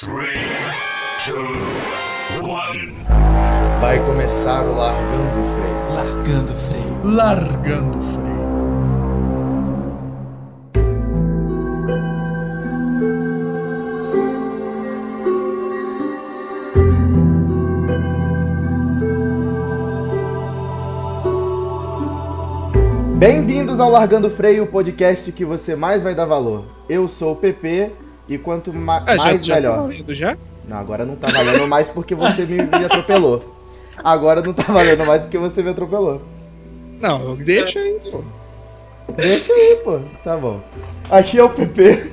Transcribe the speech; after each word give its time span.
Three, 0.00 0.34
two, 1.24 1.54
one. 2.44 2.96
Vai 3.80 4.04
começar 4.04 4.66
o 4.66 4.74
Largando 4.74 5.40
o 5.40 5.44
Freio. 5.54 5.94
Largando 5.94 6.52
o 6.52 6.56
freio. 6.56 7.00
Largando 7.04 7.98
o 7.98 8.02
Freio. 8.02 8.34
Bem-vindos 23.16 23.78
ao 23.78 23.90
Largando 23.90 24.26
o 24.26 24.30
Freio, 24.32 24.64
o 24.64 24.66
podcast 24.66 25.30
que 25.30 25.44
você 25.44 25.76
mais 25.76 26.02
vai 26.02 26.16
dar 26.16 26.26
valor. 26.26 26.64
Eu 26.88 27.06
sou 27.06 27.34
o 27.34 27.36
PP 27.36 27.92
e 28.28 28.38
quanto 28.38 28.72
ma 28.72 29.02
Ah, 29.06 29.16
já, 29.16 29.24
mais 29.24 29.44
já 29.46 29.54
tá 29.54 29.60
melhor. 29.60 29.76
valendo 29.82 30.14
já? 30.14 30.36
Não, 30.68 30.78
agora 30.78 31.04
não 31.04 31.16
tá 31.16 31.30
valendo 31.30 31.66
mais 31.66 31.88
porque 31.88 32.14
você 32.14 32.44
me, 32.46 32.56
me 32.62 32.84
atropelou. 32.84 33.54
Agora 34.02 34.40
não 34.42 34.52
tá 34.52 34.64
valendo 34.66 35.04
mais 35.04 35.22
porque 35.22 35.38
você 35.38 35.62
me 35.62 35.70
atropelou. 35.70 36.22
Não, 37.00 37.36
deixa 37.36 37.78
aí, 37.78 38.00
pô. 38.10 38.22
Deixa 39.16 39.52
aí, 39.52 39.78
pô. 39.84 40.00
Tá 40.24 40.36
bom. 40.36 40.60
Aqui 41.10 41.38
é 41.38 41.44
o 41.44 41.50
PP 41.50 42.10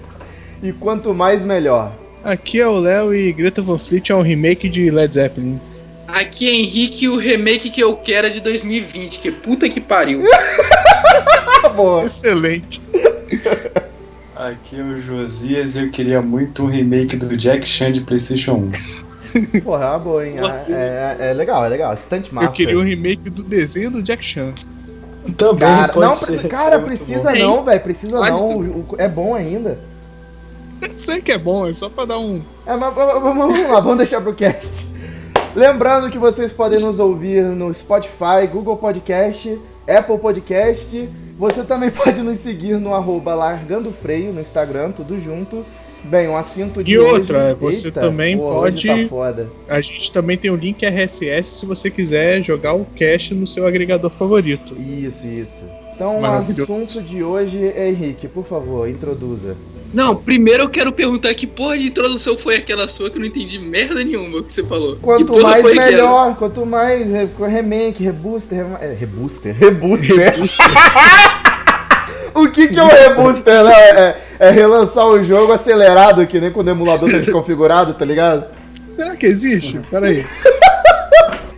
e 0.61 0.73
quanto 0.73 1.13
mais 1.13 1.43
melhor. 1.45 1.93
Aqui 2.23 2.59
é 2.59 2.67
o 2.67 2.77
Léo 2.77 3.15
e 3.15 3.31
Greta 3.31 3.61
Van 3.61 3.79
Fleet 3.79 4.09
é 4.11 4.15
um 4.15 4.21
remake 4.21 4.67
de 4.69 4.91
Led 4.91 5.13
Zeppelin. 5.15 5.59
Aqui 6.07 6.47
é 6.49 6.53
Henrique 6.53 7.05
e 7.05 7.09
o 7.09 7.17
remake 7.17 7.69
que 7.71 7.81
eu 7.81 7.95
quero 7.95 8.27
é 8.27 8.29
de 8.29 8.41
2020, 8.41 9.19
que 9.19 9.31
puta 9.31 9.69
que 9.69 9.79
pariu. 9.79 10.21
Tá 11.61 11.69
bom. 11.69 12.01
Excelente. 12.01 12.81
Aqui 14.41 14.79
é 14.79 14.83
o 14.83 14.97
Josias 14.99 15.75
e 15.75 15.83
eu 15.83 15.91
queria 15.91 16.19
muito 16.19 16.63
um 16.63 16.65
remake 16.65 17.15
do 17.15 17.37
Jack 17.37 17.67
Chan 17.67 17.91
de 17.91 18.01
PlayStation 18.01 18.53
1. 19.53 19.61
Porra, 19.61 19.85
é 19.85 19.89
uma 19.89 19.99
boa, 19.99 20.27
hein? 20.27 20.35
É, 20.67 21.17
é- 21.19 21.29
é 21.29 21.33
legal, 21.33 21.63
é 21.63 21.69
legal. 21.69 21.95
Stunt 21.95 22.31
Master. 22.31 22.49
Eu 22.49 22.51
queria 22.53 22.79
um 22.79 22.83
remake 22.83 23.29
do 23.29 23.43
desenho 23.43 23.91
do 23.91 24.01
Jack 24.01 24.25
Chan. 24.25 24.51
Também 25.37 25.59
Cara, 25.59 25.93
pode 25.93 26.07
não, 26.07 26.13
ser. 26.15 26.47
cara, 26.47 26.73
é 26.75 26.77
muito 26.79 26.87
precisa 26.87 27.31
não, 27.35 27.63
velho. 27.63 27.81
Precisa 27.81 28.17
Pode 28.17 28.31
não. 28.31 28.57
O- 28.57 28.79
o- 28.89 28.95
É 28.97 29.07
bom 29.07 29.35
ainda. 29.35 29.77
Sei 30.95 31.21
que 31.21 31.31
é 31.31 31.37
bom, 31.37 31.67
é 31.67 31.73
só 31.73 31.87
pra 31.87 32.05
dar 32.05 32.17
um. 32.17 32.41
É, 32.65 32.75
mas, 32.75 32.95
mas- 32.95 33.13
mas 33.13 33.21
vamos 33.23 33.69
lá, 33.69 33.79
vamos 33.79 33.97
deixar 33.99 34.21
pro 34.21 34.33
cast. 34.33 34.67
Lembrando 35.55 36.09
que 36.09 36.17
vocês 36.17 36.51
podem 36.51 36.79
nos 36.79 36.97
ouvir 36.97 37.43
no 37.43 37.71
Spotify, 37.75 38.47
Google 38.51 38.77
Podcast, 38.77 39.59
Apple 39.87 40.17
Podcast. 40.17 41.07
Você 41.41 41.63
também 41.63 41.89
pode 41.89 42.21
nos 42.21 42.37
seguir 42.37 42.79
no 42.79 42.93
arroba 42.93 43.33
Largando 43.33 43.91
Freio 43.91 44.31
no 44.31 44.39
Instagram, 44.39 44.91
tudo 44.91 45.19
junto. 45.19 45.65
Bem, 46.03 46.27
um 46.27 46.37
assunto 46.37 46.83
de 46.83 46.91
E 46.93 46.99
hoje... 46.99 47.13
outra, 47.13 47.55
você 47.55 47.87
Eita, 47.87 47.99
também 47.99 48.37
pô, 48.37 48.51
pode- 48.51 48.87
tá 48.87 49.07
foda. 49.09 49.49
A 49.67 49.81
gente 49.81 50.11
também 50.11 50.37
tem 50.37 50.51
o 50.51 50.55
link 50.55 50.85
RSS 50.85 51.59
se 51.59 51.65
você 51.65 51.89
quiser 51.89 52.43
jogar 52.43 52.75
o 52.75 52.85
cast 52.85 53.33
no 53.33 53.47
seu 53.47 53.65
agregador 53.65 54.11
favorito. 54.11 54.75
Isso, 54.79 55.25
isso. 55.25 55.63
Então 55.95 56.19
o 56.19 56.25
assunto 56.25 57.01
de 57.01 57.23
hoje 57.23 57.67
é 57.75 57.89
Henrique, 57.89 58.27
por 58.27 58.45
favor, 58.45 58.87
introduza. 58.87 59.55
Não, 59.93 60.15
primeiro 60.15 60.63
eu 60.63 60.69
quero 60.69 60.91
perguntar 60.93 61.33
que 61.33 61.45
porra 61.45 61.77
de 61.77 61.87
introdução 61.87 62.37
foi 62.37 62.55
aquela 62.55 62.87
sua 62.89 63.09
que 63.09 63.17
eu 63.17 63.19
não 63.19 63.27
entendi 63.27 63.59
merda 63.59 63.95
nenhuma 63.95 64.41
que 64.43 64.55
você 64.55 64.63
falou. 64.63 64.95
Quanto 65.01 65.41
mais 65.41 65.61
foi 65.61 65.71
aquela? 65.73 65.91
melhor, 65.91 66.35
quanto 66.37 66.65
mais 66.65 67.05
re- 67.11 67.29
remake, 67.49 68.03
rebooster, 68.03 68.65
é, 68.79 68.93
rebooster, 68.93 69.55
rebooster. 69.55 70.35
O 72.33 72.47
que, 72.49 72.69
que 72.69 72.79
é 72.79 72.83
o 72.83 72.87
rebooster, 72.87 73.63
né? 73.63 73.73
É, 73.73 74.15
é 74.39 74.51
relançar 74.51 75.05
o 75.05 75.21
jogo 75.21 75.51
acelerado, 75.51 76.25
que 76.25 76.39
nem 76.39 76.49
quando 76.49 76.67
o 76.67 76.71
emulador 76.71 77.11
tá 77.11 77.17
desconfigurado, 77.17 77.93
tá 77.93 78.05
ligado? 78.05 78.45
Será 78.87 79.17
que 79.17 79.25
existe? 79.25 79.79
Pera 79.91 80.07
aí. 80.07 80.25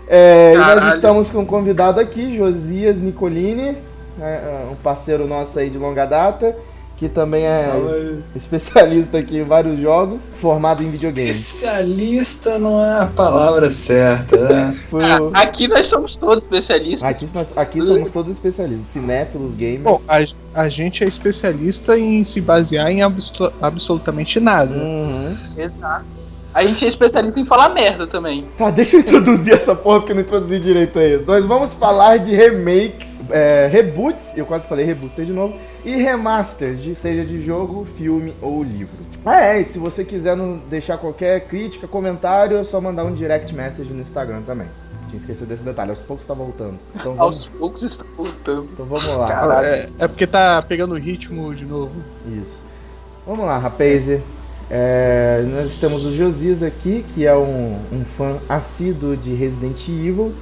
É, 0.07 0.53
e 0.55 0.57
nós 0.57 0.95
estamos 0.95 1.29
com 1.29 1.39
um 1.39 1.45
convidado 1.45 1.99
aqui, 1.99 2.35
Josias 2.35 2.97
Nicolini, 2.97 3.77
né, 4.17 4.41
é, 4.43 4.65
um 4.71 4.75
parceiro 4.75 5.27
nosso 5.27 5.57
aí 5.57 5.69
de 5.69 5.77
longa 5.77 6.05
data, 6.05 6.55
que 6.97 7.09
também 7.09 7.43
é 7.45 7.65
Fala- 7.67 8.17
especialista 8.35 9.17
aqui 9.17 9.39
em 9.39 9.43
vários 9.43 9.79
jogos, 9.79 10.21
formado 10.39 10.81
em 10.83 10.89
videogame. 10.89 11.29
Especialista 11.29 12.59
não 12.59 12.83
é 12.83 13.01
a 13.01 13.05
palavra 13.07 13.69
certa, 13.71 14.37
né? 14.49 14.75
Foi 14.89 15.03
o- 15.03 15.31
aqui 15.33 15.67
nós 15.67 15.87
somos 15.89 16.15
todos 16.15 16.43
especialistas. 16.43 17.03
Aqui, 17.03 17.27
nós, 17.33 17.57
aqui 17.57 17.81
somos 17.83 18.11
todos 18.11 18.31
especialistas, 18.31 18.87
cinéfilos, 18.89 19.53
gamers. 19.55 19.83
Bom, 19.83 20.01
a, 20.07 20.23
a 20.61 20.69
gente 20.69 21.03
é 21.03 21.07
especialista 21.07 21.97
em 21.97 22.23
se 22.23 22.39
basear 22.39 22.89
em 22.91 23.01
abso- 23.01 23.51
absolutamente 23.61 24.39
nada. 24.39 24.75
Uhum. 24.75 25.35
Exato. 25.57 26.05
A 26.53 26.63
gente 26.63 26.85
é 26.85 26.89
especialista 26.89 27.39
em 27.39 27.45
falar 27.45 27.69
merda 27.69 28.05
também. 28.05 28.45
Tá, 28.57 28.69
deixa 28.69 28.95
eu 28.95 28.99
introduzir 28.99 29.53
essa 29.53 29.73
porra 29.75 29.99
porque 29.99 30.11
eu 30.11 30.15
não 30.15 30.21
introduzi 30.21 30.59
direito 30.59 30.99
aí. 30.99 31.17
Nós 31.25 31.43
vamos 31.45 31.73
falar 31.73 32.17
de 32.17 32.33
remakes, 32.35 33.19
é, 33.29 33.67
reboots, 33.71 34.37
eu 34.37 34.45
quase 34.45 34.67
falei 34.67 34.85
rebooster 34.85 35.25
de 35.25 35.31
novo, 35.33 35.55
e 35.83 35.95
remasters, 35.95 36.81
de- 36.81 36.95
seja 36.95 37.25
de 37.25 37.43
jogo, 37.43 37.87
filme 37.97 38.33
ou 38.41 38.63
livro. 38.63 38.93
Ah, 39.25 39.41
é, 39.41 39.61
e 39.61 39.65
se 39.65 39.79
você 39.79 40.03
quiser 40.05 40.35
nos 40.37 40.61
deixar 40.69 40.97
qualquer 40.97 41.41
crítica, 41.47 41.87
comentário, 41.87 42.57
é 42.57 42.63
só 42.63 42.79
mandar 42.79 43.03
um 43.05 43.13
direct 43.13 43.53
message 43.55 43.91
no 43.91 44.01
Instagram 44.01 44.41
também. 44.43 44.67
Tinha 45.09 45.19
esquecido 45.19 45.47
desse 45.47 45.63
detalhe, 45.63 45.89
aos 45.91 45.99
poucos 46.01 46.25
tá 46.25 46.33
voltando. 46.33 46.75
Então 46.95 47.15
Aos 47.17 47.35
vamos, 47.35 47.49
poucos 47.59 47.83
está 47.83 48.03
voltando. 48.17 48.67
então 48.73 48.85
vamos 48.85 49.07
lá. 49.17 49.27
Caralho. 49.27 49.67
É, 49.67 49.89
é 49.99 50.07
porque 50.07 50.25
tá 50.27 50.61
pegando 50.61 50.93
o 50.93 50.97
ritmo 50.97 51.53
de 51.53 51.65
novo. 51.65 51.91
Isso. 52.27 52.61
Vamos 53.25 53.45
lá, 53.45 53.57
rapaz. 53.57 54.05
É, 54.75 55.45
nós 55.51 55.79
temos 55.79 56.03
o 56.03 56.11
Josias 56.11 56.63
aqui, 56.63 57.05
que 57.13 57.27
é 57.27 57.35
um, 57.35 57.77
um 57.91 58.03
fã 58.17 58.39
assíduo 58.49 59.15
de 59.15 59.31
Resident 59.35 59.87
Evil. 59.87 60.33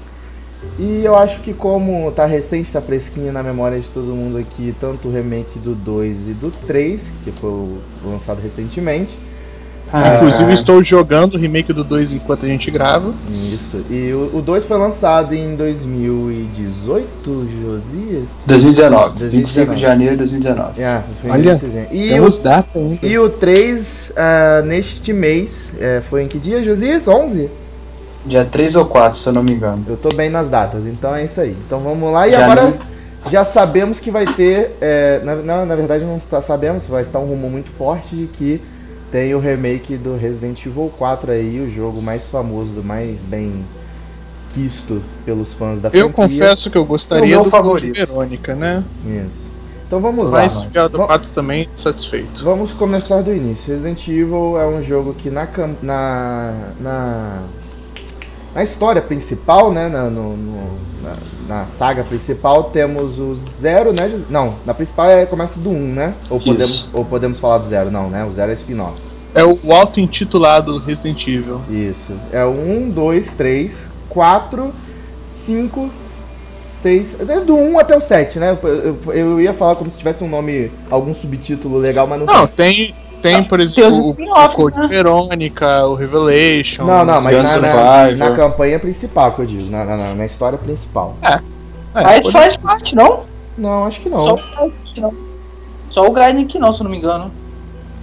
E 0.80 1.04
eu 1.04 1.18
acho 1.18 1.42
que 1.42 1.54
como 1.54 2.10
tá 2.14 2.26
recente, 2.26 2.72
tá 2.72 2.82
fresquinho 2.82 3.34
na 3.34 3.44
memória 3.44 3.78
de 3.78 3.90
todo 3.90 4.16
mundo 4.16 4.38
aqui, 4.38 4.74
tanto 4.80 5.10
o 5.10 5.12
remake 5.12 5.60
do 5.60 5.76
2 5.76 6.30
e 6.30 6.34
do 6.34 6.50
3, 6.50 7.02
que 7.26 7.32
foi 7.34 7.76
lançado 8.06 8.40
recentemente. 8.40 9.20
Ah, 9.94 10.16
Inclusive, 10.16 10.54
estou 10.54 10.82
jogando 10.84 11.34
o 11.36 11.38
remake 11.38 11.74
do 11.74 11.84
2 11.84 12.14
enquanto 12.14 12.46
a 12.46 12.48
gente 12.48 12.72
grava. 12.72 13.14
Isso. 13.30 13.84
E 13.90 14.14
o, 14.14 14.38
o 14.38 14.42
2 14.42 14.64
foi 14.66 14.78
lançado 14.78 15.34
em 15.36 15.56
2018, 15.56 17.48
Josias? 17.62 18.24
2019, 18.46 19.20
2019. 19.20 19.30
25 19.30 19.76
de 19.76 19.82
janeiro 19.82 20.12
de 20.14 20.18
2019. 20.20 20.82
É, 20.82 21.02
foi 21.22 21.32
Olha. 21.32 21.60
E 21.92 22.06
o 22.06 22.10
Temos 22.10 22.38
data 22.38 22.80
ainda. 22.80 23.06
E 23.06 23.18
o 23.20 23.30
3, 23.30 24.12
ah, 24.16 24.62
neste 24.66 25.12
mês, 25.14 25.72
é, 25.80 26.02
foi 26.10 26.24
em 26.24 26.28
que 26.28 26.38
dia, 26.38 26.64
Josias? 26.64 27.08
11? 27.08 27.50
Dia 28.26 28.46
3 28.46 28.76
ou 28.76 28.86
4, 28.86 29.18
se 29.18 29.28
eu 29.28 29.34
não 29.34 29.44
me 29.44 29.52
engano. 29.52 29.84
Eu 29.88 29.98
tô 29.98 30.10
bem 30.16 30.30
nas 30.30 30.48
datas, 30.48 30.86
então 30.86 31.16
é 31.16 31.26
isso 31.26 31.42
aí. 31.42 31.56
Então 31.66 31.80
vamos 31.80 32.12
lá. 32.14 32.28
E 32.28 32.32
Já 32.34 32.44
agora 32.46 32.70
li. 32.70 32.80
já 33.32 33.44
sabemos 33.44 34.00
que 34.00 34.12
vai 34.12 34.26
ter. 34.26 34.78
é, 34.80 35.20
na, 35.24 35.36
na, 35.36 35.66
na 35.66 35.76
verdade, 35.76 36.06
não 36.06 36.18
está- 36.18 36.42
sabemos, 36.42 36.86
vai 36.88 37.02
estar 37.02 37.18
um 37.20 37.26
rumor 37.26 37.50
muito 37.50 37.72
forte 37.72 38.16
de 38.16 38.28
que 38.28 38.62
tem 39.12 39.36
o 39.36 39.40
remake 39.40 39.98
do 39.98 40.16
Resident 40.16 40.66
Evil 40.66 40.92
4 40.98 41.32
aí, 41.32 41.60
o 41.60 41.72
jogo 41.72 42.02
mais 42.02 42.26
famoso, 42.26 42.82
mais 42.84 43.20
bem 43.22 43.66
quisto 44.54 45.02
pelos 45.26 45.54
fãs 45.54 45.80
da 45.82 45.90
Eu 45.90 46.10
franquia. 46.10 46.14
confesso 46.40 46.70
que 46.70 46.78
eu 46.78 46.86
gostaria 46.86 47.24
É 47.36 47.38
o 47.38 47.42
meu 47.42 47.44
do 47.44 47.50
favorito. 47.50 47.94
Code 47.98 48.06
Verônica, 48.12 48.56
né? 48.56 48.84
Isso. 49.06 49.52
Então 49.88 50.00
vamos 50.00 50.26
lá. 50.26 50.32
Mas 50.44 50.66
já 50.72 50.88
do 50.88 50.98
Va- 51.00 51.08
4 51.08 51.30
também 51.32 51.68
satisfeito. 51.76 52.44
Vamos 52.44 52.72
começar 52.72 53.22
do 53.22 53.34
início. 53.36 53.74
Resident 53.74 54.08
Evil 54.08 54.58
é 54.60 54.66
um 54.66 54.82
jogo 54.84 55.14
que 55.14 55.30
na 55.30 55.46
cam- 55.46 55.76
na 55.82 56.54
na, 56.80 57.40
na 58.56 58.64
história 58.64 59.02
principal, 59.02 59.72
né, 59.72 59.90
na, 59.90 60.04
no- 60.10 60.36
no- 60.38 60.92
na, 61.02 61.14
na 61.48 61.66
saga 61.78 62.04
principal 62.04 62.66
temos 62.66 63.20
o 63.20 63.36
zero, 63.36 63.92
né? 63.92 64.22
Não, 64.30 64.56
na 64.66 64.74
principal 64.74 65.10
é 65.10 65.26
começa 65.26 65.60
do 65.60 65.70
1, 65.70 65.74
um, 65.76 65.94
né? 65.94 66.14
Ou 66.30 66.38
Isso. 66.38 66.46
podemos 66.48 66.90
ou 66.94 67.06
podemos 67.06 67.40
falar 67.40 67.58
do 67.58 67.68
zero, 67.68 67.90
não, 67.92 68.10
né? 68.10 68.24
O 68.24 68.32
zero 68.32 68.52
é 68.52 68.56
spin-off. 68.56 69.11
É 69.34 69.44
o 69.46 69.58
auto-intitulado 69.74 70.78
Resident 70.80 71.26
Evil. 71.28 71.62
Isso. 71.70 72.14
É 72.34 72.44
o 72.44 72.50
1, 72.52 72.90
2, 72.90 73.34
3, 73.34 73.88
4, 74.10 74.74
5, 75.34 75.90
6. 76.82 77.16
É 77.30 77.40
do 77.40 77.56
1 77.56 77.80
até 77.80 77.96
o 77.96 78.02
7, 78.02 78.40
né? 78.40 78.58
Eu, 78.62 78.70
eu- 79.06 79.14
eu 79.14 79.42
ia 79.42 79.54
falar 79.54 79.76
como 79.76 79.90
se 79.90 79.98
tivesse 79.98 80.24
um 80.24 80.30
nome, 80.30 80.70
algum 80.90 81.14
subtítulo 81.14 81.78
legal, 81.78 82.08
mas 82.08 82.20
não 82.20 82.26
Não, 82.26 82.46
tem. 82.48 82.94
tem, 83.22 83.36
tem 83.36 83.44
por 83.44 83.58
tem 83.60 83.66
exemplo, 83.68 84.00
os 84.00 84.06
o, 84.08 84.10
spin-offs, 84.12 84.48
o 84.54 84.56
Code 84.56 84.80
né? 84.80 84.88
Verônica, 84.88 85.86
o 85.88 85.94
Revelation. 85.96 86.84
Não, 86.86 87.06
não, 87.06 87.22
mas 87.22 87.62
na, 87.62 88.08
na, 88.08 88.12
na 88.30 88.36
campanha 88.36 88.80
principal 88.80 89.32
que 89.32 89.40
eu 89.40 89.46
digo, 89.46 89.70
na, 89.72 89.86
na, 89.86 90.14
na 90.16 90.26
história 90.26 90.58
principal. 90.58 91.16
É, 91.24 91.40
Aí 91.94 92.22
pode- 92.22 92.34
faz 92.38 92.58
parte, 92.58 92.96
não? 92.96 93.24
Não, 93.58 93.86
acho 93.86 94.02
que 94.02 94.10
não. 94.10 94.26
o 94.34 94.36
Grinding 94.36 94.74
que 94.94 95.00
não. 95.02 95.14
Só 95.90 96.06
o 96.08 96.12
Grinding 96.12 96.48
que 96.48 96.58
não, 96.60 96.74
se 96.74 96.80
eu 96.80 96.84
não 96.86 96.92
me 96.92 96.98
engano. 96.98 97.32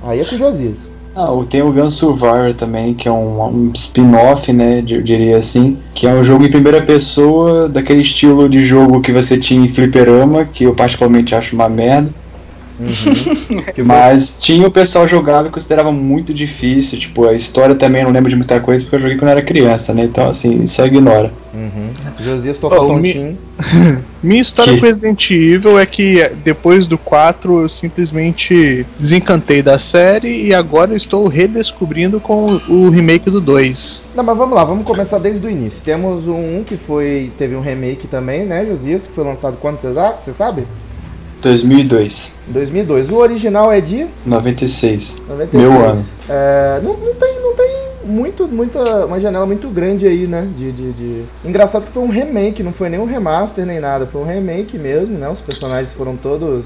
Aí 0.06 0.20
é 0.20 0.24
com 0.24 0.34
o 0.36 0.38
Josias. 0.38 0.78
Ah, 1.20 1.30
tem 1.50 1.62
o 1.62 1.72
Gun 1.72 1.90
Survivor 1.90 2.54
também, 2.54 2.94
que 2.94 3.08
é 3.08 3.10
um, 3.10 3.42
um 3.42 3.72
spin-off, 3.74 4.52
né, 4.52 4.84
eu 4.88 5.02
diria 5.02 5.36
assim, 5.36 5.76
que 5.92 6.06
é 6.06 6.12
um 6.12 6.22
jogo 6.22 6.44
em 6.44 6.48
primeira 6.48 6.80
pessoa, 6.80 7.68
daquele 7.68 8.02
estilo 8.02 8.48
de 8.48 8.64
jogo 8.64 9.00
que 9.00 9.10
você 9.10 9.36
tinha 9.36 9.64
em 9.64 9.68
fliperama, 9.68 10.44
que 10.44 10.62
eu 10.62 10.76
particularmente 10.76 11.34
acho 11.34 11.56
uma 11.56 11.68
merda. 11.68 12.08
Uhum. 12.78 13.64
Mas 13.84 14.36
tinha 14.38 14.66
o 14.66 14.70
pessoal 14.70 15.06
jogava 15.06 15.48
e 15.48 15.50
considerava 15.50 15.90
muito 15.90 16.32
difícil. 16.32 16.98
Tipo, 16.98 17.26
a 17.28 17.34
história 17.34 17.74
também 17.74 18.02
eu 18.02 18.06
não 18.06 18.12
lembro 18.12 18.30
de 18.30 18.36
muita 18.36 18.60
coisa 18.60 18.84
porque 18.84 18.96
eu 18.96 19.00
joguei 19.00 19.16
quando 19.16 19.30
eu 19.30 19.38
era 19.38 19.42
criança, 19.42 19.92
né? 19.92 20.04
Então, 20.04 20.26
assim, 20.26 20.66
só 20.66 20.86
ignora. 20.86 21.32
Uhum. 21.52 21.90
Josias 22.20 22.58
tocou 22.58 22.78
Oh, 22.78 22.86
tontinho. 22.88 23.36
Minha 24.22 24.42
história 24.42 24.72
Que? 24.74 24.80
com 24.80 24.86
Resident 24.86 25.30
Evil 25.30 25.78
é 25.78 25.86
que 25.86 26.20
eh, 26.20 26.32
depois 26.44 26.86
do 26.86 26.96
4 26.98 27.62
eu 27.62 27.68
simplesmente 27.68 28.86
desencantei 28.98 29.62
da 29.62 29.78
série 29.78 30.46
e 30.46 30.54
agora 30.54 30.92
eu 30.92 30.96
estou 30.96 31.26
redescobrindo 31.26 32.20
com 32.20 32.46
o 32.68 32.88
remake 32.90 33.30
do 33.30 33.40
2. 33.40 34.02
Não, 34.14 34.22
mas 34.24 34.36
vamos 34.36 34.54
lá, 34.54 34.64
vamos 34.64 34.84
começar 34.84 35.18
desde 35.18 35.46
o 35.46 35.50
início. 35.50 35.80
Temos 35.84 36.26
um 36.26 36.62
que 36.64 36.76
foi. 36.76 37.30
Teve 37.38 37.56
um 37.56 37.60
remake 37.60 38.06
também, 38.06 38.44
né, 38.44 38.64
Josias? 38.66 39.06
Que 39.06 39.12
foi 39.12 39.24
lançado 39.24 39.56
quando 39.60 39.80
você 39.80 39.94
sabe? 39.94 40.24
Você 40.24 40.32
sabe? 40.32 40.64
2002, 41.40 42.34
Em 42.48 42.52
2002. 42.52 43.10
O 43.10 43.16
original 43.16 43.72
é 43.72 43.80
de 43.80 44.06
96. 44.26 45.22
96. 45.28 45.52
Meu 45.52 45.84
ano. 45.84 46.04
É, 46.28 46.80
não, 46.82 46.94
não 46.96 47.14
tem, 47.14 47.40
não 47.40 47.54
tem 47.56 47.68
muito, 48.04 48.48
muita, 48.48 49.06
uma 49.06 49.20
janela 49.20 49.46
muito 49.46 49.68
grande 49.68 50.06
aí, 50.06 50.26
né? 50.26 50.42
De, 50.56 50.72
de, 50.72 50.92
de- 50.92 51.22
Engraçado 51.44 51.86
que 51.86 51.92
foi 51.92 52.02
um 52.02 52.10
remake, 52.10 52.62
não 52.62 52.72
foi 52.72 52.88
nem 52.88 52.98
um 52.98 53.04
remaster 53.06 53.64
nem 53.64 53.78
nada, 53.80 54.06
foi 54.06 54.20
um 54.22 54.26
remake 54.26 54.76
mesmo, 54.78 55.16
né? 55.18 55.28
Os 55.28 55.40
personagens 55.40 55.90
foram 55.96 56.16
todos 56.16 56.64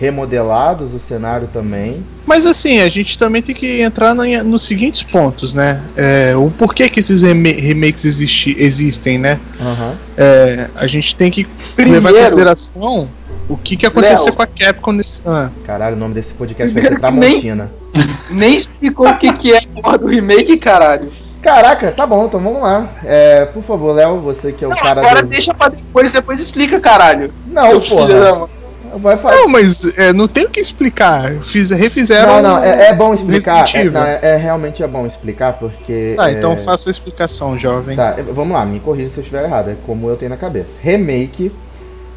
remodelados, 0.00 0.94
o 0.94 0.98
cenário 0.98 1.46
também. 1.52 2.02
Mas 2.24 2.46
assim, 2.46 2.80
a 2.80 2.88
gente 2.88 3.18
também 3.18 3.42
tem 3.42 3.54
que 3.54 3.82
entrar 3.82 4.14
na- 4.14 4.42
nos 4.42 4.64
seguintes 4.66 5.02
pontos, 5.02 5.52
né? 5.52 5.82
É, 5.94 6.34
o 6.34 6.50
porquê 6.50 6.88
que 6.88 7.00
esses 7.00 7.20
rema- 7.20 7.48
remakes 7.50 8.06
existi- 8.06 8.56
existem, 8.58 9.18
né? 9.18 9.38
Aham. 9.60 9.94
É, 10.16 10.68
a 10.74 10.86
gente 10.86 11.14
tem 11.14 11.30
que 11.30 11.46
Primeiro- 11.76 12.02
levar 12.02 12.18
em 12.18 12.22
consideração 12.24 13.08
o 13.52 13.56
que, 13.56 13.76
que 13.76 13.86
aconteceu 13.86 14.26
Léo. 14.26 14.34
com 14.34 14.42
a 14.42 14.46
Capcom 14.46 14.92
nesse 14.92 15.20
ano. 15.24 15.52
Caralho, 15.66 15.96
o 15.96 15.98
nome 15.98 16.14
desse 16.14 16.32
podcast 16.34 16.72
vai 16.72 16.82
ser 16.82 16.88
que 16.88 16.94
nem- 16.94 17.00
Tramontina. 17.00 17.70
Nem 18.30 18.58
explicou 18.58 19.08
o 19.08 19.18
que, 19.18 19.32
que 19.34 19.52
é 19.52 19.58
a 19.58 19.62
porra 19.82 19.98
do 19.98 20.06
remake, 20.06 20.56
caralho. 20.56 21.08
Caraca, 21.42 21.90
tá 21.90 22.06
bom, 22.06 22.26
então 22.26 22.38
vamos 22.38 22.62
lá. 22.62 22.86
É, 23.04 23.46
por 23.46 23.62
favor, 23.62 23.92
Léo, 23.94 24.20
você 24.20 24.52
que 24.52 24.62
é 24.64 24.66
o 24.66 24.70
Não, 24.70 24.76
cara 24.76 25.00
agora 25.00 25.22
do. 25.22 25.28
deixa 25.28 25.52
pra 25.54 25.68
depois, 25.68 26.12
depois 26.12 26.38
explica, 26.40 26.78
caralho. 26.78 27.32
Não, 27.46 27.80
porra. 27.80 28.34
mãe. 28.38 28.48
Vai 28.96 29.16
fazer. 29.16 29.36
Não, 29.36 29.48
mas 29.48 29.84
é, 29.96 30.12
não 30.12 30.26
tem 30.26 30.44
o 30.46 30.50
que 30.50 30.58
explicar. 30.60 31.30
Fiz, 31.44 31.70
Não, 31.70 31.78
refizeram. 31.78 32.42
não, 32.42 32.62
é, 32.62 32.88
é 32.88 32.92
bom 32.92 33.14
explicar. 33.14 33.64
É, 33.72 33.84
não, 33.84 34.04
é- 34.04 34.18
é 34.20 34.36
realmente 34.36 34.82
é 34.82 34.86
bom 34.88 35.06
explicar, 35.06 35.52
porque. 35.54 36.14
Tá, 36.16 36.28
é, 36.28 36.32
então 36.32 36.56
faça 36.58 36.90
a 36.90 36.92
explicação, 36.92 37.56
jovem. 37.58 37.96
Tá, 37.96 38.16
vamos 38.34 38.52
lá, 38.52 38.64
me 38.66 38.80
corrija 38.80 39.08
se 39.10 39.18
eu 39.18 39.22
estiver 39.22 39.44
errado, 39.44 39.70
é 39.70 39.76
como 39.86 40.08
eu 40.08 40.16
tenho 40.16 40.30
na 40.30 40.36
cabeça. 40.36 40.70
Remake 40.82 41.52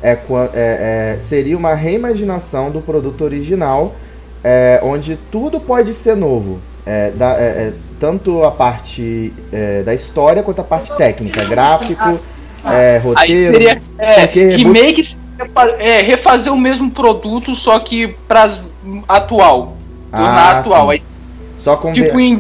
é, 0.04 0.12
é- 0.12 0.18
é- 0.54 1.18
seria 1.20 1.58
uma 1.58 1.74
reimaginação 1.74 2.70
do 2.70 2.82
produto 2.82 3.24
original, 3.24 3.96
é, 4.44 4.80
onde 4.84 5.18
tudo 5.32 5.60
pode 5.60 5.94
ser 5.94 6.16
novo. 6.16 6.60
É, 6.86 7.12
da- 7.12 7.38
tanto 8.00 8.44
a 8.44 8.52
parte 8.52 9.32
da 9.86 9.94
história 9.94 10.44
quanto 10.44 10.60
a 10.60 10.64
parte 10.66 10.94
técnica, 10.98 11.46
gráfico, 11.46 12.20
roteiro. 13.02 13.54
seria 13.54 13.82
porque 14.20 14.56
remake 14.58 15.16
é, 15.80 16.02
refazer 16.02 16.52
o 16.52 16.58
mesmo 16.58 16.92
produto, 16.92 17.56
só 17.56 17.80
que 17.80 18.10
pra 18.28 18.60
atual. 19.08 19.78
Tornar 20.12 20.56
Ah, 20.56 20.60
atual. 20.60 20.86
sim. 20.88 20.92
Aí, 20.92 21.04
Só 21.58 21.78
com 21.78 21.94
tipo, 21.94 22.20
em 22.20 22.36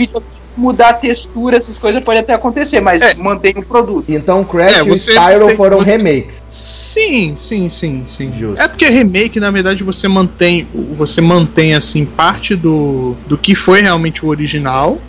mudar 0.56 0.90
a 0.90 0.94
textura, 0.94 1.58
essas 1.58 1.78
coisas 1.78 2.04
podem 2.04 2.22
até 2.22 2.34
acontecer, 2.34 2.80
mas 2.80 3.02
É. 3.02 3.16
mantém 3.16 3.54
o 3.58 3.64
produto. 3.64 4.06
Então 4.08 4.44
Crash 4.44 4.78
É, 4.78 4.90
e 4.90 4.98
Spyro 4.98 5.48
tem- 5.48 5.56
foram 5.56 5.78
você- 5.80 5.98
remakes. 5.98 6.44
Sim, 6.50 7.36
sim, 7.36 7.68
sim, 7.70 8.04
sim. 8.06 8.32
Justo. 8.38 8.62
É 8.62 8.68
porque 8.68 8.86
remake, 8.86 9.40
na 9.40 9.50
verdade, 9.50 9.84
você 9.84 10.08
mantém, 10.08 10.68
você 10.96 11.22
mantém 11.22 11.74
assim 11.74 12.06
parte 12.06 12.56
do, 12.56 13.16
do 13.28 13.38
que 13.38 13.56
foi 13.56 13.82
realmente 13.82 14.24
o 14.26 14.30
original, 14.30 15.00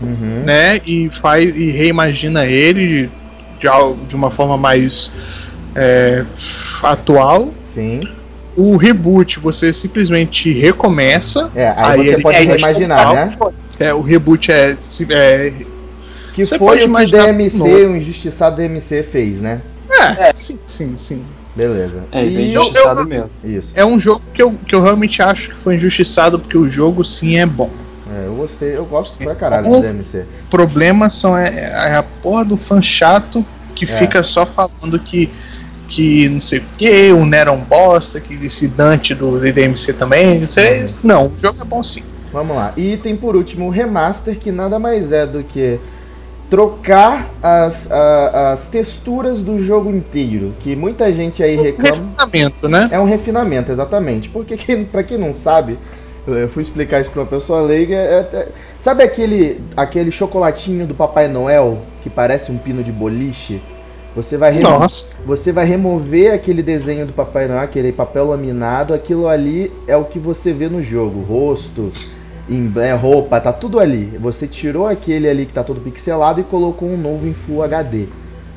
Uhum. 0.00 0.42
né? 0.44 0.80
E 0.86 1.08
faz 1.10 1.56
e 1.56 1.70
reimagina 1.70 2.46
ele 2.46 3.10
de, 3.60 3.68
de 4.08 4.14
uma 4.14 4.30
forma 4.30 4.56
mais 4.56 5.10
é, 5.76 6.24
atual. 6.82 7.52
Sim. 7.74 8.06
O 8.56 8.76
reboot 8.76 9.40
você 9.40 9.72
simplesmente 9.72 10.52
recomeça. 10.52 11.50
É, 11.56 11.68
aí, 11.70 11.74
Aí 11.76 11.96
você 12.04 12.14
ele- 12.14 12.22
pode 12.22 12.38
aí 12.38 12.46
reimaginar, 12.46 13.12
né? 13.12 13.36
É, 13.78 13.92
o 13.92 14.00
reboot 14.00 14.50
é, 14.52 14.76
é, 15.10 15.52
Que 16.32 16.44
Você 16.44 16.58
foi 16.58 16.66
pode 16.86 16.90
o 16.90 16.94
que 17.06 17.16
DMC, 17.16 17.58
o 17.86 17.96
injustiçado 17.96 18.56
DMC 18.56 19.02
fez, 19.04 19.40
né? 19.40 19.60
é, 20.18 20.32
sim, 20.34 20.58
sim, 20.66 20.96
sim. 20.96 21.22
Beleza. 21.54 22.02
É, 22.10 22.22
bem 22.22 22.36
E- 22.46 22.50
injustiçado 22.50 23.04
mesmo. 23.04 23.30
Isso. 23.44 23.72
É 23.76 23.84
um 23.84 23.98
jogo 24.00 24.22
que 24.34 24.42
eu, 24.42 24.52
que 24.66 24.74
eu 24.74 24.82
realmente 24.82 25.22
acho 25.22 25.50
que 25.50 25.56
foi 25.56 25.76
injustiçado 25.76 26.38
porque 26.38 26.58
o 26.58 26.68
jogo 26.68 27.04
sim 27.04 27.36
é 27.36 27.46
bom. 27.46 27.70
É, 28.12 28.26
eu 28.26 28.34
gostei, 28.34 28.76
eu 28.76 28.84
gosto 28.84 29.14
Sim. 29.18 29.24
pra 29.24 29.34
caralho 29.34 29.68
do 29.70 29.80
DMC. 29.80 30.24
O 30.46 30.50
problema 30.50 31.08
são 31.08 31.36
é, 31.36 31.44
é 31.48 31.94
a 31.96 32.02
porra 32.02 32.44
do 32.44 32.56
fã 32.56 32.82
chato 32.82 33.44
que 33.74 33.84
É. 33.84 33.88
fica 33.88 34.22
só 34.22 34.44
falando 34.44 34.98
que 34.98 35.30
que 35.86 36.28
não 36.30 36.40
sei 36.40 36.60
o 36.60 36.64
que, 36.78 37.12
o 37.12 37.26
Nero 37.26 37.50
é 37.50 37.52
um 37.52 37.60
bosta, 37.60 38.18
que 38.18 38.32
esse 38.46 38.66
Dante 38.66 39.14
do 39.14 39.38
DMC 39.38 39.92
também. 39.92 40.40
Não, 40.40 40.46
sei, 40.46 40.80
Uhum. 40.80 40.86
não, 41.04 41.26
o 41.26 41.32
jogo 41.40 41.60
é 41.60 41.64
bom 41.64 41.82
sim. 41.82 42.02
Vamos 42.34 42.54
lá. 42.56 42.72
E 42.76 42.96
tem 42.98 43.16
por 43.16 43.34
último 43.36 43.66
o 43.66 43.70
remaster, 43.70 44.36
que 44.38 44.50
nada 44.52 44.78
mais 44.78 45.10
é 45.12 45.24
do 45.24 45.42
que 45.42 45.78
trocar 46.50 47.30
as, 47.42 47.90
a- 47.90 48.52
as 48.52 48.66
texturas 48.66 49.38
do 49.42 49.64
jogo 49.64 49.90
inteiro. 49.90 50.52
Que 50.60 50.76
muita 50.76 51.12
gente 51.12 51.42
aí 51.42 51.56
reclama. 51.56 52.10
Refinamento, 52.18 52.68
né? 52.68 52.88
É 52.92 53.00
um 53.00 53.04
refinamento, 53.06 53.72
exatamente. 53.72 54.28
Porque 54.28 54.56
quem, 54.56 54.84
pra 54.84 55.02
quem 55.02 55.16
não 55.16 55.32
sabe, 55.32 55.78
eu- 56.26 56.48
fui 56.48 56.62
explicar 56.62 57.00
isso 57.00 57.10
pra 57.10 57.22
uma 57.22 57.28
pessoa 57.28 57.62
leiga. 57.62 57.94
é 57.96 58.48
sabe 58.80 59.02
aquele, 59.02 59.60
aquele 59.76 60.10
chocolatinho 60.12 60.86
do 60.86 60.94
Papai 60.94 61.26
Noel 61.28 61.78
que 62.02 62.10
parece 62.10 62.52
um 62.52 62.58
pino 62.58 62.82
de 62.82 62.92
boliche? 62.92 63.60
Você 64.14 64.36
vai, 64.36 64.52
Nossa. 64.60 65.18
você 65.26 65.50
vai 65.50 65.64
remover 65.64 66.32
aquele 66.32 66.62
desenho 66.62 67.04
do 67.04 67.12
Papai 67.12 67.48
Noel, 67.48 67.62
aquele 67.62 67.90
papel 67.90 68.26
laminado, 68.28 68.94
aquilo 68.94 69.26
ali 69.26 69.72
é 69.88 69.96
o 69.96 70.04
que 70.04 70.20
você 70.20 70.52
vê 70.52 70.68
no 70.68 70.80
jogo. 70.80 71.20
Rosto, 71.22 71.90
em, 72.48 72.72
é, 72.76 72.92
roupa, 72.94 73.40
tá 73.40 73.52
tudo 73.52 73.78
ali. 73.80 74.16
Você 74.20 74.46
tirou 74.46 74.86
aquele 74.86 75.28
ali 75.28 75.46
que 75.46 75.52
tá 75.52 75.62
todo 75.64 75.80
pixelado 75.80 76.40
e 76.40 76.44
colocou 76.44 76.88
um 76.88 76.96
novo 76.96 77.26
em 77.26 77.34
Full 77.34 77.62
HD. 77.62 78.06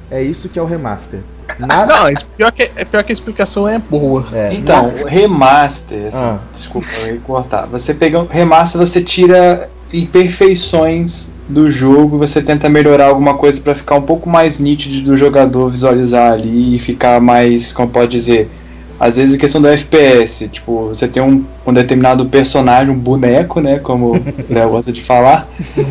É 0.10 0.22
isso 0.22 0.48
que 0.50 0.58
é 0.58 0.62
o 0.62 0.66
remaster. 0.66 1.20
Nada. 1.60 1.96
Não, 1.96 2.08
é 2.08 2.14
pior 2.36 2.52
que, 2.52 2.64
é 2.76 2.86
pior 2.86 3.04
que 3.04 3.12
a 3.12 3.14
explicação 3.14 3.68
é 3.68 3.80
boa. 3.80 4.26
É, 4.34 4.54
Então, 4.54 4.94
o 5.02 5.06
remaster, 5.08 6.08
assim, 6.08 6.18
Ah. 6.18 6.40
desculpa 6.54 6.88
eu 6.92 7.16
ia 7.16 7.22
cortar. 7.22 7.66
Você 7.68 7.94
pega 7.94 8.20
um 8.20 8.26
remaster, 8.26 8.80
você 8.80 9.02
tira 9.02 9.70
imperfeições 9.94 11.34
do 11.48 11.72
jogo, 11.72 12.18
você 12.18 12.42
tenta 12.42 12.68
melhorar 12.70 13.08
alguma 13.08 13.38
coisa 13.38 13.62
pra 13.62 13.74
ficar 13.74 13.96
um 13.96 14.02
pouco 14.02 14.30
mais 14.30 14.60
nítido 14.60 15.02
do 15.02 15.18
jogador 15.18 15.70
visualizar 15.70 16.34
ali 16.34 16.76
e 16.76 16.80
ficar 16.80 17.22
mais, 17.22 17.72
como 17.72 17.90
pode 17.90 18.12
dizer, 18.12 18.50
às 19.00 19.18
vezes 19.18 19.36
a 19.36 19.38
questão 19.38 19.62
do 19.62 19.68
FPS, 19.68 20.48
tipo, 20.50 20.88
você 20.90 21.08
tem 21.08 21.22
um, 21.22 21.44
um 21.66 21.74
determinado 21.74 22.26
personagem, 22.26 22.94
um 22.94 22.98
boneco, 23.00 23.60
né, 23.62 23.80
como 23.80 24.16
o 24.16 24.24
Léo 24.50 24.70
gosta 24.70 24.92
de 24.92 25.02
falar, 25.02 25.48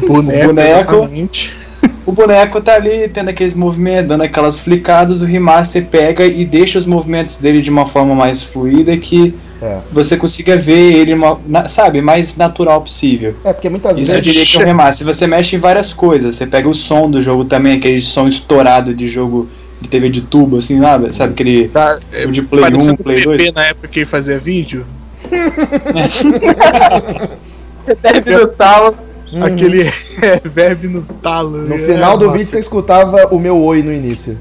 Boneco, 0.07 0.47
boneco. 0.49 0.95
exatamente. 0.95 1.53
o 2.05 2.13
boneco 2.13 2.61
tá 2.61 2.75
ali 2.75 3.09
tendo 3.09 3.29
aqueles 3.31 3.55
movimentos, 3.55 4.09
dando 4.09 4.23
aquelas 4.23 4.59
flicadas, 4.61 5.23
o 5.23 5.25
remaster 5.25 5.87
pega 5.87 6.25
e 6.25 6.45
deixa 6.45 6.79
os 6.79 6.85
movimentos 6.85 7.39
dele 7.39 7.61
de 7.61 7.71
uma 7.71 7.87
forma 7.87 8.15
mais 8.15 8.43
fluida 8.43 8.97
que 8.97 9.35
É. 9.63 9.79
você 9.91 10.17
consiga 10.19 10.55
ver 10.57 10.93
ele, 10.95 11.15
uma, 11.15 11.39
na- 11.49 11.67
sabe, 11.69 12.03
mais 12.03 12.37
natural 12.37 12.83
possível. 12.83 13.35
É, 13.45 13.53
porque 13.55 13.69
muitas 13.71 13.97
Isso 13.99 14.11
eu 14.11 14.17
vezes. 14.17 14.25
diria 14.33 14.45
que 14.47 14.57
é 14.59 14.61
um 14.61 14.65
remaster. 14.69 15.07
Você 15.07 15.27
mexe 15.27 15.57
em 15.57 15.59
várias 15.59 15.93
coisas, 15.95 16.37
você 16.37 16.47
pega 16.47 16.69
o 16.69 16.75
som 16.75 17.11
do 17.11 17.23
jogo 17.23 17.45
também, 17.45 17.79
aquele 17.79 18.01
som 18.03 18.29
estourado 18.29 18.93
de 18.95 19.09
jogo 19.09 19.49
de 19.81 19.89
TV 19.89 20.09
de 20.09 20.23
tubo, 20.23 20.59
assim, 20.59 20.81
sabe? 20.81 21.15
Sabe 21.15 21.33
aquele 21.33 21.69
Tá, 21.69 21.99
é, 22.13 22.27
de 22.27 22.43
Play 22.43 22.65
1, 22.65 22.71
parecendo 22.71 23.03
Play 23.03 23.21
o 23.21 23.25
2? 23.25 23.39
PP 23.39 23.53
na 23.53 23.67
época 23.67 23.89
que 23.89 24.01
ele 24.01 24.07
fazia 24.07 24.39
vídeo. 24.39 24.85
Deve 28.03 28.37
no 28.37 28.49
talo. 28.49 28.97
Aquele 29.43 29.83
é, 29.83 30.41
verbe 30.45 30.89
no 30.89 31.03
talo. 31.03 31.63
No 31.63 31.75
é, 31.75 31.79
final 31.79 32.17
do 32.17 32.27
mano. 32.27 32.39
vídeo 32.39 32.51
você 32.51 32.61
escutava 32.61 33.27
o 33.35 33.39
meu 33.39 33.61
oi 33.63 33.83
no 33.83 33.93
início. 33.93 34.39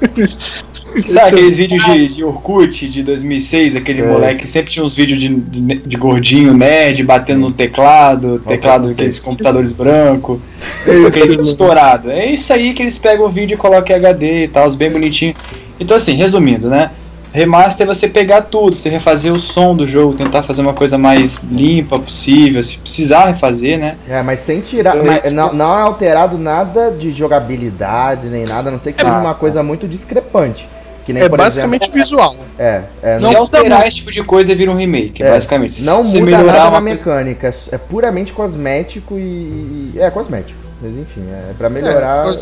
Sabe 1.04 1.28
aqueles 1.28 1.56
vídeos 1.58 1.84
de, 1.84 2.08
de 2.08 2.24
Orkut 2.24 2.88
de 2.88 3.02
2006, 3.02 3.76
aquele 3.76 4.02
É. 4.02 4.06
moleque 4.06 4.46
sempre 4.46 4.70
tinha 4.70 4.84
uns 4.84 4.94
vídeos 4.96 5.20
de, 5.20 5.28
de, 5.28 5.60
de 5.78 5.96
gordinho 5.96 6.54
nerd 6.54 7.02
batendo 7.02 7.40
no 7.40 7.50
teclado, 7.52 8.38
teclado 8.40 8.88
aqueles 8.90 9.18
computadores 9.20 9.72
brancos, 9.72 10.38
É 10.86 11.00
com 11.00 11.06
aquele 11.06 11.42
estourado. 11.42 12.10
É 12.10 12.26
isso 12.26 12.52
aí 12.52 12.72
que 12.72 12.82
eles 12.82 12.98
pegam 12.98 13.26
o 13.26 13.28
vídeo 13.28 13.54
e 13.54 13.58
colocam 13.58 13.96
em 13.96 13.98
HD 13.98 14.44
e 14.44 14.48
tal, 14.48 14.70
bem 14.72 14.90
bonitinho. 14.90 15.34
Então 15.78 15.96
assim, 15.96 16.14
resumindo, 16.14 16.68
né? 16.68 16.90
Remaster 17.32 17.84
é 17.86 17.94
você 17.94 18.08
pegar 18.08 18.40
tudo, 18.42 18.74
você 18.74 18.88
refazer 18.88 19.30
o 19.30 19.38
som 19.38 19.76
do 19.76 19.86
jogo, 19.86 20.14
tentar 20.14 20.42
fazer 20.42 20.62
uma 20.62 20.72
coisa 20.72 20.96
mais 20.96 21.42
limpa 21.42 21.98
possível, 21.98 22.62
se 22.62 22.78
precisar 22.78 23.26
refazer, 23.26 23.78
né? 23.78 23.96
É, 24.08 24.22
mas 24.22 24.40
sem 24.40 24.62
tirar. 24.62 24.96
É, 24.96 25.02
mas 25.02 25.32
não, 25.34 25.52
não 25.52 25.78
é 25.78 25.82
alterado 25.82 26.38
nada 26.38 26.90
de 26.90 27.10
jogabilidade 27.12 28.28
nem 28.28 28.44
nada, 28.46 28.68
a 28.68 28.72
não 28.72 28.78
sei 28.78 28.92
que 28.92 29.00
seja 29.00 29.12
Ah, 29.12 29.20
uma 29.20 29.34
tá. 29.34 29.40
coisa 29.40 29.62
muito 29.62 29.86
discrepante. 29.86 30.66
Que 31.06 31.12
nem, 31.12 31.22
É 31.22 31.28
por 31.28 31.38
basicamente 31.38 31.82
exemplo, 31.82 32.00
visual. 32.00 32.36
é, 32.58 32.82
é, 33.00 33.16
Se 33.16 33.32
não, 33.32 33.36
alterar 33.42 33.86
esse 33.86 33.98
tipo 33.98 34.10
de 34.10 34.24
coisa, 34.24 34.52
vira 34.56 34.72
um 34.72 34.74
remake, 34.74 35.22
É, 35.22 35.30
basicamente. 35.30 35.74
Se 35.74 35.86
não 35.86 36.04
você 36.04 36.18
muda 36.20 36.32
nada 36.38 36.52
na 36.52 36.68
uma 36.68 36.82
coisa- 36.82 37.08
mecânica, 37.10 37.46
é- 37.46 37.74
é 37.76 37.78
puramente 37.78 38.32
cosmético 38.32 39.14
e. 39.16 39.20
e- 39.20 39.92
É, 39.98 40.10
cosmético. 40.10 40.58
Mas 40.82 40.92
enfim, 40.92 41.22
é 41.30 41.52
pra 41.56 41.70
melhorar 41.70 42.34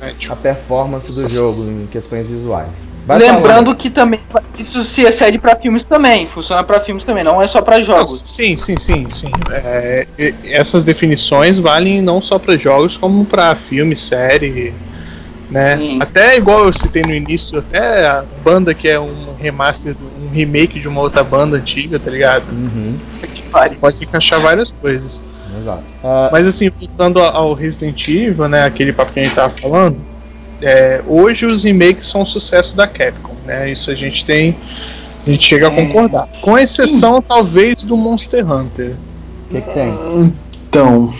É, 0.00 0.12
a 0.30 0.36
performance 0.36 1.12
do 1.12 1.28
jogo 1.28 1.64
em 1.70 1.86
questões 1.92 2.24
visuais. 2.26 2.68
Vai 3.06 3.18
Lembrando 3.18 3.46
falando. 3.46 3.74
que 3.76 3.88
também 3.90 4.20
isso 4.58 4.84
se 4.94 5.02
excede 5.02 5.38
pra 5.38 5.56
filmes 5.56 5.82
também, 5.88 6.28
funciona 6.28 6.62
pra 6.64 6.80
filmes 6.80 7.04
também, 7.04 7.24
não 7.24 7.40
é 7.42 7.48
só 7.48 7.60
pra 7.62 7.78
Não, 7.78 7.86
jogos. 7.86 8.22
sim, 8.26 8.54
sim, 8.56 8.76
sim, 8.78 9.06
sim. 9.08 9.30
É, 9.50 10.06
essas 10.44 10.84
definições 10.84 11.58
valem 11.58 12.02
não 12.02 12.20
só 12.20 12.38
para 12.38 12.56
jogos, 12.56 12.96
como 12.96 13.24
para 13.24 13.54
filme, 13.54 13.94
série, 13.96 14.74
né? 15.50 15.76
Sim. 15.76 15.98
Até 16.00 16.36
igual 16.36 16.64
eu 16.66 16.72
citei 16.72 17.02
no 17.02 17.14
início, 17.14 17.58
até 17.58 18.06
a 18.06 18.24
banda 18.44 18.74
que 18.74 18.88
é 18.88 18.98
um 19.00 19.34
remaster, 19.38 19.94
do- 19.94 20.26
um 20.26 20.30
remake 20.30 20.78
de 20.80 20.88
uma 20.88 21.00
outra 21.00 21.22
banda 21.24 21.56
antiga, 21.56 21.98
tá 21.98 22.10
ligado? 22.10 22.44
Uhum, 22.52 22.96
Você 23.52 23.74
pode 23.76 24.04
encaixar 24.04 24.40
várias 24.40 24.72
coisas. 24.72 25.20
exato. 25.60 25.82
Ah, 26.04 26.28
Mas 26.30 26.46
assim, 26.46 26.68
voltando 26.70 27.20
ao 27.20 27.54
Resident 27.54 28.06
Evil, 28.08 28.48
né? 28.48 28.64
Aquele 28.64 28.92
papo 28.92 29.12
que 29.12 29.20
a 29.20 29.22
gente 29.24 29.34
tava 29.34 29.50
falando. 29.50 29.96
é, 30.60 31.02
hoje 31.06 31.46
os 31.46 31.62
remakes 31.64 32.08
são 32.08 32.22
um 32.22 32.26
sucesso 32.26 32.76
da 32.76 32.86
Capcom, 32.86 33.34
né? 33.46 33.70
Isso 33.70 33.90
a 33.90 33.94
gente 33.94 34.24
tem. 34.24 34.56
A 35.26 35.30
gente 35.30 35.46
chega 35.46 35.68
a 35.68 35.70
concordar. 35.70 36.26
Com 36.40 36.58
exceção, 36.58 37.20
talvez, 37.22 37.82
do 37.82 37.96
Monster 37.96 38.50
Hunter. 38.50 38.94
o 39.46 39.48
que, 39.54 39.60
que 39.60 39.74
tem? 39.74 39.92
Então, 40.68 41.12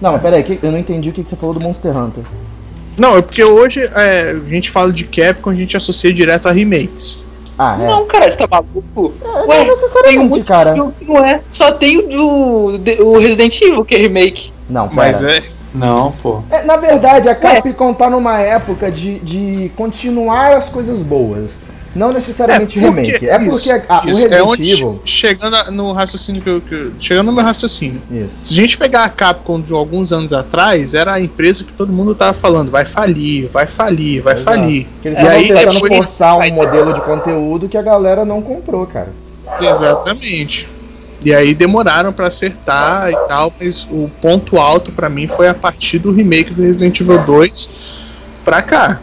Não, 0.00 0.12
mas 0.12 0.22
peraí, 0.22 0.58
eu 0.62 0.70
não 0.70 0.78
entendi 0.78 1.08
o 1.08 1.12
que, 1.12 1.22
que 1.22 1.28
você 1.28 1.36
falou 1.36 1.54
do 1.54 1.60
Monster 1.60 1.96
Hunter. 1.96 2.24
Não, 2.98 3.16
é 3.16 3.22
porque 3.22 3.44
hoje 3.44 3.82
é, 3.94 4.30
a 4.30 4.48
gente 4.48 4.70
fala 4.70 4.92
de 4.92 5.04
Capcom, 5.04 5.50
a 5.50 5.54
gente 5.54 5.76
associa 5.76 6.12
direto 6.12 6.48
a 6.48 6.52
remakes. 6.52 7.20
Ah, 7.58 7.78
é. 7.80 7.86
Não, 7.86 8.06
cara, 8.06 8.30
você 8.30 8.36
tá 8.36 8.48
maluco? 8.50 9.14
É, 9.22 9.28
Ué, 9.28 9.40
não 9.40 9.48
tem 9.48 9.66
necessariamente, 9.66 10.28
muito 10.28 10.46
cara. 10.46 10.74
não 10.74 11.24
é. 11.24 11.40
Só 11.54 11.72
tem 11.72 11.98
o 11.98 12.78
do 12.78 13.06
o 13.06 13.18
Resident 13.18 13.60
Evil, 13.62 13.84
que 13.84 13.94
é 13.94 13.98
remake. 13.98 14.52
Não, 14.68 14.90
Mas 14.92 15.20
pera. 15.20 15.38
é. 15.38 15.42
não, 15.74 16.12
pô. 16.12 16.42
É, 16.50 16.62
na 16.62 16.76
verdade, 16.76 17.28
a 17.28 17.34
Capcom 17.34 17.94
tá 17.94 18.10
numa 18.10 18.38
época 18.40 18.90
de, 18.90 19.18
de 19.20 19.70
continuar 19.76 20.52
as 20.52 20.68
coisas 20.68 21.00
boas. 21.00 21.50
Não 21.96 22.12
necessariamente 22.12 22.78
porque- 22.78 23.00
remake. 23.02 23.28
É 23.28 23.38
porque 23.38 23.70
a- 23.70 23.82
a- 23.88 24.04
o 24.04 24.10
isso, 24.10 24.18
Resident 24.20 24.32
é 24.32 24.42
onde 24.42 24.70
Evil. 24.72 25.00
chegando 25.04 25.70
no 25.72 25.92
raciocínio 25.92 26.42
que 26.42 26.48
eu, 26.48 26.60
que 26.60 26.74
eu- 26.74 26.92
Chegando 27.00 27.26
no 27.26 27.32
meu 27.32 27.44
raciocínio. 27.44 28.00
Isso. 28.10 28.30
Se 28.42 28.52
a 28.52 28.56
gente 28.56 28.76
pegar 28.78 29.04
a 29.04 29.08
Capcom 29.08 29.60
de 29.60 29.72
alguns 29.72 30.12
anos 30.12 30.32
atrás, 30.32 30.94
era 30.94 31.14
a 31.14 31.20
empresa 31.20 31.64
que 31.64 31.72
todo 31.72 31.92
mundo 31.92 32.14
tava 32.14 32.34
falando, 32.34 32.70
vai 32.70 32.84
falir, 32.84 33.48
vai 33.52 33.66
falir, 33.66 34.20
vai 34.22 34.34
Exato. 34.34 34.44
falir. 34.58 34.86
Que 35.02 35.08
eles 35.08 35.18
E 35.18 35.20
estavam 35.22 35.40
aí, 35.40 35.48
tentando 35.48 35.72
depois- 35.74 35.96
forçar 35.96 36.38
um 36.38 36.50
modelo 36.52 36.92
de 36.94 37.00
conteúdo 37.00 37.68
que 37.68 37.76
a 37.76 37.82
galera 37.82 38.24
não 38.24 38.40
comprou, 38.42 38.86
cara. 38.86 39.08
Exatamente. 39.60 40.68
E 41.24 41.32
aí 41.34 41.54
demoraram 41.54 42.12
pra 42.12 42.28
acertar 42.28 43.10
e 43.10 43.16
tal, 43.28 43.52
mas 43.58 43.84
o 43.90 44.08
ponto 44.20 44.58
alto 44.58 44.92
pra 44.92 45.08
mim 45.08 45.26
foi 45.26 45.48
a 45.48 45.54
partir 45.54 45.98
do 45.98 46.12
remake 46.12 46.52
do 46.52 46.62
Resident 46.62 47.00
Evil 47.00 47.18
2 47.24 47.68
pra 48.44 48.62
cá. 48.62 49.00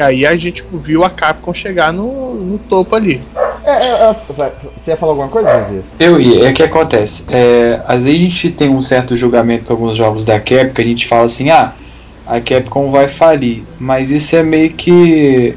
E 0.00 0.02
aí 0.02 0.26
a 0.26 0.34
gente 0.34 0.64
viu 0.72 1.04
a 1.04 1.10
Capcom 1.10 1.52
chegar 1.52 1.92
no, 1.92 2.34
no 2.34 2.58
topo 2.58 2.96
ali. 2.96 3.20
É, 3.62 3.70
é, 3.70 4.10
é, 4.10 4.16
você 4.24 4.92
ia 4.92 4.96
falar 4.96 5.12
alguma 5.12 5.28
coisa, 5.28 5.62
José? 5.64 5.82
Eu 5.98 6.18
ia, 6.18 6.48
é 6.48 6.50
o 6.50 6.54
que 6.54 6.62
acontece. 6.62 7.26
É, 7.30 7.82
às 7.86 8.04
vezes 8.04 8.18
a 8.18 8.24
gente 8.24 8.50
tem 8.52 8.70
um 8.70 8.80
certo 8.80 9.14
julgamento 9.14 9.66
com 9.66 9.74
alguns 9.74 9.94
jogos 9.96 10.24
da 10.24 10.40
Capcom, 10.40 10.72
que 10.72 10.80
a 10.80 10.84
gente 10.84 11.06
fala 11.06 11.26
assim, 11.26 11.50
ah, 11.50 11.74
a 12.26 12.40
Capcom 12.40 12.90
vai 12.90 13.08
falir. 13.08 13.62
Mas 13.78 14.10
isso 14.10 14.34
é 14.36 14.42
meio 14.42 14.70
que 14.70 15.54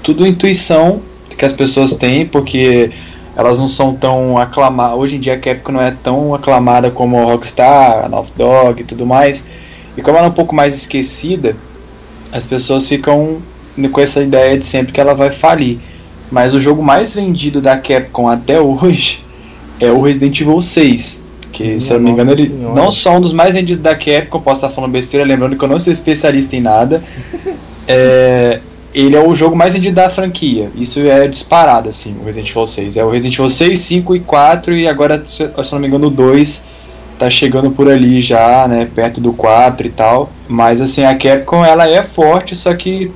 tudo 0.00 0.24
intuição 0.24 1.02
que 1.36 1.44
as 1.44 1.52
pessoas 1.52 1.94
têm, 1.94 2.24
porque 2.24 2.92
elas 3.34 3.58
não 3.58 3.66
são 3.66 3.94
tão 3.94 4.38
aclamadas. 4.38 4.96
Hoje 4.96 5.16
em 5.16 5.20
dia 5.20 5.34
a 5.34 5.38
Capcom 5.38 5.72
não 5.72 5.82
é 5.82 5.90
tão 5.90 6.32
aclamada 6.32 6.88
como 6.88 7.18
a 7.18 7.24
Rockstar, 7.24 8.04
a 8.04 8.08
Naughty 8.08 8.34
Dog 8.36 8.80
e 8.80 8.84
tudo 8.84 9.04
mais. 9.04 9.50
E 9.96 10.02
como 10.02 10.16
ela 10.16 10.28
é 10.28 10.30
um 10.30 10.34
pouco 10.34 10.54
mais 10.54 10.76
esquecida, 10.76 11.56
as 12.32 12.44
pessoas 12.44 12.88
ficam 12.88 13.42
com 13.90 14.00
essa 14.00 14.22
ideia 14.22 14.56
de 14.58 14.64
sempre 14.64 14.92
que 14.92 15.00
ela 15.00 15.14
vai 15.14 15.30
falir. 15.30 15.78
Mas 16.30 16.54
o 16.54 16.60
jogo 16.60 16.82
mais 16.82 17.14
vendido 17.14 17.60
da 17.60 17.76
Capcom 17.76 18.28
até 18.28 18.60
hoje 18.60 19.22
é 19.78 19.90
o 19.90 20.00
Resident 20.00 20.40
Evil 20.40 20.62
6. 20.62 21.28
Que, 21.52 21.78
se 21.78 21.92
eu 21.92 21.98
não 21.98 22.06
me 22.06 22.10
engano, 22.12 22.32
ele 22.32 22.48
Senhora. 22.48 22.74
não 22.74 22.90
só 22.90 23.16
um 23.16 23.20
dos 23.20 23.32
mais 23.32 23.54
vendidos 23.54 23.82
da 23.82 23.94
Capcom, 23.94 24.40
posso 24.40 24.64
estar 24.64 24.74
falando 24.74 24.92
besteira, 24.92 25.26
lembrando 25.26 25.56
que 25.56 25.62
eu 25.62 25.68
não 25.68 25.78
sou 25.78 25.92
especialista 25.92 26.56
em 26.56 26.60
nada. 26.60 27.02
É, 27.88 28.60
ele 28.94 29.16
é 29.16 29.26
o 29.26 29.34
jogo 29.34 29.56
mais 29.56 29.74
vendido 29.74 29.96
da 29.96 30.08
franquia. 30.08 30.70
Isso 30.76 31.00
é 31.00 31.26
disparado, 31.26 31.88
assim, 31.88 32.16
o 32.20 32.24
Resident 32.24 32.50
Evil 32.50 32.64
6. 32.64 32.96
É 32.96 33.04
o 33.04 33.10
Resident 33.10 33.34
Evil 33.34 33.48
6, 33.48 33.78
5 33.78 34.16
e 34.16 34.20
4, 34.20 34.76
e 34.76 34.86
agora, 34.86 35.20
se 35.24 35.42
eu 35.42 35.50
não 35.72 35.80
me 35.80 35.88
engano, 35.88 36.06
o 36.06 36.10
2 36.10 36.66
tá 37.18 37.30
chegando 37.30 37.70
por 37.70 37.88
ali 37.88 38.20
já, 38.20 38.66
né, 38.68 38.88
perto 38.94 39.20
do 39.20 39.32
4 39.32 39.86
e 39.86 39.90
tal. 39.90 40.30
Mas, 40.46 40.80
assim, 40.80 41.04
a 41.04 41.14
Capcom, 41.16 41.64
ela 41.64 41.88
é 41.88 42.02
forte, 42.02 42.54
só 42.54 42.74
que, 42.74 43.10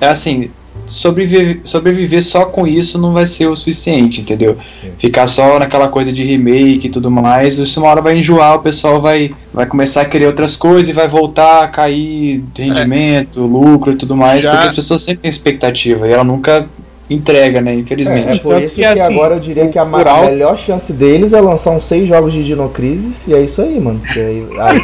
assim, 0.00 0.50
sobreviver, 0.86 1.60
sobreviver 1.64 2.22
só 2.22 2.46
com 2.46 2.66
isso 2.66 2.98
não 2.98 3.12
vai 3.12 3.26
ser 3.26 3.46
o 3.46 3.56
suficiente, 3.56 4.20
entendeu? 4.20 4.56
Ficar 4.98 5.26
só 5.26 5.58
naquela 5.58 5.88
coisa 5.88 6.12
de 6.12 6.24
remake 6.24 6.86
e 6.86 6.90
tudo 6.90 7.10
mais, 7.10 7.58
isso 7.58 7.80
uma 7.80 7.88
hora 7.90 8.00
vai 8.02 8.18
enjoar, 8.18 8.56
o 8.56 8.60
pessoal 8.60 9.00
vai, 9.00 9.32
vai 9.52 9.66
começar 9.66 10.02
a 10.02 10.04
querer 10.04 10.26
outras 10.26 10.56
coisas 10.56 10.88
e 10.88 10.92
vai 10.92 11.06
voltar 11.08 11.62
a 11.64 11.68
cair 11.68 12.42
rendimento, 12.56 13.40
lucro 13.42 13.92
e 13.92 13.96
tudo 13.96 14.16
mais, 14.16 14.42
Já- 14.42 14.52
porque 14.52 14.66
as 14.68 14.72
pessoas 14.74 15.02
sempre 15.02 15.22
têm 15.22 15.28
expectativa 15.30 16.08
e 16.08 16.12
ela 16.12 16.24
nunca 16.24 16.66
entrega, 17.08 17.60
né? 17.60 17.72
É, 17.72 17.74
Infelizmente. 17.74 18.28
é 18.28 18.36
por 18.38 18.52
Tanto 18.54 18.64
isso 18.64 18.74
que, 18.74 18.80
que, 18.82 18.86
assim, 18.86 19.12
agora 19.14 19.34
eu 19.34 19.40
diria 19.40 19.66
que 19.68 19.76
a, 19.76 19.82
alto- 19.82 20.26
melhor 20.30 20.56
chance 20.56 20.92
deles 20.92 21.32
é 21.32 21.40
lançar 21.40 21.70
uns 21.72 21.82
seis 21.84 22.06
jogos 22.08 22.32
de 22.32 22.44
Dino 22.44 22.68
Crisis 22.68 23.26
e 23.26 23.34
é 23.34 23.40
isso 23.42 23.60
aí, 23.60 23.80
mano. 23.80 24.00
Aí, 24.14 24.46
aí, 24.60 24.82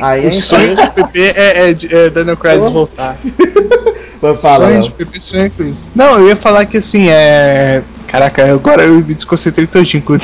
aí 0.00 0.26
a 0.26 0.28
O 0.28 0.32
sonho 0.32 0.76
de 0.76 0.90
PP 0.90 1.18
é, 1.34 1.70
é, 1.70 1.76
é 2.06 2.10
Daniel 2.10 2.36
Craig 2.36 2.60
Oh. 2.60 2.70
voltar. 2.70 3.18
vai 4.20 4.36
falar. 4.36 4.82
sonho 4.82 4.92
de 5.12 5.20
sonho 5.20 5.50
com 5.50 5.62
isso. 5.62 5.88
Não, 5.94 6.20
eu 6.20 6.28
ia 6.28 6.36
falar 6.36 6.66
que 6.66 6.76
assim, 6.76 7.08
é. 7.08 7.82
Caraca, 8.06 8.52
agora 8.52 8.84
eu 8.84 8.94
me 8.94 9.14
desconcentrei 9.14 9.66
todinho 9.66 10.02
com 10.02 10.14
o 10.14 10.18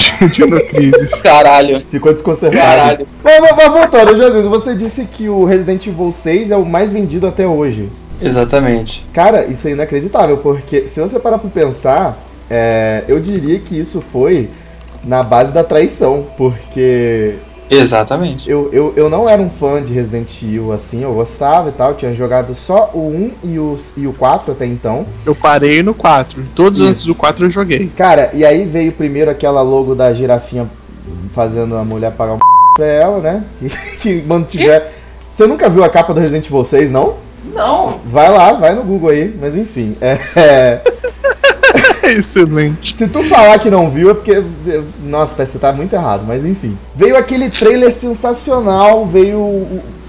Crisis. 0.69 1.15
Caralho. 1.21 1.85
Ficou 1.91 2.13
desconcertado. 2.13 2.63
Caralho. 2.63 3.09
Mas, 3.23 3.41
mas, 3.41 3.57
mas 3.57 3.69
voltando, 3.69 4.17
Jesus, 4.17 4.47
você 4.47 4.75
disse 4.75 5.05
que 5.05 5.29
o 5.29 5.45
Resident 5.45 5.87
Evil 5.87 6.13
6 6.13 6.51
é 6.53 6.57
o 6.57 6.65
mais 6.65 6.93
vendido 6.93 7.27
até 7.27 7.47
hoje. 7.47 7.91
Exatamente. 8.21 9.05
Cara, 9.13 9.47
isso 9.47 9.67
é 9.67 9.73
inacreditável, 9.73 10.39
porque 10.39 10.87
se 10.87 11.01
você 11.01 11.19
parar 11.19 11.39
pra 11.39 11.51
pensar, 11.51 12.17
é, 12.49 13.03
eu 13.09 13.19
diria 13.19 13.59
que 13.59 13.79
isso 13.79 14.03
foi 14.13 14.47
na 15.05 15.23
base 15.23 15.53
da 15.53 15.65
traição, 15.65 16.25
porque 16.37 17.35
Exatamente. 17.75 18.51
eu, 18.51 18.69
eu, 18.73 18.93
eu 18.97 19.09
não 19.09 19.29
era 19.29 19.41
um 19.41 19.51
fã 19.51 19.83
de 19.83 19.93
Resident 19.93 20.43
Evil 20.43 20.73
assim, 20.73 21.03
eu 21.03 21.15
gostava 21.15 21.69
e 21.69 21.73
tal, 21.73 21.95
tinha 21.95 22.15
jogado 22.15 22.55
só 22.55 22.91
o 22.93 23.09
1 23.09 23.31
e 23.45 23.59
o, 23.59 23.79
e 23.97 24.07
o 24.07 24.13
4 24.13 24.53
até 24.53 24.67
então. 24.67 25.07
Eu 25.25 25.35
parei 25.35 25.83
no 25.83 25.95
4. 25.95 26.43
Todos 26.55 26.81
Isso. 26.81 26.89
antes 26.89 27.05
do 27.05 27.15
4 27.15 27.47
eu 27.47 27.51
joguei. 27.51 27.91
Cara, 27.97 28.31
e 28.35 28.45
aí 28.45 28.65
veio 28.65 28.93
primeiro 28.93 29.31
aquela 29.31 29.63
logo 29.63 29.95
da 29.95 30.13
girafinha 30.13 30.69
fazendo 31.35 31.77
a 31.77 31.85
mulher 31.85 32.13
pagar 32.13 32.35
um 32.35 32.39
pra 32.77 32.87
ela, 32.87 33.19
né? 33.21 33.45
que 33.99 34.23
mantiver. 34.23 34.93
Você 35.33 35.47
nunca 35.47 35.69
viu 35.69 35.83
a 35.83 35.89
capa 35.89 36.13
do 36.13 36.21
Resident 36.21 36.47
Evil 36.47 36.65
6, 36.65 36.91
não? 36.91 37.17
Não. 37.45 37.99
Vai 38.07 38.31
lá, 38.31 38.53
vai 38.53 38.75
no 38.75 38.83
Google 38.83 39.11
aí, 39.11 39.35
mas 39.41 39.57
enfim. 39.57 39.97
É, 40.01 40.19
é, 40.37 40.83
Excelente. 42.05 42.95
se 42.97 43.07
tu 43.09 43.23
falar 43.25 43.59
que 43.59 43.71
não 43.71 43.91
viu 43.91 44.11
é 44.11 44.15
porque. 44.15 44.43
Nossa, 45.05 45.35
tá- 45.35 45.47
você 45.47 45.59
tá 45.59 45.73
muito 45.73 45.93
errado, 45.95 46.25
mas 46.27 46.45
enfim. 46.45 46.77
Veio 46.95 47.17
aquele 47.17 47.51
trailer 47.51 47.93
sensacional, 47.93 49.07
veio. 49.07 49.67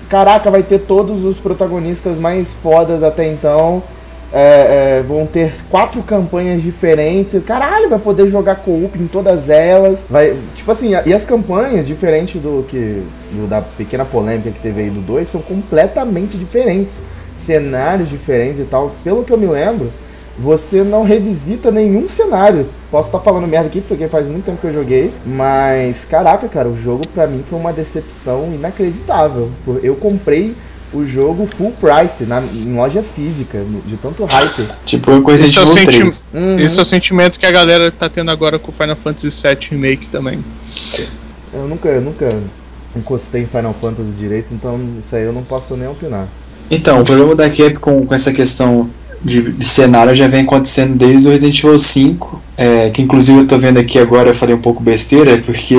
Caraca, 0.09 0.51
vai 0.51 0.61
ter 0.63 0.79
todos 0.79 1.23
os 1.25 1.37
protagonistas 1.39 2.17
mais 2.19 2.51
fodas 2.61 3.01
até 3.03 3.31
então. 3.31 3.81
É, 4.35 4.99
é, 4.99 5.03
vão 5.07 5.27
ter 5.27 5.53
quatro 5.69 6.01
campanhas 6.01 6.61
diferentes. 6.63 7.39
Caralho, 7.45 7.87
vai 7.87 7.99
poder 7.99 8.27
jogar 8.29 8.55
co-op 8.55 8.97
em 8.97 9.05
todas 9.05 9.47
elas. 9.47 9.99
Vai, 10.09 10.35
tipo 10.55 10.71
assim, 10.71 10.95
a- 10.95 11.03
e 11.05 11.13
as 11.13 11.23
campanhas, 11.23 11.85
diferente 11.85 12.39
do 12.39 12.65
que 12.67 13.03
do- 13.31 13.47
da 13.47 13.61
pequena 13.61 14.03
polêmica 14.03 14.49
que 14.49 14.59
teve 14.59 14.81
aí 14.81 14.89
do 14.89 15.01
2, 15.01 15.29
são 15.29 15.39
completamente 15.41 16.35
diferentes. 16.35 16.93
Cenários 17.35 18.09
diferentes 18.09 18.59
e 18.59 18.63
tal. 18.63 18.91
Pelo 19.03 19.23
que 19.23 19.31
eu 19.31 19.37
me 19.37 19.45
lembro, 19.45 19.91
você 20.37 20.83
não 20.83 21.03
revisita 21.03 21.69
nenhum 21.71 22.09
cenário. 22.09 22.67
Posso 22.89 23.07
estar 23.09 23.19
falando 23.19 23.47
merda 23.47 23.67
aqui, 23.67 23.81
porque 23.81 24.07
faz 24.07 24.27
muito 24.27 24.45
tempo 24.45 24.59
que 24.59 24.67
eu 24.67 24.73
joguei. 24.73 25.11
Mas, 25.25 26.05
caraca, 26.05 26.47
cara, 26.47 26.67
o 26.67 26.81
jogo 26.81 27.07
pra 27.07 27.27
mim 27.27 27.43
foi 27.49 27.59
uma 27.59 27.71
decepção 27.73 28.51
inacreditável. 28.53 29.49
Eu 29.81 29.95
comprei 29.95 30.55
o 30.93 31.05
jogo 31.07 31.47
full 31.47 31.71
price 31.71 32.25
na, 32.25 32.39
em 32.39 32.75
loja 32.75 33.01
física, 33.01 33.59
de 33.85 33.97
tanto 33.97 34.25
hype. 34.25 34.67
Tipo, 34.85 35.21
coisa 35.21 35.43
Esse 35.43 35.53
de 35.53 35.59
é 35.59 35.61
o 35.61 35.65
Evil 35.65 35.73
senti- 35.85 35.97
3. 35.97 36.27
Uhum. 36.33 36.59
Esse 36.59 36.79
é 36.79 36.81
o 36.81 36.85
sentimento 36.85 37.39
que 37.39 37.45
a 37.45 37.51
galera 37.51 37.91
tá 37.91 38.07
tendo 38.07 38.29
agora 38.29 38.59
com 38.59 38.71
o 38.71 38.73
Final 38.73 38.95
Fantasy 38.95 39.29
VII 39.29 39.57
Remake 39.71 40.07
também. 40.07 40.43
Eu 41.53 41.67
nunca, 41.67 41.89
eu 41.89 42.01
nunca 42.01 42.29
encostei 42.95 43.41
em 43.41 43.47
Final 43.47 43.75
Fantasy 43.81 44.09
direito, 44.11 44.53
então 44.53 44.79
isso 45.03 45.15
aí 45.15 45.23
eu 45.23 45.33
não 45.33 45.43
posso 45.43 45.75
nem 45.75 45.87
opinar. 45.87 46.27
Então, 46.69 47.01
o 47.01 47.05
problema 47.05 47.35
da 47.35 47.49
Capcom 47.49 48.05
com 48.05 48.13
essa 48.13 48.31
questão 48.31 48.89
de, 49.23 49.51
de 49.53 49.65
cenário 49.65 50.13
já 50.13 50.27
vem 50.27 50.41
acontecendo 50.41 50.95
desde 50.95 51.27
o 51.27 51.31
Resident 51.31 51.57
Evil 51.59 51.77
5. 51.77 52.41
é, 52.57 52.89
que 52.91 53.01
inclusive 53.01 53.39
eu 53.39 53.47
tô 53.47 53.57
vendo 53.57 53.79
aqui 53.79 53.97
agora, 53.97 54.29
eu 54.29 54.33
falei 54.33 54.53
um 54.53 54.59
pouco 54.61 54.83
besteira, 54.83 55.37
porque 55.39 55.75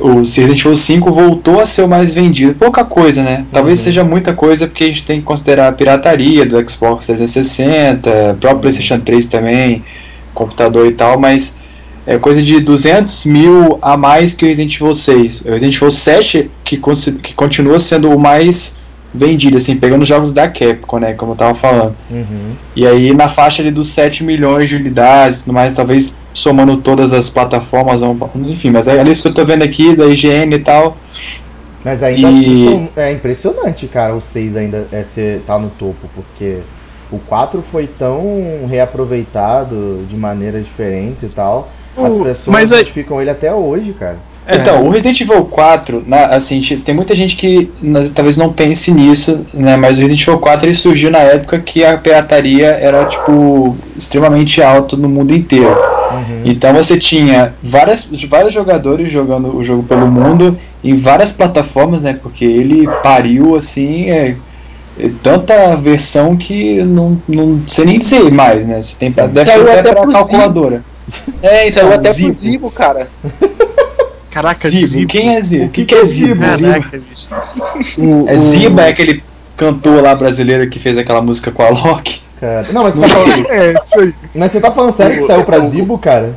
o 0.00 0.18
Resident 0.18 0.58
Evil 0.60 0.74
5 0.76 1.10
voltou 1.10 1.58
a 1.60 1.66
ser 1.66 1.82
o 1.82 1.88
mais 1.88 2.12
vendido. 2.12 2.54
Pouca 2.54 2.84
coisa, 2.84 3.22
né? 3.22 3.46
Talvez 3.52 3.78
Uhum. 3.78 3.84
seja 3.84 4.04
muita 4.04 4.32
coisa 4.34 4.66
porque 4.66 4.84
a 4.84 4.88
gente 4.88 5.04
tem 5.04 5.20
que 5.20 5.24
considerar 5.24 5.68
a 5.68 5.72
pirataria 5.72 6.44
do 6.44 6.56
Xbox 6.68 7.06
360, 7.06 8.36
próprio 8.40 8.60
PlayStation 8.60 8.98
3 9.00 9.26
também, 9.26 9.82
computador 10.34 10.86
e 10.86 10.92
tal, 10.92 11.18
mas 11.18 11.58
é 12.06 12.18
coisa 12.18 12.42
de 12.42 12.60
200 12.60 13.24
mil 13.26 13.78
a 13.82 13.96
mais 13.96 14.32
que 14.34 14.44
o 14.44 14.48
Resident 14.48 14.74
Evil 14.76 14.94
6. 14.94 15.42
O 15.42 15.50
Resident 15.50 15.76
Evil 15.76 15.90
7 15.90 16.50
que, 16.64 16.80
que 17.22 17.34
continua 17.34 17.78
sendo 17.80 18.10
o 18.10 18.18
mais 18.18 18.77
vendido, 19.14 19.56
assim, 19.56 19.76
pegando 19.78 20.02
os 20.02 20.08
jogos 20.08 20.32
da 20.32 20.48
Capcom, 20.48 20.98
né, 20.98 21.14
como 21.14 21.32
eu 21.32 21.36
tava 21.36 21.54
falando. 21.54 21.96
Uhum. 22.10 22.52
E 22.76 22.86
aí 22.86 23.14
na 23.14 23.28
faixa 23.28 23.62
ali 23.62 23.70
dos 23.70 23.88
7 23.88 24.22
milhões 24.22 24.68
de 24.68 24.76
unidades 24.76 25.38
e 25.38 25.44
tudo 25.44 25.54
mais, 25.54 25.72
talvez 25.72 26.18
somando 26.34 26.76
todas 26.76 27.12
as 27.12 27.28
plataformas, 27.30 28.00
enfim, 28.46 28.70
mas 28.70 28.86
é 28.86 29.02
isso 29.04 29.22
que 29.22 29.28
eu 29.28 29.34
tô 29.34 29.44
vendo 29.44 29.62
aqui, 29.62 29.96
da 29.96 30.06
IGN 30.06 30.54
e 30.54 30.58
tal. 30.58 30.94
Mas 31.84 32.02
ainda 32.02 32.28
E- 32.30 32.66
assim 32.68 32.88
é 32.96 33.12
impressionante, 33.12 33.86
cara, 33.86 34.14
o 34.14 34.20
6 34.20 34.56
ainda 34.56 34.86
é 34.92 35.02
ser, 35.04 35.40
tá 35.46 35.58
no 35.58 35.70
topo, 35.70 36.08
porque 36.14 36.58
o 37.10 37.18
4 37.18 37.64
foi 37.72 37.86
tão 37.86 38.66
reaproveitado 38.68 40.04
de 40.08 40.16
maneiras 40.16 40.64
diferentes 40.64 41.22
e 41.22 41.28
tal. 41.34 41.70
As 41.96 42.12
pessoas 42.12 42.46
mas 42.46 42.72
aí- 42.72 42.80
identificam 42.80 43.20
ele 43.20 43.30
até 43.30 43.52
hoje, 43.52 43.92
cara. 43.98 44.18
É. 44.50 44.56
Então, 44.56 44.86
o 44.86 44.88
Resident 44.88 45.20
Evil 45.20 45.44
4, 45.44 46.02
na- 46.06 46.26
assim, 46.28 46.58
ti- 46.60 46.78
tem 46.78 46.94
muita 46.94 47.14
gente 47.14 47.36
que 47.36 47.70
na- 47.82 48.08
talvez 48.14 48.38
não 48.38 48.50
pense 48.50 48.90
nisso, 48.92 49.44
né? 49.52 49.76
Mas 49.76 49.98
o 49.98 50.00
Resident 50.00 50.22
Evil 50.26 50.38
4 50.38 50.66
ele 50.66 50.74
surgiu 50.74 51.10
na 51.10 51.18
época 51.18 51.58
que 51.58 51.84
a 51.84 51.98
pirataria 51.98 52.68
era, 52.68 53.04
tipo, 53.04 53.76
extremamente 53.94 54.62
alta 54.62 54.96
no 54.96 55.06
mundo 55.06 55.34
inteiro. 55.34 55.68
Uhum. 56.10 56.42
Então 56.46 56.72
você 56.72 56.96
tinha 56.98 57.52
várias, 57.62 58.08
vários 58.26 58.54
jogadores 58.54 59.12
jogando 59.12 59.54
o 59.54 59.62
jogo 59.62 59.82
pelo 59.82 60.06
mundo 60.08 60.58
em 60.82 60.96
várias 60.96 61.30
plataformas, 61.30 62.00
né? 62.00 62.18
Porque 62.22 62.46
ele 62.46 62.88
pariu 63.02 63.54
assim, 63.54 64.08
é, 64.08 64.34
é 64.98 65.10
tanta 65.22 65.76
versão 65.76 66.34
que 66.38 66.82
não, 66.84 67.20
não 67.28 67.60
sei 67.66 67.84
nem 67.84 67.98
dizer 67.98 68.30
mais, 68.32 68.64
né? 68.64 68.80
Você 68.80 68.96
tem, 68.98 69.10
deve 69.10 69.44
ter 69.44 69.50
até 69.52 69.80
até 69.80 69.92
pra 69.94 70.06
calculadora. 70.10 70.82
É, 71.42 71.68
então, 71.68 71.82
Saiu 71.88 71.94
até 71.94 72.08
pro. 72.10 72.32
Zibo, 72.32 72.70
cara. 72.70 73.08
Caraca, 74.42 74.68
Zibo. 74.68 74.86
Zibo. 74.86 75.08
Quem 75.08 75.36
é 75.36 75.42
Zibo? 75.42 75.64
O 75.66 75.68
que, 75.68 75.84
que 75.84 75.94
é 75.94 75.98
é 76.00 76.04
Zibo? 76.04 76.34
Zibo? 76.34 76.50
Zibo. 76.56 76.68
Caraca, 76.72 76.98
bicho. 77.10 77.28
O- 77.98 78.28
É 78.28 78.34
o- 78.34 78.38
Ziba, 78.38 78.82
é 78.82 78.88
aquele 78.90 79.22
cantor 79.56 80.02
lá 80.02 80.14
brasileiro 80.14 80.68
que 80.70 80.78
fez 80.78 80.96
aquela 80.96 81.20
música 81.20 81.50
com 81.50 81.62
a 81.62 81.68
Loki. 81.70 82.20
Cara. 82.40 82.66
Não, 82.72 82.84
mas 82.84 82.94
você, 82.94 83.08
tá 83.08 83.14
falando, 83.14 83.50
É, 83.50 83.74
isso 83.84 83.98
aí. 84.00 84.14
mas 84.34 84.52
você 84.52 84.60
tá 84.60 84.70
falando 84.70 84.92
sério 84.94 85.16
que 85.18 85.26
saiu 85.26 85.42
pra 85.44 85.58
Zibo, 85.66 85.98
cara? 85.98 86.34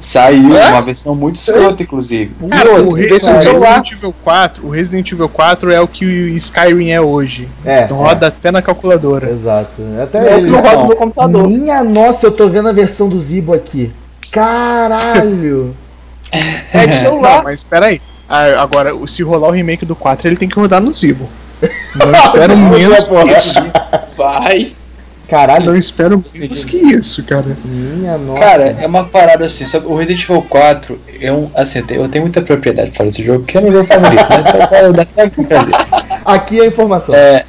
Saiu 0.00 0.56
É? 0.56 0.70
uma 0.70 0.80
versão 0.82 1.14
muito 1.14 1.36
escrota, 1.36 1.82
inclusive. 1.82 2.34
Cara, 2.48 2.82
o, 2.82 2.92
Re- 2.94 3.12
o. 3.12 3.26
Resident 3.52 3.92
Evil 3.92 4.14
4, 4.24 4.66
o 4.66 4.70
Resident 4.70 5.12
Evil 5.12 5.28
4 5.28 5.70
é 5.70 5.78
o 5.80 5.86
que 5.86 6.04
o 6.06 6.28
Skyrim 6.36 6.90
é 6.90 7.00
hoje. 7.00 7.46
É. 7.66 7.84
Roda 7.84 8.28
até 8.28 8.50
na 8.50 8.62
calculadora. 8.62 9.28
é, 9.28 9.32
exato. 9.32 9.70
Até 10.02 10.18
É 10.18 10.34
o 10.34 10.38
ele. 10.38 10.48
que 10.50 10.56
roda 10.56 10.72
no 10.84 10.96
computador. 10.96 11.46
Minha 11.46 11.84
nossa, 11.84 12.26
eu 12.26 12.32
tô 12.32 12.48
vendo 12.48 12.68
a 12.70 12.72
versão 12.72 13.08
do 13.10 13.20
Zibo 13.20 13.52
aqui. 13.52 13.92
Caralho! 14.32 15.76
É 16.32 16.86
de 16.86 16.94
Não, 16.96 17.02
celular. 17.02 17.42
mas 17.42 17.54
espera 17.56 17.86
aí. 17.86 18.00
Ah, 18.28 18.62
Agora, 18.62 18.92
se 19.06 19.22
rolar 19.22 19.48
o 19.48 19.52
remake 19.52 19.84
do 19.84 19.96
4, 19.96 20.28
ele 20.28 20.36
tem 20.36 20.48
que 20.48 20.54
rodar 20.58 20.80
no 20.80 20.94
Zibo. 20.94 21.28
Não 21.94 22.12
espero 22.12 22.56
menos 22.56 23.08
que 23.08 23.36
isso. 23.36 23.60
Vai. 24.16 24.72
Caralho, 25.28 25.66
Não 25.66 25.76
espero 25.76 26.24
menos 26.34 26.64
que 26.64 26.76
isso, 26.76 27.22
cara. 27.24 27.56
minha 27.64 28.18
nossa. 28.18 28.40
Cara, 28.40 28.76
é 28.80 28.86
uma 28.86 29.04
parada 29.04 29.46
assim, 29.46 29.64
sabe? 29.64 29.86
O 29.86 29.94
Resident 29.96 30.24
Evil 30.24 30.42
4 30.42 31.00
é 31.20 31.32
um. 31.32 31.50
Assim, 31.54 31.84
eu 31.90 32.08
tenho 32.08 32.24
muita 32.24 32.42
propriedade 32.42 32.88
pra 32.90 32.98
falar 32.98 33.10
desse 33.10 33.24
jogo, 33.24 33.40
porque 33.40 33.58
é 33.58 33.60
meu 33.60 33.72
jogo 33.72 33.84
favorito, 33.84 34.28
né? 34.28 34.44
Então 34.46 34.92
dá 34.92 35.02
até 35.02 35.24
um 35.24 35.44
prazer. 35.44 35.74
Aqui 36.24 36.60
é 36.60 36.64
a 36.64 36.66
informação. 36.66 37.14
É. 37.14 37.44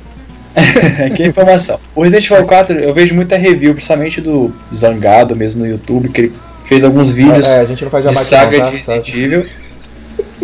que 1.16 1.24
informação. 1.26 1.80
O 1.96 2.04
Resident 2.04 2.30
Evil 2.30 2.46
4, 2.46 2.78
eu 2.80 2.94
vejo 2.94 3.16
muita 3.16 3.38
review, 3.38 3.74
principalmente 3.74 4.20
do 4.22 4.54
Zangado 4.74 5.36
mesmo 5.36 5.62
no 5.64 5.68
YouTube, 5.70 6.10
que 6.10 6.22
ele 6.22 6.34
fez 6.64 6.84
alguns 6.84 7.12
vídeos 7.12 7.48
É, 7.48 7.60
a 7.60 7.66
gente 7.66 7.84
não 7.84 7.92
faz 7.92 8.06
de 8.06 8.14
saga 8.16 8.58
não, 8.58 8.66
tá? 8.66 8.70
de 8.70 8.78
Resident 8.78 9.10
Evil. 9.10 9.46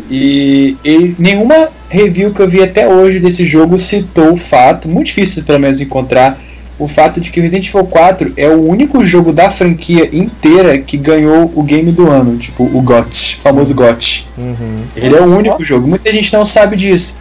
E, 0.09 0.77
e 0.83 1.15
nenhuma 1.19 1.69
review 1.89 2.33
que 2.33 2.39
eu 2.39 2.47
vi 2.47 2.63
até 2.63 2.87
hoje 2.87 3.19
desse 3.19 3.45
jogo 3.45 3.77
citou 3.77 4.33
o 4.33 4.37
fato, 4.37 4.87
muito 4.87 5.07
difícil 5.07 5.43
pelo 5.43 5.59
menos 5.59 5.81
encontrar, 5.81 6.39
o 6.79 6.87
fato 6.87 7.19
de 7.19 7.31
que 7.31 7.39
o 7.39 7.43
Resident 7.43 7.67
Evil 7.67 7.85
4 7.85 8.33
é 8.37 8.47
o 8.47 8.61
único 8.61 9.05
jogo 9.05 9.33
da 9.33 9.49
franquia 9.49 10.09
inteira 10.15 10.77
que 10.77 10.95
ganhou 10.95 11.51
o 11.55 11.63
game 11.63 11.91
do 11.91 12.09
ano, 12.09 12.37
tipo 12.37 12.63
o 12.63 12.81
GOT, 12.81 13.37
famoso 13.37 13.73
GOT. 13.73 14.27
Uhum. 14.37 14.77
Ele 14.95 15.15
é 15.15 15.21
o 15.21 15.25
único 15.25 15.63
jogo, 15.65 15.87
muita 15.87 16.11
gente 16.11 16.31
não 16.33 16.45
sabe 16.45 16.75
disso. 16.75 17.19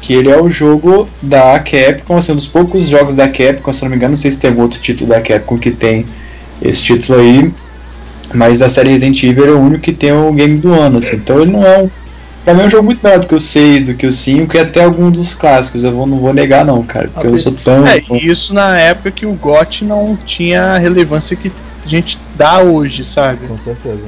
Que 0.00 0.12
ele 0.12 0.30
é 0.30 0.40
o 0.40 0.50
jogo 0.50 1.08
da 1.20 1.58
Capcom, 1.58 2.18
assim, 2.18 2.32
um 2.32 2.36
dos 2.36 2.46
poucos 2.46 2.84
jogos 2.84 3.14
da 3.14 3.26
Capcom, 3.26 3.72
se 3.72 3.82
não 3.82 3.90
me 3.90 3.96
engano, 3.96 4.10
não 4.10 4.16
sei 4.18 4.30
se 4.30 4.38
tem 4.38 4.50
algum 4.50 4.62
outro 4.62 4.78
título 4.78 5.10
da 5.10 5.20
Capcom 5.20 5.58
que 5.58 5.70
tem 5.70 6.06
esse 6.62 6.82
título 6.82 7.20
aí, 7.20 7.50
mas 8.32 8.58
da 8.60 8.68
série 8.68 8.90
Resident 8.90 9.22
Evil 9.22 9.46
é 9.46 9.50
o 9.50 9.60
único 9.60 9.82
que 9.82 9.92
tem 9.92 10.12
o 10.12 10.32
game 10.32 10.58
do 10.58 10.72
ano, 10.72 10.98
assim. 10.98 11.16
Então 11.16 11.40
ele 11.40 11.52
não 11.52 11.64
é 11.66 11.78
um. 11.78 11.90
Pra 12.44 12.52
mim 12.54 12.62
é 12.62 12.66
um 12.66 12.70
jogo 12.70 12.84
muito 12.84 13.00
melhor 13.02 13.20
do 13.20 13.26
que 13.26 13.34
o 13.34 13.40
6, 13.40 13.84
do 13.84 13.94
que 13.94 14.06
o 14.06 14.12
5 14.12 14.54
e 14.56 14.60
até 14.60 14.84
algum 14.84 15.10
dos 15.10 15.32
clássicos. 15.34 15.82
Eu 15.82 15.92
vou, 15.92 16.06
não 16.06 16.18
vou 16.18 16.32
negar, 16.34 16.64
não, 16.64 16.82
cara, 16.82 17.08
porque 17.12 17.26
eu 17.28 17.38
sou 17.38 17.52
tão. 17.52 17.86
É, 17.86 18.02
isso 18.22 18.52
na 18.52 18.78
época 18.78 19.10
que 19.10 19.24
o 19.24 19.32
GOT 19.32 19.84
não 19.84 20.16
tinha 20.26 20.62
a 20.74 20.78
relevância 20.78 21.34
que 21.36 21.50
a 21.84 21.88
gente 21.88 22.18
dá 22.36 22.60
hoje, 22.60 23.02
sabe? 23.04 23.46
Com 23.46 23.58
certeza. 23.58 24.02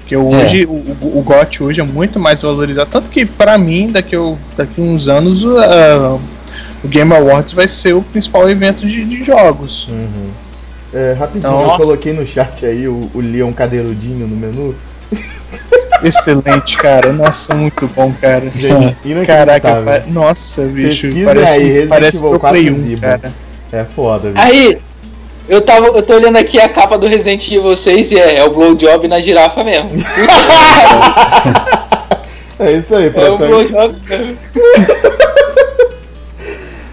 Porque 0.00 0.16
hoje, 0.16 0.64
o, 0.64 0.72
o, 0.72 1.18
o 1.18 1.22
GOT 1.22 1.62
hoje 1.62 1.80
é 1.80 1.84
muito 1.84 2.18
mais 2.18 2.42
valorizado. 2.42 2.88
Tanto 2.90 3.10
que, 3.10 3.24
pra 3.26 3.56
mim, 3.58 3.88
daqui, 3.92 4.16
a- 4.16 4.34
daqui 4.56 4.80
a 4.80 4.84
uns 4.84 5.06
anos, 5.06 5.44
o, 5.44 5.58
ah, 5.58 6.18
o 6.82 6.88
Game 6.88 7.12
Awards 7.14 7.52
vai 7.52 7.68
ser 7.68 7.92
o 7.92 8.02
principal 8.02 8.48
evento 8.50 8.86
de, 8.86 9.04
de 9.04 9.22
jogos. 9.22 9.86
Uhum. 9.88 10.30
É, 10.92 11.12
rapidinho, 11.12 11.40
Então- 11.50 11.62
eu 11.70 11.76
coloquei 11.76 12.12
no 12.12 12.26
chat 12.26 12.64
aí 12.64 12.88
o, 12.88 13.10
o 13.14 13.20
Leon 13.20 13.52
cadeirudinho 13.52 14.26
no 14.26 14.36
menu. 14.36 14.74
Excelente, 16.02 16.76
cara. 16.76 17.12
Nossa, 17.12 17.54
muito 17.54 17.88
bom, 17.88 18.12
cara. 18.20 18.48
Gente, 18.50 18.96
Caraca, 19.26 19.82
pa- 19.84 20.04
nossa, 20.06 20.62
bicho. 20.62 21.08
Parece, 21.24 21.52
aí, 21.54 21.64
Resident 21.64 21.88
parece 21.88 22.16
Evil 22.18 22.30
Pro 22.30 22.40
4 22.40 22.58
Play 22.58 22.70
1, 22.72 22.82
Zibo. 22.82 23.02
cara. 23.02 23.32
É 23.72 23.84
foda, 23.84 24.30
viu? 24.30 24.40
Aí, 24.40 24.78
eu, 25.48 25.60
tava, 25.60 25.86
eu 25.88 26.02
tô 26.02 26.14
olhando 26.14 26.36
aqui 26.36 26.58
a 26.60 26.68
capa 26.68 26.96
do 26.96 27.06
Resident 27.08 27.42
Evil 27.50 27.76
6 27.76 28.10
e 28.12 28.18
é, 28.18 28.38
é 28.38 28.44
o 28.44 28.50
blowjob 28.50 29.08
na 29.08 29.20
girafa 29.20 29.62
mesmo. 29.64 29.90
É 32.60 32.72
isso 32.72 32.92
aí, 32.96 33.06
É 33.14 33.30
o 33.30 33.38
blowjob 33.38 33.94
mesmo. 34.08 34.36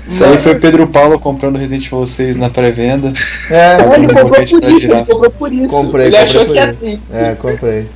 Isso 0.07 0.23
aí 0.23 0.37
foi 0.37 0.55
Pedro 0.55 0.85
Paulo 0.87 1.19
comprando 1.19 1.57
Resident 1.57 1.87
Evil 1.87 2.05
6 2.05 2.35
na 2.35 2.49
pré-venda. 2.49 3.11
É, 3.49 3.77
Ele 3.95 4.07
comprou 4.07 4.27
por 4.27 4.43
isso, 4.43 4.57
ele 4.63 4.87
comprou 5.03 5.31
por 5.31 5.53
isso. 5.53 5.67
Comprei, 5.67 6.05
ele 6.07 6.17
comprei 6.17 6.31
achou 6.31 6.45
por 6.45 6.53
que 6.53 6.59
é 6.59 6.63
isso. 6.71 6.77
assim. 6.79 6.99
é, 7.11 7.35
comprei. 7.35 7.87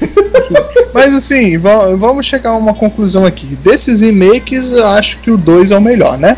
Mas 0.94 1.14
assim, 1.14 1.58
va- 1.58 1.94
vamos 1.96 2.26
chegar 2.26 2.50
a 2.50 2.56
uma 2.56 2.74
conclusão 2.74 3.24
aqui. 3.26 3.46
Desses 3.56 4.00
remakes, 4.00 4.72
eu 4.72 4.86
acho 4.86 5.18
que 5.18 5.30
o 5.30 5.36
2 5.36 5.70
é 5.70 5.76
o 5.76 5.80
melhor, 5.80 6.18
né? 6.18 6.36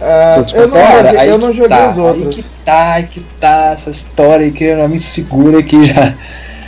É, 0.00 0.34
Todos 0.36 0.52
eu 0.52 0.68
não 0.68 0.76
Cara, 0.76 1.02
joguei, 1.04 1.18
aí 1.20 1.28
eu 1.30 1.38
não 1.38 1.52
joguei 1.54 1.68
tá, 1.68 1.90
os 1.90 1.98
outros. 1.98 2.26
Aí 2.26 2.32
que 2.34 2.44
tá, 2.64 2.92
aí 2.94 3.02
que 3.06 3.20
tá 3.40 3.70
essa 3.72 3.90
história 3.90 4.44
aí 4.44 4.52
que 4.52 4.74
não 4.74 4.88
me 4.88 4.98
segura 4.98 5.58
aqui 5.60 5.84
já. 5.84 6.14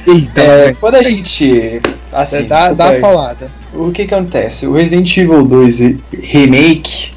Eita, 0.07 0.41
É, 0.41 0.67
é, 0.69 0.73
quando 0.75 0.95
a 0.95 1.03
gente. 1.03 1.81
Assim, 2.13 2.47
dá, 2.47 2.57
desculpa 2.71 2.75
dá 2.77 2.91
aí. 2.91 2.97
a 2.97 3.01
paulada. 3.01 3.51
o 3.75 3.91
que 3.93 4.07
que 4.07 4.15
acontece? 4.15 4.67
O 4.67 4.73
Resident 4.73 5.15
Evil 5.17 5.45
2 5.45 5.79
Remake, 6.23 7.13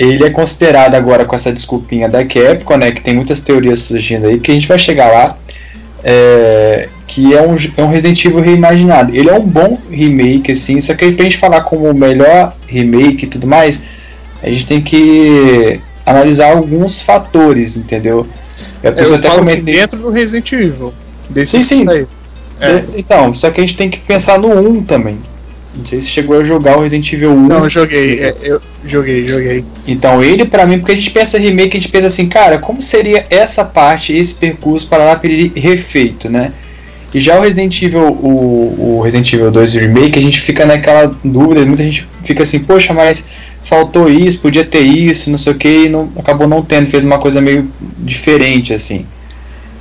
ele 0.00 0.24
é 0.24 0.30
considerado 0.30 0.94
agora 0.94 1.26
com 1.26 1.34
essa 1.36 1.52
desculpinha 1.52 2.08
da 2.08 2.24
Capcom, 2.24 2.76
né, 2.78 2.90
que 2.90 3.02
tem 3.02 3.14
muitas 3.14 3.40
teorias 3.40 3.80
surgindo 3.80 4.26
aí, 4.26 4.40
que 4.40 4.50
a 4.50 4.54
gente 4.54 4.66
vai 4.66 4.78
chegar 4.78 5.12
lá, 5.12 5.36
é, 6.02 6.88
que 7.06 7.34
é 7.34 7.42
um, 7.42 7.54
é 7.76 7.82
um 7.82 7.88
Resident 7.90 8.24
Evil 8.24 8.40
reimaginado. 8.40 9.14
Ele 9.14 9.28
é 9.28 9.34
um 9.34 9.44
bom 9.46 9.78
remake, 9.90 10.52
assim, 10.52 10.80
só 10.80 10.94
que 10.94 11.12
pra 11.12 11.24
gente 11.24 11.36
falar 11.36 11.60
como 11.62 11.90
o 11.90 11.94
melhor 11.94 12.56
remake 12.66 13.24
e 13.26 13.28
tudo 13.28 13.46
mais, 13.46 13.84
a 14.42 14.48
gente 14.48 14.64
tem 14.64 14.80
que 14.80 15.78
analisar 16.06 16.56
alguns 16.56 17.02
fatores, 17.02 17.76
entendeu? 17.76 18.26
A 18.82 18.86
Eu 18.86 18.92
até 18.92 19.04
falo 19.04 19.16
assim, 19.16 19.28
comentei- 19.50 19.74
dentro 19.74 19.98
do 19.98 20.10
Resident 20.10 20.50
Evil. 20.52 20.94
Desse 21.28 21.62
Sim, 21.62 21.82
sim. 21.84 21.88
Aí. 21.90 22.06
É. 22.58 22.70
É, 22.72 22.84
Então, 22.96 23.34
só 23.34 23.50
que 23.50 23.60
a 23.60 23.64
gente 23.64 23.76
tem 23.76 23.90
que 23.90 23.98
pensar 23.98 24.38
no 24.38 24.48
1 24.48 24.82
também. 24.84 25.20
Não 25.74 25.84
sei 25.84 26.00
se 26.00 26.08
chegou 26.08 26.40
a 26.40 26.44
jogar 26.44 26.76
o 26.76 26.82
Resident 26.82 27.12
Evil 27.12 27.30
1. 27.32 27.46
Não, 27.46 27.64
eu 27.64 27.70
joguei. 27.70 28.18
é, 28.18 28.36
eu 28.42 28.60
joguei, 28.84 29.26
joguei. 29.26 29.64
Então, 29.86 30.22
ele 30.22 30.44
pra 30.44 30.66
mim, 30.66 30.78
porque 30.78 30.92
a 30.92 30.96
gente 30.96 31.10
pensa 31.10 31.38
remake, 31.38 31.76
a 31.76 31.80
gente 31.80 31.92
pensa 31.92 32.08
assim, 32.08 32.28
cara, 32.28 32.58
como 32.58 32.82
seria 32.82 33.26
essa 33.30 33.64
parte, 33.64 34.12
esse 34.12 34.34
percurso 34.34 34.88
para 34.88 35.04
lá 35.04 35.16
para 35.16 35.30
ele 35.30 35.52
refeito, 35.54 36.28
né? 36.28 36.52
E 37.12 37.20
já 37.20 37.38
o 37.38 37.42
Resident 37.42 37.82
Evil, 37.82 38.08
o, 38.08 38.98
o 38.98 39.02
Resident 39.02 39.32
Evil 39.32 39.50
2 39.50 39.74
Remake, 39.74 40.18
a 40.18 40.22
gente 40.22 40.40
fica 40.40 40.64
naquela 40.64 41.12
dúvida, 41.24 41.66
muita 41.66 41.82
gente 41.82 42.06
fica 42.22 42.44
assim, 42.44 42.60
poxa, 42.60 42.92
mas 42.92 43.28
faltou 43.62 44.08
isso, 44.08 44.40
podia 44.40 44.64
ter 44.64 44.80
isso, 44.80 45.30
não 45.30 45.38
sei 45.38 45.52
o 45.52 45.56
que, 45.56 45.86
e 45.86 45.88
não, 45.88 46.10
acabou 46.16 46.46
não 46.46 46.62
tendo, 46.62 46.86
fez 46.86 47.02
uma 47.02 47.18
coisa 47.18 47.40
meio 47.40 47.70
diferente, 47.98 48.72
assim. 48.72 49.06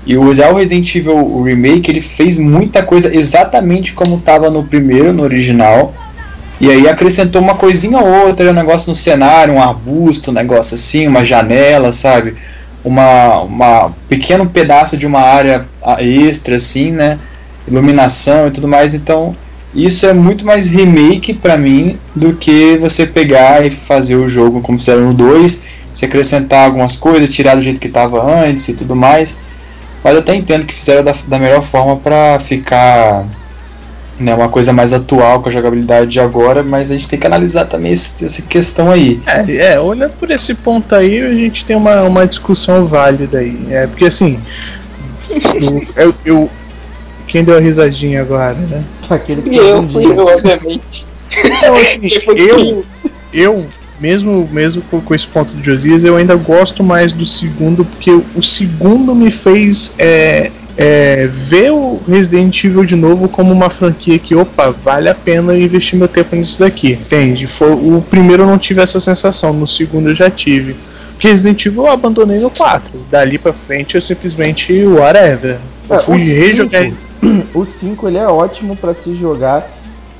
E 0.05 0.17
o 0.17 0.33
já 0.33 0.49
o 0.49 0.55
Resident 0.55 0.95
Evil 0.95 1.43
Remake, 1.43 1.91
ele 1.91 2.01
fez 2.01 2.37
muita 2.37 2.81
coisa 2.83 3.13
exatamente 3.15 3.93
como 3.93 4.17
estava 4.17 4.49
no 4.49 4.63
primeiro, 4.63 5.13
no 5.13 5.23
original. 5.23 5.93
E 6.59 6.69
aí 6.69 6.87
acrescentou 6.87 7.41
uma 7.41 7.55
coisinha 7.55 7.97
ou 7.97 8.25
outra, 8.25 8.49
um 8.49 8.53
negócio 8.53 8.89
no 8.89 8.95
cenário, 8.95 9.53
um 9.53 9.61
arbusto, 9.61 10.31
um 10.31 10.33
negócio 10.33 10.75
assim, 10.75 11.07
uma 11.07 11.23
janela, 11.23 11.93
sabe? 11.93 12.35
Uma, 12.83 13.41
uma 13.41 13.93
pequeno 14.07 14.49
pedaço 14.49 14.97
de 14.97 15.05
uma 15.05 15.21
área 15.21 15.65
ah, 15.81 16.03
extra, 16.03 16.55
assim, 16.55 16.91
né? 16.91 17.17
Iluminação 17.67 18.47
e 18.47 18.51
tudo 18.51 18.67
mais. 18.67 18.93
Então, 18.93 19.35
isso 19.73 20.05
é 20.05 20.13
muito 20.13 20.45
mais 20.45 20.67
remake 20.67 21.33
pra 21.33 21.55
mim 21.55 21.97
do 22.15 22.33
que 22.33 22.77
você 22.77 23.05
pegar 23.05 23.65
e 23.65 23.69
fazer 23.69 24.15
o 24.15 24.27
jogo 24.27 24.61
como 24.61 24.77
fizeram 24.77 25.03
no 25.03 25.13
2, 25.13 25.61
se 25.93 26.05
acrescentar 26.05 26.65
algumas 26.65 26.95
coisas, 26.95 27.29
tirar 27.29 27.55
do 27.55 27.61
jeito 27.61 27.79
que 27.79 27.87
estava 27.87 28.21
antes 28.43 28.67
e 28.67 28.73
tudo 28.73 28.95
mais. 28.95 29.37
Mas 30.03 30.13
eu 30.13 30.19
até 30.19 30.35
entendo 30.35 30.65
que 30.65 30.73
fizeram 30.73 31.03
da, 31.03 31.13
da 31.27 31.39
melhor 31.39 31.61
forma 31.61 31.97
pra 31.97 32.39
ficar 32.39 33.25
né, 34.19 34.33
uma 34.35 34.49
coisa 34.49 34.73
mais 34.73 34.91
atual 34.93 35.41
com 35.41 35.49
a 35.49 35.51
jogabilidade 35.51 36.07
de 36.11 36.19
agora, 36.19 36.61
mas 36.63 36.91
a 36.91 36.95
gente 36.95 37.07
tem 37.07 37.19
que 37.19 37.25
analisar 37.27 37.65
também 37.65 37.91
esse, 37.91 38.23
essa 38.25 38.41
questão 38.43 38.91
aí. 38.91 39.21
É, 39.25 39.73
é, 39.73 39.79
olhando 39.79 40.13
por 40.13 40.29
esse 40.31 40.53
ponto 40.53 40.93
aí, 40.93 41.21
a 41.21 41.33
gente 41.33 41.65
tem 41.65 41.75
uma, 41.75 42.03
uma 42.03 42.27
discussão 42.27 42.85
válida 42.85 43.39
aí. 43.39 43.57
É, 43.69 43.87
porque 43.87 44.05
assim, 44.05 44.39
eu, 45.29 45.85
eu, 45.95 46.15
eu- 46.25 46.49
Quem 47.27 47.43
deu 47.43 47.57
a 47.57 47.59
risadinha 47.59 48.21
agora, 48.21 48.55
né? 48.55 48.83
Aquele 49.09 49.41
que 49.41 49.49
E 49.51 49.57
eu, 49.57 49.87
fui 49.87 50.03
eu, 50.11 50.25
obviamente. 50.25 51.05
Então, 51.31 51.77
assim, 51.77 51.99
eu, 52.35 52.85
eu, 53.31 53.65
mesmo, 53.99 54.47
mesmo 54.51 54.81
com, 54.83 55.01
com 55.01 55.13
esse 55.15 55.27
ponto 55.27 55.53
de 55.53 55.63
Josias, 55.65 56.03
eu 56.03 56.15
ainda 56.15 56.35
gosto 56.35 56.83
mais 56.83 57.11
do 57.13 57.25
segundo, 57.25 57.83
porque 57.85 58.11
o 58.35 58.41
segundo 58.41 59.13
me 59.13 59.29
fez 59.31 59.93
é, 59.97 60.51
é, 60.77 61.27
ver 61.27 61.71
o 61.71 61.99
Resident 62.07 62.63
Evil 62.63 62.85
de 62.85 62.95
novo 62.95 63.27
como 63.27 63.51
uma 63.51 63.69
franquia 63.69 64.17
que, 64.17 64.33
opa, 64.35 64.71
vale 64.71 65.09
a 65.09 65.15
pena 65.15 65.55
investir 65.57 65.97
meu 65.99 66.07
tempo 66.07 66.35
nisso 66.35 66.59
daqui. 66.59 66.93
Entende? 66.93 67.47
Foi, 67.47 67.71
o 67.71 68.03
primeiro 68.09 68.43
eu 68.43 68.47
não 68.47 68.57
tive 68.57 68.81
essa 68.81 68.99
sensação, 68.99 69.51
no 69.53 69.67
segundo 69.67 70.09
eu 70.09 70.15
já 70.15 70.29
tive. 70.29 70.75
Porque 71.13 71.27
Resident 71.27 71.65
Evil 71.65 71.85
eu 71.85 71.91
abandonei 71.91 72.37
no 72.39 72.49
4. 72.49 72.89
Dali 73.11 73.37
pra 73.37 73.51
frente 73.51 73.95
eu 73.95 74.01
simplesmente 74.01 74.71
whatever. 74.85 75.57
Eu 75.89 75.95
É, 75.97 75.99
fui 75.99 76.17
rejogar. 76.19 76.83
cinco- 76.83 76.97
O 77.53 77.65
5 77.65 78.07
ele 78.07 78.17
é 78.17 78.25
ótimo 78.25 78.73
pra 78.77 78.93
se 78.93 79.13
jogar. 79.15 79.69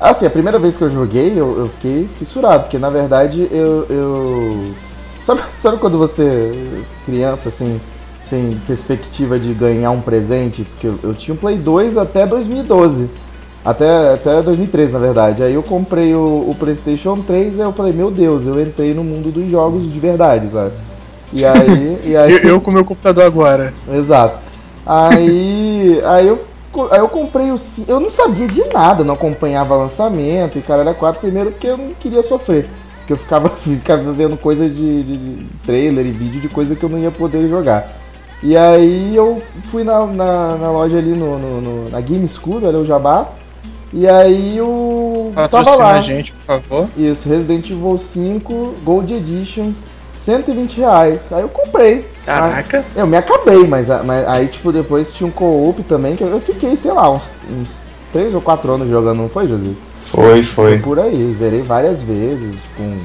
Assim, 0.00 0.24
a 0.24 0.30
primeira 0.30 0.58
vez 0.58 0.76
que 0.78 0.82
eu 0.82 0.90
joguei, 0.90 1.32
eu, 1.36 1.58
eu 1.58 1.66
fiquei 1.68 2.08
fissurado, 2.18 2.64
porque 2.64 2.78
na 2.78 2.88
verdade 2.88 3.46
eu. 3.50 3.86
eu... 3.90 4.72
Sabe, 5.26 5.42
sabe 5.60 5.76
quando 5.76 5.98
você, 5.98 6.50
criança, 7.04 7.50
assim, 7.50 7.78
sem 8.26 8.52
perspectiva 8.66 9.38
de 9.38 9.52
ganhar 9.52 9.90
um 9.90 10.00
presente? 10.00 10.62
Porque 10.62 10.86
eu, 10.86 10.98
eu 11.02 11.14
tinha 11.14 11.34
um 11.34 11.36
Play 11.36 11.58
2 11.58 11.98
até 11.98 12.26
2012. 12.26 13.10
Até, 13.62 14.14
até 14.14 14.40
2013, 14.40 14.92
na 14.92 14.98
verdade. 14.98 15.42
Aí 15.42 15.52
eu 15.52 15.62
comprei 15.62 16.14
o, 16.14 16.48
o 16.48 16.56
PlayStation 16.58 17.18
3 17.20 17.56
e 17.56 17.60
eu 17.60 17.72
falei, 17.72 17.92
meu 17.92 18.10
Deus, 18.10 18.46
eu 18.46 18.60
entrei 18.60 18.94
no 18.94 19.04
mundo 19.04 19.30
dos 19.30 19.50
jogos 19.50 19.82
de 19.92 20.00
verdade, 20.00 20.48
sabe? 20.50 20.72
E 21.30 21.44
aí. 21.44 22.00
E 22.04 22.16
aí 22.16 22.32
Eu, 22.32 22.50
eu 22.50 22.60
com 22.60 22.70
meu 22.70 22.86
computador 22.86 23.24
agora. 23.24 23.74
Exato. 23.92 24.38
Aí, 24.86 26.00
aí 26.04 26.26
eu, 26.26 26.40
aí 26.90 26.98
eu 27.00 27.08
comprei 27.08 27.50
o 27.50 27.56
eu 27.88 27.98
não 28.00 28.10
sabia 28.10 28.46
de 28.46 28.64
nada, 28.72 29.02
não 29.04 29.14
acompanhava 29.14 29.74
lançamento 29.76 30.58
e 30.58 30.62
cara 30.62 30.82
era 30.82 30.94
4 30.94 31.20
primeiro 31.20 31.50
porque 31.50 31.66
eu 31.66 31.76
não 31.76 31.94
queria 31.94 32.22
sofrer, 32.22 32.68
porque 32.98 33.12
eu 33.12 33.16
ficava, 33.16 33.48
ficava 33.62 34.12
vendo 34.12 34.36
coisa 34.36 34.68
de, 34.68 35.02
de- 35.02 35.46
trailer 35.66 36.06
e 36.06 36.10
vídeo 36.10 36.40
de 36.40 36.48
coisa 36.48 36.74
que 36.76 36.82
eu 36.82 36.88
não 36.88 36.98
ia 36.98 37.10
poder 37.10 37.48
jogar. 37.48 37.96
E 38.42 38.56
aí 38.56 39.14
eu 39.14 39.42
fui 39.70 39.84
na, 39.84 40.06
na, 40.06 40.56
na 40.56 40.70
loja 40.70 40.96
ali 40.96 41.10
no, 41.10 41.38
no- 41.38 41.60
no- 41.60 41.90
na 41.90 42.00
Game 42.00 42.26
School, 42.28 42.66
ali 42.66 42.76
o 42.76 42.86
Jabá, 42.86 43.28
e 43.92 44.06
aí 44.08 44.56
eu 44.56 45.30
tava 45.34 45.48
Patrocina 45.48 45.76
lá. 45.84 45.92
a 45.92 46.00
gente, 46.00 46.32
por 46.32 46.44
favor. 46.44 46.88
Isso, 46.96 47.28
Resident 47.28 47.68
Evil 47.68 47.98
5 47.98 48.74
Gold 48.84 49.12
Edition, 49.12 49.72
120 50.24 50.76
reais. 50.78 51.20
Aí 51.30 51.42
eu 51.42 51.48
comprei. 51.48 52.04
Caraca. 52.24 52.84
Eu 52.94 53.06
me 53.06 53.16
acabei, 53.16 53.66
mas, 53.66 53.90
a- 53.90 54.02
mas 54.02 54.26
aí, 54.28 54.46
tipo, 54.48 54.70
depois 54.72 55.12
tinha 55.12 55.26
um 55.26 55.30
co-op 55.32 55.82
também, 55.84 56.16
que 56.16 56.22
eu 56.22 56.40
fiquei, 56.40 56.76
sei 56.76 56.92
lá, 56.92 57.10
uns, 57.10 57.24
uns 57.50 57.68
3 58.12 58.34
ou 58.34 58.40
4 58.40 58.70
anos 58.72 58.88
jogando, 58.88 59.18
não 59.18 59.28
foi, 59.28 59.48
José? 59.48 59.70
Foi, 60.02 60.42
foi. 60.42 60.78
Por 60.78 60.98
aí, 61.00 61.34
zerei 61.38 61.62
várias 61.62 62.02
vezes. 62.02 62.56
Com, 62.76 62.96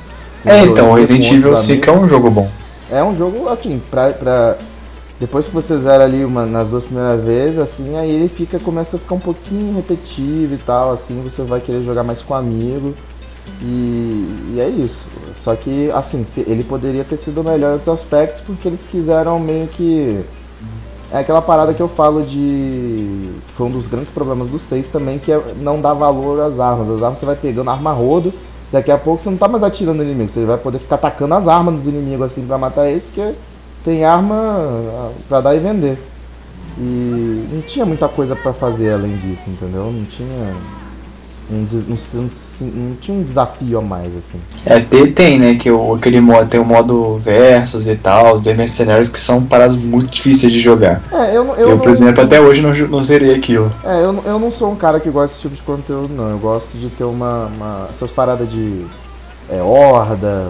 com 0.43 0.49
É, 0.49 0.63
então, 0.65 0.93
Resident 0.93 1.25
Evil 1.31 1.49
outros 1.49 1.65
5 1.65 1.89
é 1.89 1.93
um 1.93 2.07
jogo 2.07 2.29
bom. 2.29 2.49
é 2.91 3.03
um 3.03 3.15
jogo, 3.17 3.47
assim, 3.49 3.81
pra, 3.89 4.09
pra. 4.11 4.55
Depois 5.17 5.45
que 5.47 5.53
você 5.53 5.77
zera 5.79 6.03
ali 6.03 6.25
uma, 6.25 6.45
nas 6.45 6.67
duas 6.67 6.83
primeiras 6.83 7.23
vezes, 7.25 7.57
assim, 7.57 7.97
aí 7.97 8.11
ele 8.11 8.27
fica, 8.27 8.59
começa 8.59 8.97
a 8.97 8.99
ficar 8.99 9.15
um 9.15 9.19
pouquinho 9.19 9.73
repetitivo 9.73 10.55
e 10.55 10.57
tal, 10.57 10.91
assim, 10.91 11.21
você 11.23 11.41
vai 11.43 11.61
querer 11.61 11.83
jogar 11.85 12.03
mais 12.03 12.21
com 12.21 12.33
amigo. 12.33 12.93
E, 13.61 14.53
e 14.55 14.59
é 14.59 14.67
isso. 14.67 15.05
Só 15.37 15.55
que, 15.55 15.91
assim, 15.91 16.25
ele 16.47 16.63
poderia 16.63 17.03
ter 17.03 17.17
sido 17.17 17.43
melhor 17.43 17.69
em 17.69 17.73
outros 17.73 17.93
aspectos, 17.93 18.41
porque 18.41 18.67
eles 18.67 18.85
quiseram 18.89 19.39
meio 19.39 19.67
que. 19.67 20.23
É 21.11 21.19
aquela 21.19 21.41
parada 21.41 21.73
que 21.73 21.81
eu 21.81 21.87
falo 21.87 22.23
de. 22.23 23.31
que 23.47 23.53
Foi 23.55 23.67
um 23.67 23.71
dos 23.71 23.87
grandes 23.87 24.09
problemas 24.11 24.49
do 24.49 24.57
6 24.57 24.89
também, 24.89 25.19
que 25.19 25.31
é 25.31 25.41
não 25.57 25.79
dar 25.79 25.93
valor 25.93 26.41
às 26.41 26.59
armas. 26.59 26.89
As 26.89 27.03
armas 27.03 27.19
você 27.19 27.25
vai 27.25 27.35
pegando 27.35 27.69
arma 27.69 27.91
rodo, 27.91 28.33
daqui 28.71 28.91
a 28.91 28.97
pouco 28.97 29.21
você 29.21 29.29
não 29.29 29.37
tá 29.37 29.47
mais 29.47 29.63
atirando 29.63 29.97
no 29.97 30.03
inimigo, 30.03 30.31
você 30.31 30.45
vai 30.45 30.57
poder 30.57 30.79
ficar 30.79 30.95
atacando 30.95 31.35
as 31.35 31.47
armas 31.47 31.75
dos 31.75 31.87
inimigos 31.87 32.31
assim 32.31 32.45
pra 32.45 32.57
matar 32.57 32.87
eles, 32.89 33.03
porque 33.03 33.33
tem 33.83 34.03
arma 34.03 34.35
ah, 34.35 35.11
pra 35.29 35.41
dar 35.41 35.55
e 35.55 35.59
vender. 35.59 35.97
E 36.77 37.47
não 37.53 37.61
tinha 37.61 37.85
muita 37.85 38.09
coisa 38.09 38.35
pra 38.35 38.51
fazer 38.51 38.93
além 38.93 39.15
disso, 39.17 39.47
entendeu? 39.47 39.91
Não 39.91 40.05
tinha. 40.05 40.53
Um, 41.51 41.67
não- 41.87 42.29
não 42.73 42.95
tinha 42.95 43.15
um 43.17 43.21
desafio 43.23 43.77
a 43.77 43.81
mais, 43.81 44.07
assim. 44.07 44.39
É, 44.65 44.79
tem, 44.79 45.11
tem, 45.11 45.39
né? 45.39 45.55
Que 45.55 45.69
o, 45.69 45.93
aquele 45.93 46.19
modo, 46.19 46.49
tem 46.49 46.59
o 46.59 46.65
modo 46.65 47.17
versus 47.17 47.87
e 47.87 47.95
tal, 47.95 48.33
os 48.33 48.41
dois 48.41 48.57
mercenários 48.57 49.09
que 49.09 49.19
são 49.19 49.43
paradas 49.45 49.77
muito 49.83 50.09
difíceis 50.11 50.51
de 50.51 50.59
jogar. 50.59 51.01
É, 51.11 51.29
eu, 51.37 51.45
Eu, 51.55 51.69
eu, 51.69 51.77
por 51.77 51.85
não- 51.85 51.91
exemplo, 51.91 52.23
até 52.23 52.41
hoje 52.41 52.61
não, 52.63 52.71
não 52.87 53.01
zerei 53.01 53.35
aquilo. 53.35 53.69
É, 53.83 54.01
eu, 54.03 54.11
não- 54.13 54.23
eu 54.23 54.39
não 54.39 54.51
sou 54.51 54.71
um 54.71 54.75
cara 54.75 54.99
que 54.99 55.09
gosta 55.11 55.29
desse 55.29 55.41
tipo 55.41 55.55
de 55.55 55.61
conteúdo, 55.61 56.11
não. 56.13 56.31
Eu 56.31 56.39
gosto 56.39 56.75
de 56.77 56.89
ter 56.89 57.03
uma. 57.03 57.45
uma- 57.45 57.87
essas 57.91 58.09
paradas 58.09 58.49
de 58.49 58.83
é, 59.47 59.61
horda, 59.61 60.47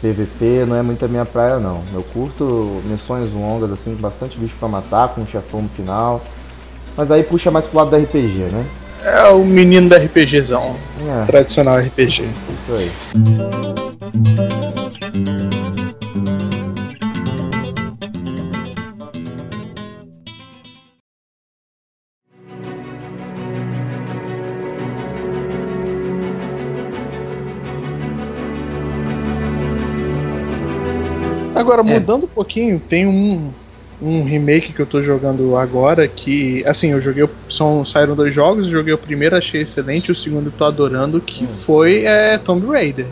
PVP, 0.00 0.64
não 0.66 0.76
é 0.76 0.82
muito 0.82 1.04
a 1.04 1.08
minha 1.08 1.26
praia, 1.26 1.58
não. 1.58 1.82
Eu 1.92 2.02
curto 2.02 2.80
missões 2.86 3.30
longas, 3.34 3.70
assim, 3.72 3.94
bastante 3.94 4.38
bicho 4.38 4.54
pra 4.58 4.66
matar, 4.68 5.08
com 5.08 5.20
um 5.20 5.26
chefão 5.26 5.60
no 5.60 5.68
final. 5.68 6.22
Mas 6.96 7.10
aí 7.10 7.22
puxa 7.22 7.50
mais 7.50 7.66
pro 7.66 7.76
lado 7.78 7.90
do 7.90 7.96
RPG, 7.96 8.44
né? 8.44 8.64
É 9.04 9.28
o 9.30 9.44
menino 9.44 9.88
da 9.88 9.96
RPGzão. 9.98 10.76
É, 11.22 11.24
Tradicional 11.26 11.78
RPG. 11.78 12.24
isso 12.24 12.74
aí. 12.74 12.90
Agora, 31.54 31.80
É. 31.82 31.84
mudando 31.84 32.24
um 32.24 32.28
pouquinho, 32.28 32.80
tem 32.80 33.06
um, 33.06 33.50
um 34.02 34.24
remake 34.24 34.72
que 34.72 34.80
eu 34.80 34.86
tô 34.86 35.02
jogando 35.02 35.56
agora 35.56 36.08
que, 36.08 36.64
assim, 36.66 36.90
eu 36.92 37.00
joguei. 37.00 37.22
o- 37.24 37.30
São, 37.48 37.84
saíram 37.84 38.14
dois 38.14 38.34
jogos, 38.34 38.66
eu 38.66 38.72
joguei 38.72 38.94
o 38.94 38.98
primeiro, 38.98 39.36
achei 39.36 39.62
excelente, 39.62 40.10
o 40.10 40.14
segundo 40.14 40.46
eu 40.46 40.52
tô 40.52 40.64
adorando, 40.64 41.20
que 41.20 41.44
Hum. 41.44 41.48
foi 41.48 42.04
é, 42.04 42.38
Tomb 42.38 42.66
Raider. 42.66 43.06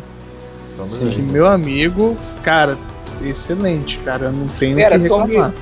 Sim. 0.87 1.11
Que 1.11 1.21
meu 1.21 1.47
amigo, 1.47 2.17
cara, 2.43 2.79
excelente, 3.23 3.99
cara, 3.99 4.27
eu 4.27 4.33
não 4.33 4.47
tenho 4.47 4.75
o 4.75 4.77
Pera, 4.77 4.99
que 4.99 5.09
Tomb- 5.09 5.27
reclamar. 5.33 5.53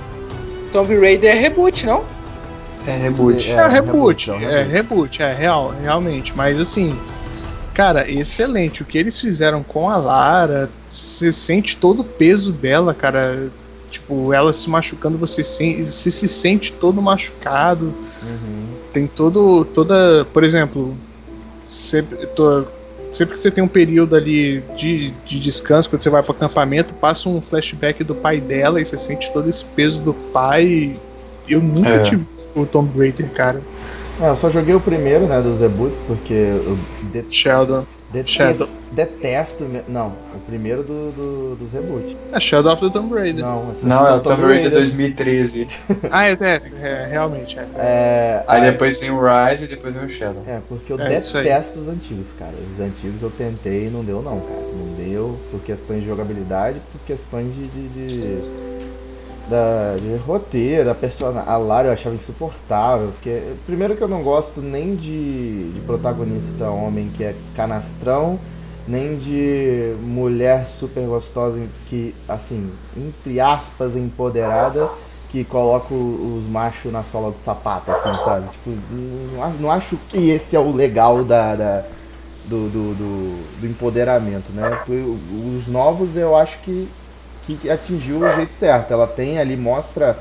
Tomb 0.72 0.94
Raider 1.00 1.30
é 1.34 1.38
reboot, 1.40 1.86
não? 1.86 2.04
É 2.86 2.96
reboot. 2.96 3.50
É, 3.50 3.66
reboot, 3.66 4.30
é 4.30 4.34
um 4.34 4.40
é 4.42 4.62
reboot, 4.62 5.22
é 5.22 5.32
real, 5.34 5.74
realmente. 5.82 6.32
Mas 6.36 6.60
assim, 6.60 6.96
cara, 7.74 8.08
excelente. 8.08 8.82
O 8.82 8.84
que 8.84 8.96
eles 8.98 9.18
fizeram 9.18 9.62
com 9.64 9.88
a 9.90 9.96
Lara, 9.96 10.70
você 10.88 11.32
sente 11.32 11.76
todo 11.76 12.00
o 12.00 12.04
peso 12.04 12.52
dela, 12.52 12.94
cara. 12.94 13.50
Tipo, 13.90 14.32
ela 14.32 14.52
se 14.52 14.68
machucando, 14.68 15.16
você 15.16 15.42
se, 15.44 15.84
você 15.84 16.10
se 16.10 16.28
sente 16.28 16.72
todo 16.72 17.00
machucado. 17.00 17.94
Uhum. 18.22 18.66
Tem 18.92 19.06
todo, 19.06 19.64
toda, 19.64 20.24
por 20.32 20.42
exemplo, 20.44 20.96
sempre, 21.62 22.26
tô- 22.28 22.64
sempre 23.12 23.34
que 23.34 23.40
você 23.40 23.50
tem 23.50 23.62
um 23.62 23.68
período 23.68 24.16
ali 24.16 24.62
de, 24.76 25.10
de 25.24 25.38
descanso, 25.40 25.88
quando 25.88 26.02
você 26.02 26.10
vai 26.10 26.22
para 26.22 26.34
acampamento, 26.34 26.94
passa 26.94 27.28
um 27.28 27.40
flashback 27.40 28.02
do 28.04 28.14
pai 28.14 28.40
dela 28.40 28.80
e 28.80 28.84
você 28.84 28.98
sente 28.98 29.32
todo 29.32 29.48
esse 29.48 29.64
peso 29.64 30.02
do 30.02 30.12
pai. 30.14 30.98
Eu 31.48 31.60
nunca 31.60 31.88
É. 31.90 32.02
tive 32.02 32.26
o 32.54 32.66
Tomb 32.66 32.98
Raider, 32.98 33.30
cara. 33.32 33.62
É, 34.20 34.28
eu 34.30 34.36
só 34.36 34.50
joguei 34.50 34.74
o 34.74 34.80
primeiro, 34.80 35.26
né, 35.26 35.40
dos 35.42 35.60
reboots, 35.60 35.98
porque 36.06 36.32
eu 36.32 36.78
Sheldon. 37.30 37.84
Detesto, 38.12 38.32
Shadow. 38.64 38.68
detesto. 38.92 39.64
me- 39.64 39.82
Não, 39.88 40.08
o 40.34 40.38
primeiro 40.46 40.82
do, 40.84 41.10
do- 41.10 41.56
dos 41.56 41.72
reboots. 41.72 42.16
É 42.32 42.38
Shadow 42.38 42.72
of 42.72 42.80
the 42.86 42.90
Tomb 42.90 43.12
Raider. 43.14 43.44
Não, 43.44 43.64
Não, 43.82 43.98
só 43.98 44.08
é 44.08 44.12
o 44.14 44.20
Tomb 44.20 44.42
Raider 44.42 44.62
Raider. 44.62 44.70
2013. 44.72 45.68
Ah, 46.10 46.26
é, 46.28 46.36
é, 46.40 46.60
é, 46.82 47.06
realmente, 47.10 47.58
é. 47.58 47.66
É, 47.76 48.44
Aí 48.46 48.60
depois 48.62 49.00
vem 49.00 49.10
o 49.10 49.20
Rise 49.20 49.64
e 49.64 49.68
depois 49.68 49.94
vem 49.96 50.04
o 50.04 50.08
Shadow. 50.08 50.42
É, 50.46 50.60
porque 50.68 50.92
eu 50.92 51.00
É, 51.00 51.08
detesto 51.08 51.78
os 51.80 51.88
antigos, 51.88 52.28
cara. 52.38 52.54
Os 52.74 52.80
antigos 52.80 53.20
eu 53.22 53.30
tentei 53.30 53.88
e 53.88 53.90
não 53.90 54.04
deu 54.04 54.22
não, 54.22 54.38
cara. 54.40 54.60
Não 54.72 54.94
deu 55.04 55.36
por 55.50 55.60
questões 55.60 56.02
de 56.02 56.06
jogabilidade, 56.06 56.80
por 56.92 57.00
questões 57.06 57.52
de. 57.54 57.66
de, 57.68 57.88
de- 57.88 58.65
da, 59.48 59.96
de 60.00 60.16
roteiro, 60.16 60.90
a 60.90 60.94
personagem. 60.94 61.48
A 61.48 61.56
Lara 61.56 61.88
eu 61.88 61.92
achava 61.92 62.14
insuportável. 62.14 63.08
Porque. 63.12 63.42
Primeiro 63.66 63.96
que 63.96 64.02
eu 64.02 64.08
não 64.08 64.22
gosto 64.22 64.60
nem 64.60 64.94
de, 64.96 65.70
de 65.72 65.80
protagonista 65.86 66.68
homem 66.70 67.10
que 67.16 67.24
é 67.24 67.34
canastrão, 67.54 68.38
nem 68.86 69.16
de 69.16 69.94
mulher 70.02 70.66
super 70.68 71.06
gostosa 71.06 71.60
que, 71.88 72.14
assim, 72.28 72.70
entre 72.96 73.40
aspas, 73.40 73.96
empoderada 73.96 74.88
que 75.30 75.42
coloca 75.44 75.92
os 75.92 76.44
machos 76.48 76.92
na 76.92 77.02
sola 77.02 77.32
do 77.32 77.38
sapato, 77.38 77.90
assim, 77.90 78.12
sabe? 78.24 78.46
Tipo, 78.48 78.70
não, 79.60 79.70
acho 79.70 79.96
que 80.08 80.30
esse 80.30 80.54
é 80.54 80.60
o 80.60 80.72
legal 80.72 81.24
da, 81.24 81.54
da- 81.56 81.84
do, 82.44 82.68
do, 82.68 82.94
do- 82.94 83.60
do 83.60 83.66
empoderamento, 83.66 84.52
né? 84.52 84.78
Os 85.56 85.66
novos 85.66 86.16
eu 86.16 86.36
acho 86.36 86.58
que, 86.60 86.88
que 87.54 87.70
atingiu 87.70 88.18
o 88.18 88.32
jeito 88.32 88.52
certo. 88.52 88.92
Ela 88.92 89.06
tem 89.06 89.38
ali, 89.38 89.56
mostra 89.56 90.18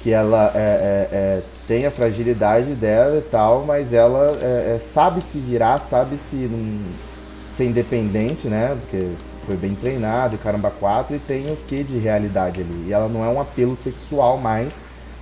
que 0.00 0.12
ela 0.12 0.50
é, 0.54 0.58
é, 0.58 1.08
é, 1.12 1.42
tem 1.66 1.86
a 1.86 1.90
fragilidade 1.90 2.74
dela 2.74 3.18
e 3.18 3.22
tal, 3.22 3.64
mas 3.64 3.92
ela 3.92 4.36
é, 4.40 4.76
é, 4.76 4.78
sabe 4.78 5.22
se 5.22 5.38
virar, 5.38 5.78
sabe 5.78 6.18
se 6.18 6.36
não, 6.36 6.80
ser 7.56 7.64
independente, 7.64 8.46
né? 8.46 8.76
Porque 8.80 9.10
foi 9.46 9.56
bem 9.56 9.74
treinado, 9.74 10.36
e 10.36 10.38
caramba 10.38 10.70
4, 10.70 11.16
e 11.16 11.18
tem 11.18 11.42
o 11.48 11.56
que 11.56 11.82
de 11.82 11.98
realidade 11.98 12.60
ali. 12.60 12.84
E 12.86 12.92
ela 12.92 13.08
não 13.08 13.24
é 13.24 13.28
um 13.28 13.40
apelo 13.40 13.76
sexual 13.76 14.38
mais 14.38 14.72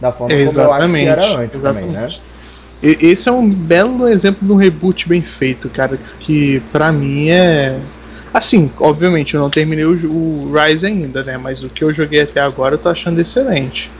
da 0.00 0.12
forma 0.12 0.34
como 0.34 0.40
eu 0.40 0.46
acho 0.46 0.54
que 0.54 0.60
Exatamente. 0.60 1.08
era 1.08 1.26
antes 1.36 1.60
também, 1.60 1.86
né? 1.86 2.06
exatamente. 2.06 2.36
Esse 2.82 3.28
é 3.28 3.32
um 3.32 3.48
belo 3.48 4.06
exemplo 4.06 4.46
de 4.46 4.52
um 4.52 4.56
reboot 4.56 5.08
bem 5.08 5.22
feito, 5.22 5.68
cara, 5.70 5.98
que 6.20 6.60
pra 6.70 6.92
mim 6.92 7.30
é. 7.30 7.80
Assim, 8.36 8.70
obviamente 8.78 9.34
eu 9.34 9.40
não 9.40 9.48
terminei 9.48 9.84
o, 9.84 9.92
o 9.92 10.52
Rise 10.52 10.86
ainda, 10.86 11.22
né? 11.24 11.38
Mas 11.38 11.62
o 11.64 11.68
que 11.68 11.82
eu 11.82 11.92
joguei 11.92 12.20
até 12.20 12.40
agora 12.40 12.74
eu 12.74 12.78
tô 12.78 12.88
achando 12.88 13.20
excelente. 13.20 13.90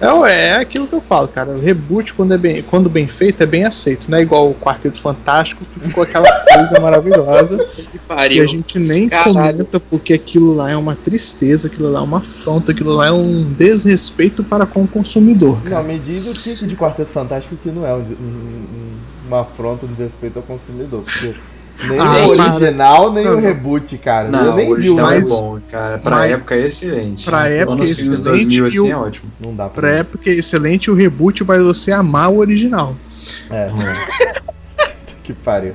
É, 0.00 0.48
é 0.48 0.56
aquilo 0.56 0.86
que 0.86 0.94
eu 0.94 1.00
falo, 1.00 1.26
cara. 1.26 1.50
O 1.50 1.60
reboot, 1.60 2.12
quando, 2.14 2.32
é 2.32 2.38
bem, 2.38 2.62
quando 2.62 2.88
bem 2.88 3.08
feito, 3.08 3.42
é 3.42 3.46
bem 3.46 3.64
aceito. 3.64 4.08
Não 4.08 4.16
é 4.18 4.22
igual 4.22 4.48
o 4.48 4.54
Quarteto 4.54 5.00
Fantástico, 5.00 5.64
que 5.64 5.80
ficou 5.80 6.04
aquela 6.04 6.28
coisa 6.54 6.78
maravilhosa 6.80 7.58
Que 8.28 8.40
a 8.40 8.46
gente 8.46 8.78
nem 8.78 9.08
Caralho. 9.08 9.34
comenta 9.34 9.80
porque 9.80 10.12
aquilo 10.12 10.54
lá 10.54 10.70
é 10.70 10.76
uma 10.76 10.94
tristeza, 10.94 11.66
aquilo 11.66 11.90
lá 11.90 11.98
é 11.98 12.02
uma 12.02 12.18
afronta, 12.18 12.70
aquilo 12.70 12.92
lá 12.92 13.08
é 13.08 13.12
um 13.12 13.42
desrespeito 13.58 14.44
para 14.44 14.66
com 14.66 14.84
o 14.84 14.88
consumidor. 14.88 15.58
Não, 15.64 15.82
me 15.82 15.98
diz 15.98 16.26
o 16.28 16.32
que 16.32 16.66
de 16.66 16.76
Quarteto 16.76 17.10
Fantástico 17.10 17.56
que 17.60 17.68
não 17.68 17.84
é 17.84 17.92
um, 17.92 17.98
um- 18.00 18.98
uma 19.26 19.40
afronta, 19.42 19.84
um 19.84 19.88
desrespeito 19.88 20.38
ao 20.38 20.42
consumidor. 20.44 21.02
Porque 21.02 21.34
nem 21.88 21.98
Ah, 22.00 22.26
o 22.26 22.28
original, 22.30 23.12
nem 23.12 23.24
Não, 23.24 23.36
o 23.36 23.40
reboot, 23.40 23.98
cara. 23.98 24.28
Não, 24.28 24.44
eu 24.46 24.54
nem 24.54 24.72
o 24.72 24.76
vi 24.76 24.88
o 24.90 24.94
original 24.94 25.10
é 25.12 25.20
mas- 25.20 25.28
bom, 25.28 25.58
cara. 25.70 25.98
Pra 25.98 26.16
mas- 26.16 26.32
época 26.32 26.54
é 26.54 26.66
excelente. 26.66 27.24
pra 27.24 27.48
época 27.48 27.72
Anos 27.72 27.90
é 27.90 27.94
filmes 27.94 28.20
excelente 28.20 28.44
2000 28.58 28.64
e 28.64 28.66
assim 28.68 28.80
o- 28.80 28.90
é 28.92 28.96
ótimo. 28.96 29.32
Não 29.40 29.54
dá 29.54 29.68
pra 29.68 29.80
Pra 29.82 29.90
época 29.92 30.30
é 30.30 30.34
excelente, 30.34 30.90
o 30.90 30.94
reboot 30.94 31.44
vai 31.44 31.60
você 31.60 31.92
amar 31.92 32.30
o 32.30 32.38
original. 32.38 32.94
É. 33.50 33.68
que 35.22 35.32
pariu. 35.32 35.74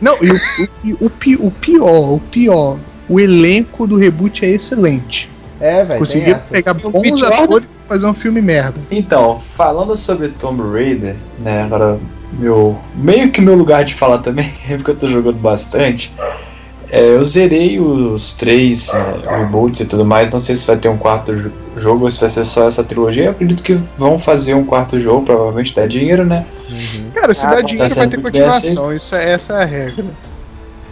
Não, 0.00 0.16
e 0.20 0.30
o, 0.30 1.04
o, 1.04 1.06
o, 1.06 1.46
o 1.46 1.50
pior, 1.50 2.14
o 2.14 2.20
pior, 2.30 2.78
o 3.08 3.20
elenco 3.20 3.86
do 3.86 3.96
reboot 3.96 4.44
é 4.44 4.48
excelente. 4.50 5.30
É, 5.60 5.84
velho. 5.84 6.02
essa. 6.02 6.50
pegar 6.50 6.74
bons 6.74 7.20
né? 7.20 7.26
atores 7.28 7.68
e 7.68 7.88
fazer 7.88 8.06
um 8.06 8.14
filme 8.14 8.42
merda. 8.42 8.80
Então, 8.90 9.38
falando 9.38 9.96
sobre 9.96 10.28
Tomb 10.28 10.60
Raider, 10.72 11.14
né, 11.38 11.62
agora 11.62 12.00
meu 12.32 12.78
meio 12.94 13.30
que 13.30 13.40
meu 13.40 13.54
lugar 13.54 13.84
de 13.84 13.94
falar 13.94 14.18
também, 14.18 14.50
é 14.68 14.74
porque 14.76 14.90
eu 14.92 14.96
tô 14.96 15.08
jogando 15.08 15.38
bastante. 15.38 16.12
É, 16.90 17.00
eu 17.14 17.24
zerei 17.24 17.80
os 17.80 18.34
três 18.34 18.92
né, 18.92 19.38
reboots 19.38 19.80
e 19.80 19.86
tudo 19.86 20.04
mais, 20.04 20.30
não 20.30 20.38
sei 20.38 20.54
se 20.54 20.66
vai 20.66 20.76
ter 20.76 20.88
um 20.90 20.98
quarto 20.98 21.34
jo- 21.34 21.50
jogo 21.74 22.04
ou 22.04 22.10
se 22.10 22.20
vai 22.20 22.28
ser 22.28 22.44
só 22.44 22.66
essa 22.68 22.84
trilogia. 22.84 23.24
Eu 23.24 23.30
acredito 23.30 23.62
que 23.62 23.80
vão 23.96 24.18
fazer 24.18 24.52
um 24.52 24.64
quarto 24.64 25.00
jogo, 25.00 25.24
provavelmente 25.24 25.74
dá 25.74 25.86
dinheiro, 25.86 26.22
né? 26.26 26.44
Uhum. 26.70 27.10
Cara, 27.14 27.32
se 27.34 27.46
Ah, 27.46 27.50
dá 27.50 27.56
tá 27.56 27.62
dinheiro 27.62 27.94
vai 27.94 28.04
sendo 28.04 28.10
ter 28.10 28.20
continuação. 28.20 28.94
Isso 28.94 29.14
é, 29.14 29.32
essa 29.32 29.54
é 29.54 29.62
a 29.62 29.64
regra. 29.64 30.04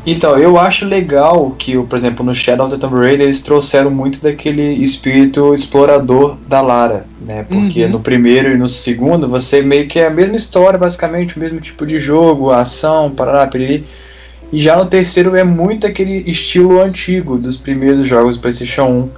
Então, 0.07 0.39
eu 0.39 0.59
acho 0.59 0.87
legal 0.87 1.55
que, 1.59 1.77
por 1.83 1.97
exemplo, 1.97 2.25
no 2.25 2.35
Shadow 2.35 2.67
of 2.67 2.75
the 2.75 2.81
Tomb 2.81 2.97
Raider 2.99 3.27
eles 3.27 3.43
trouxeram 3.43 3.91
muito 3.91 4.21
daquele 4.23 4.75
espírito 4.83 5.53
explorador 5.53 6.39
da 6.49 6.63
Lara, 6.63 7.07
né? 7.21 7.45
Porque 7.47 7.85
Uhum. 7.85 7.91
no 7.91 8.01
primeiro 8.01 8.51
e 8.51 8.57
no 8.57 8.69
segundo 8.69 9.29
você 9.29 9.61
meio 9.61 9.87
que 9.87 9.99
é 9.99 10.07
a 10.07 10.11
mesma 10.11 10.37
história, 10.37 10.79
basicamente, 10.79 11.37
o 11.37 11.41
mesmo 11.41 11.61
tipo 11.61 11.85
de 11.87 11.99
jogo, 11.99 12.51
ação, 12.51 13.11
parará, 13.11 13.47
piriri. 13.47 13.85
E 14.51 14.59
já 14.59 14.75
no 14.77 14.87
terceiro 14.87 15.37
é 15.37 15.45
muito 15.45 15.87
aquele 15.87 16.25
estilo 16.29 16.81
antigo 16.81 17.37
dos 17.37 17.57
primeiros 17.59 18.07
jogos 18.09 18.37
do 18.37 18.41
PlayStation 18.43 19.11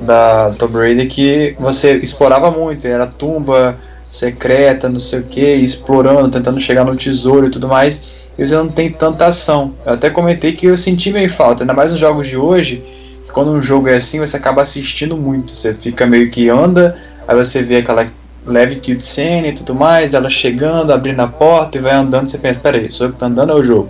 1 0.00 0.04
da 0.06 0.50
Tomb 0.58 0.76
Raider 0.78 1.08
que 1.08 1.54
você 1.60 1.92
explorava 1.96 2.50
muito, 2.50 2.86
era 2.86 3.06
tumba 3.06 3.76
secreta, 4.10 4.88
não 4.88 4.98
sei 4.98 5.20
o 5.20 5.22
que, 5.24 5.54
explorando, 5.54 6.28
tentando 6.30 6.58
chegar 6.58 6.84
no 6.84 6.96
tesouro 6.96 7.46
e 7.46 7.50
tudo 7.50 7.68
mais 7.68 8.21
e 8.38 8.46
você 8.46 8.54
não 8.54 8.68
tem 8.68 8.90
tanta 8.90 9.26
ação. 9.26 9.74
Eu 9.84 9.94
até 9.94 10.10
comentei 10.10 10.52
que 10.52 10.66
eu 10.66 10.76
senti 10.76 11.12
meio 11.12 11.30
falta, 11.30 11.62
ainda 11.62 11.74
mais 11.74 11.92
nos 11.92 12.00
jogos 12.00 12.26
de 12.26 12.36
hoje, 12.36 12.82
que 13.24 13.30
quando 13.32 13.50
um 13.50 13.62
jogo 13.62 13.88
é 13.88 13.96
assim, 13.96 14.18
você 14.18 14.36
acaba 14.36 14.62
assistindo 14.62 15.16
muito. 15.16 15.52
Você 15.52 15.72
fica 15.74 16.06
meio 16.06 16.30
que 16.30 16.48
anda, 16.48 16.96
aí 17.26 17.36
você 17.36 17.62
vê 17.62 17.76
aquela 17.76 18.06
leve 18.46 18.76
cutscene 18.76 19.48
e 19.48 19.52
tudo 19.52 19.74
mais, 19.74 20.14
ela 20.14 20.28
chegando, 20.28 20.92
abrindo 20.92 21.20
a 21.20 21.28
porta 21.28 21.78
e 21.78 21.80
vai 21.80 21.92
andando, 21.92 22.28
você 22.28 22.38
pensa, 22.38 22.58
peraí, 22.60 22.90
sou 22.90 23.06
eu 23.06 23.12
que 23.12 23.18
tá 23.18 23.26
andando 23.26 23.52
é 23.52 23.54
o 23.54 23.62
jogo? 23.62 23.88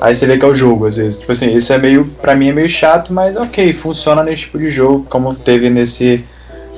Aí 0.00 0.14
você 0.14 0.26
vê 0.26 0.36
que 0.38 0.44
é 0.44 0.48
o 0.48 0.54
jogo, 0.54 0.86
às 0.86 0.96
vezes. 0.96 1.20
Tipo 1.20 1.32
assim, 1.32 1.54
isso 1.54 1.72
é 1.72 1.78
meio, 1.78 2.04
pra 2.20 2.34
mim 2.34 2.48
é 2.48 2.52
meio 2.52 2.68
chato, 2.68 3.12
mas 3.12 3.36
ok, 3.36 3.72
funciona 3.72 4.22
nesse 4.22 4.42
tipo 4.42 4.58
de 4.58 4.70
jogo, 4.70 5.06
como 5.08 5.34
teve 5.34 5.70
nesse 5.70 6.24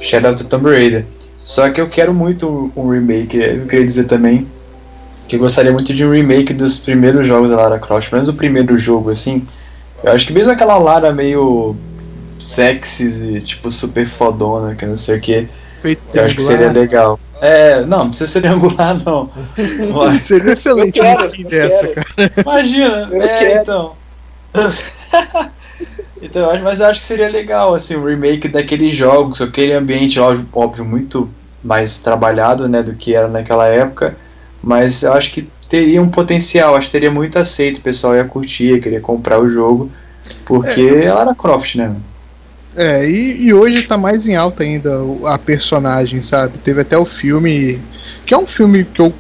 Shadow 0.01 0.33
of 0.33 0.43
the 0.43 0.49
Tomb 0.49 0.71
Raider. 0.71 1.05
Só 1.45 1.69
que 1.71 1.81
eu 1.81 1.89
quero 1.89 2.13
muito 2.13 2.71
um 2.77 2.91
remake, 2.91 3.39
eu 3.39 3.67
queria 3.67 3.87
dizer 3.87 4.05
também, 4.05 4.45
que 5.29 5.37
eu 5.37 5.41
gostaria 5.41 5.71
muito 5.71 5.93
de 5.95 6.05
um 6.05 6.11
remake 6.11 6.53
dos 6.55 6.79
primeiros 6.79 7.27
jogos 7.27 7.51
da 7.51 7.57
Lara 7.57 7.79
Croft, 7.79 8.09
pelo 8.09 8.21
menos 8.21 8.29
o 8.29 8.35
primeiro 8.35 8.79
jogo, 8.79 9.11
assim. 9.11 9.47
Eu 10.03 10.13
acho 10.13 10.27
que 10.27 10.33
mesmo 10.33 10.51
aquela 10.51 10.79
Lara 10.79 11.13
meio 11.13 11.77
sexy 12.39 13.37
e 13.37 13.41
tipo 13.41 13.71
super 13.71 14.07
fodona, 14.07 14.75
que 14.75 14.87
não 14.87 14.97
sei 14.97 15.19
o 15.19 15.21
que, 15.21 15.49
Feito 15.83 16.03
eu 16.17 16.25
acho 16.25 16.35
que 16.35 16.43
seria 16.43 16.73
legal. 16.73 17.19
É, 17.41 17.83
não, 17.83 17.99
não 17.99 18.09
precisa 18.09 18.27
ser 18.33 18.41
triangular, 18.41 19.01
não. 19.05 19.31
Mas, 19.95 20.25
Seria 20.25 20.53
excelente 20.53 20.99
Eu 20.99 21.05
uma 21.05 21.15
quero, 21.15 21.29
skin 21.29 21.45
dessa, 21.45 21.89
quero. 21.89 22.05
cara. 22.17 22.33
imagina, 22.37 23.09
Eu 23.13 23.23
é, 23.23 23.39
quero. 23.39 23.61
então. 23.61 23.93
então, 26.21 26.43
eu 26.43 26.51
acho, 26.51 26.65
mas 26.65 26.81
eu 26.81 26.87
acho 26.87 27.01
que 27.01 27.07
seria 27.07 27.29
legal, 27.29 27.75
assim, 27.75 27.97
um 27.97 28.05
remake 28.05 28.49
daqueles 28.49 28.95
jogos, 28.95 29.41
aquele 29.41 29.73
ambiente, 29.73 30.19
óbvio, 30.19 30.49
óbvio, 30.53 30.85
muito 30.85 31.29
mais 31.63 32.01
trabalhado, 32.01 32.69
né, 32.69 32.83
do 32.83 32.95
que 32.95 33.15
era 33.15 33.29
naquela 33.29 33.69
época. 33.69 34.17
Mas 34.63 35.03
eu 35.03 35.13
acho 35.13 35.31
que 35.31 35.49
teria 35.69 36.01
um 36.01 36.09
potencial, 36.09 36.75
acho 36.75 36.87
que 36.87 36.93
teria 36.93 37.11
muito 37.11 37.39
aceito, 37.39 37.79
o 37.79 37.83
pessoal 37.83 38.17
ia 38.17 38.25
curtir, 38.25 38.73
ia 38.73 38.81
querer 38.81 39.01
comprar 39.01 39.39
o 39.39 39.49
jogo, 39.49 39.91
porque 40.45 40.81
é 40.81 41.13
Lara 41.13 41.35
Croft, 41.35 41.77
né? 41.77 41.95
É, 42.77 43.09
e, 43.09 43.47
e 43.47 43.55
hoje 43.55 43.83
tá 43.87 43.97
mais 43.97 44.27
em 44.27 44.37
alta 44.37 44.63
ainda 44.63 45.01
a 45.25 45.39
personagem, 45.39 46.23
sabe? 46.23 46.59
Teve 46.59 46.81
até 46.81 46.97
o 46.97 47.05
filme, 47.05 47.81
que 48.25 48.33
é 48.33 48.39
um 48.39 48.47
filme 48.47 48.85
que 48.85 49.01
eu 49.01 49.13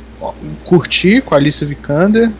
curti 0.64 1.20
com 1.20 1.34
a 1.34 1.38
Alicia 1.38 1.66
Vikander, 1.66 2.30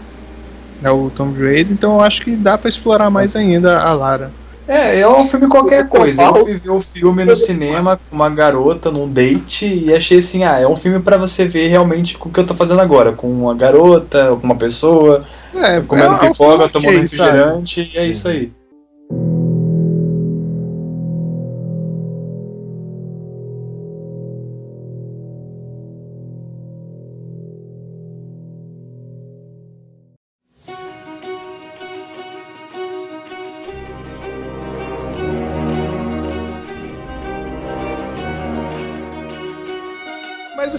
né, 0.81 0.91
o 0.91 1.11
Tomb 1.11 1.41
Raider, 1.41 1.73
então 1.73 1.95
eu 1.95 2.01
acho 2.01 2.23
que 2.23 2.37
dá 2.37 2.57
pra 2.57 2.69
explorar 2.69 3.11
mais 3.11 3.35
ainda 3.35 3.79
a 3.81 3.93
Lara. 3.93 4.33
É, 4.69 5.01
é 5.01 5.09
um 5.09 5.25
filme 5.25 5.49
qualquer 5.49 5.89
coisa. 5.89 6.23
Eu 6.23 6.45
fui 6.45 6.55
ver 6.55 6.71
o 6.71 6.79
filme 6.79 7.25
no 7.25 7.35
cinema 7.35 7.99
com 8.09 8.15
uma 8.15 8.29
garota 8.29 8.91
num 8.91 9.09
date 9.11 9.65
e 9.65 9.95
achei 9.95 10.19
assim, 10.19 10.45
ah, 10.45 10.61
é 10.61 10.69
um 10.69 10.77
filme 10.77 11.01
pra 11.01 11.17
você 11.17 11.47
ver 11.47 11.69
realmente 11.69 12.19
com 12.19 12.29
o 12.29 12.33
que 12.33 12.39
eu 12.39 12.47
tô 12.47 12.53
fazendo 12.55 12.83
agora, 12.83 13.13
com 13.13 13.29
uma 13.29 13.55
garota, 13.55 14.37
com 14.39 14.45
uma 14.45 14.57
pessoa, 14.57 15.25
É, 15.55 15.81
comendo 15.81 16.17
é 16.17 16.29
pipoca, 16.29 16.69
tomando 16.69 17.01
refrigerante, 17.01 17.91
e 17.95 17.99
é 17.99 18.07
isso 18.07 18.29
aí. 18.29 18.53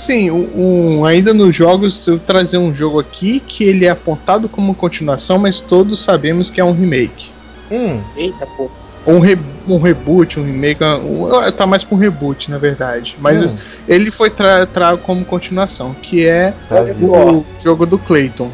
Assim, 0.09 0.31
um, 0.31 0.99
um- 0.99 1.05
ainda 1.05 1.33
nos 1.33 1.55
jogos, 1.55 2.07
eu 2.07 2.17
trazer 2.19 2.57
um 2.57 2.73
jogo 2.73 2.99
aqui 2.99 3.39
que 3.39 3.63
ele 3.63 3.85
é 3.85 3.89
apontado 3.89 4.49
como 4.49 4.73
continuação, 4.73 5.37
mas 5.37 5.59
todos 5.59 5.99
sabemos 6.01 6.49
que 6.49 6.59
é 6.59 6.63
um 6.63 6.71
remake. 6.73 7.29
Hum, 7.71 8.01
Eita, 8.17 8.47
pô. 8.57 8.69
Um, 9.07 9.19
re- 9.19 9.37
um 9.67 9.79
reboot, 9.79 10.39
um 10.39 10.43
remake, 10.45 10.83
um, 10.83 11.51
tá 11.51 11.65
mais 11.65 11.83
pra 11.83 11.95
um 11.95 11.99
reboot, 11.99 12.49
na 12.51 12.57
verdade. 12.57 13.15
Mas 13.19 13.53
hum, 13.53 13.57
ele 13.87 14.11
foi 14.11 14.29
tra 14.29 14.65
trago 14.65 14.97
como 14.99 15.23
continuação, 15.23 15.93
que 15.93 16.27
é 16.27 16.53
o 17.01 17.43
jogo 17.63 17.85
do 17.85 17.97
Clayton, 17.97 18.49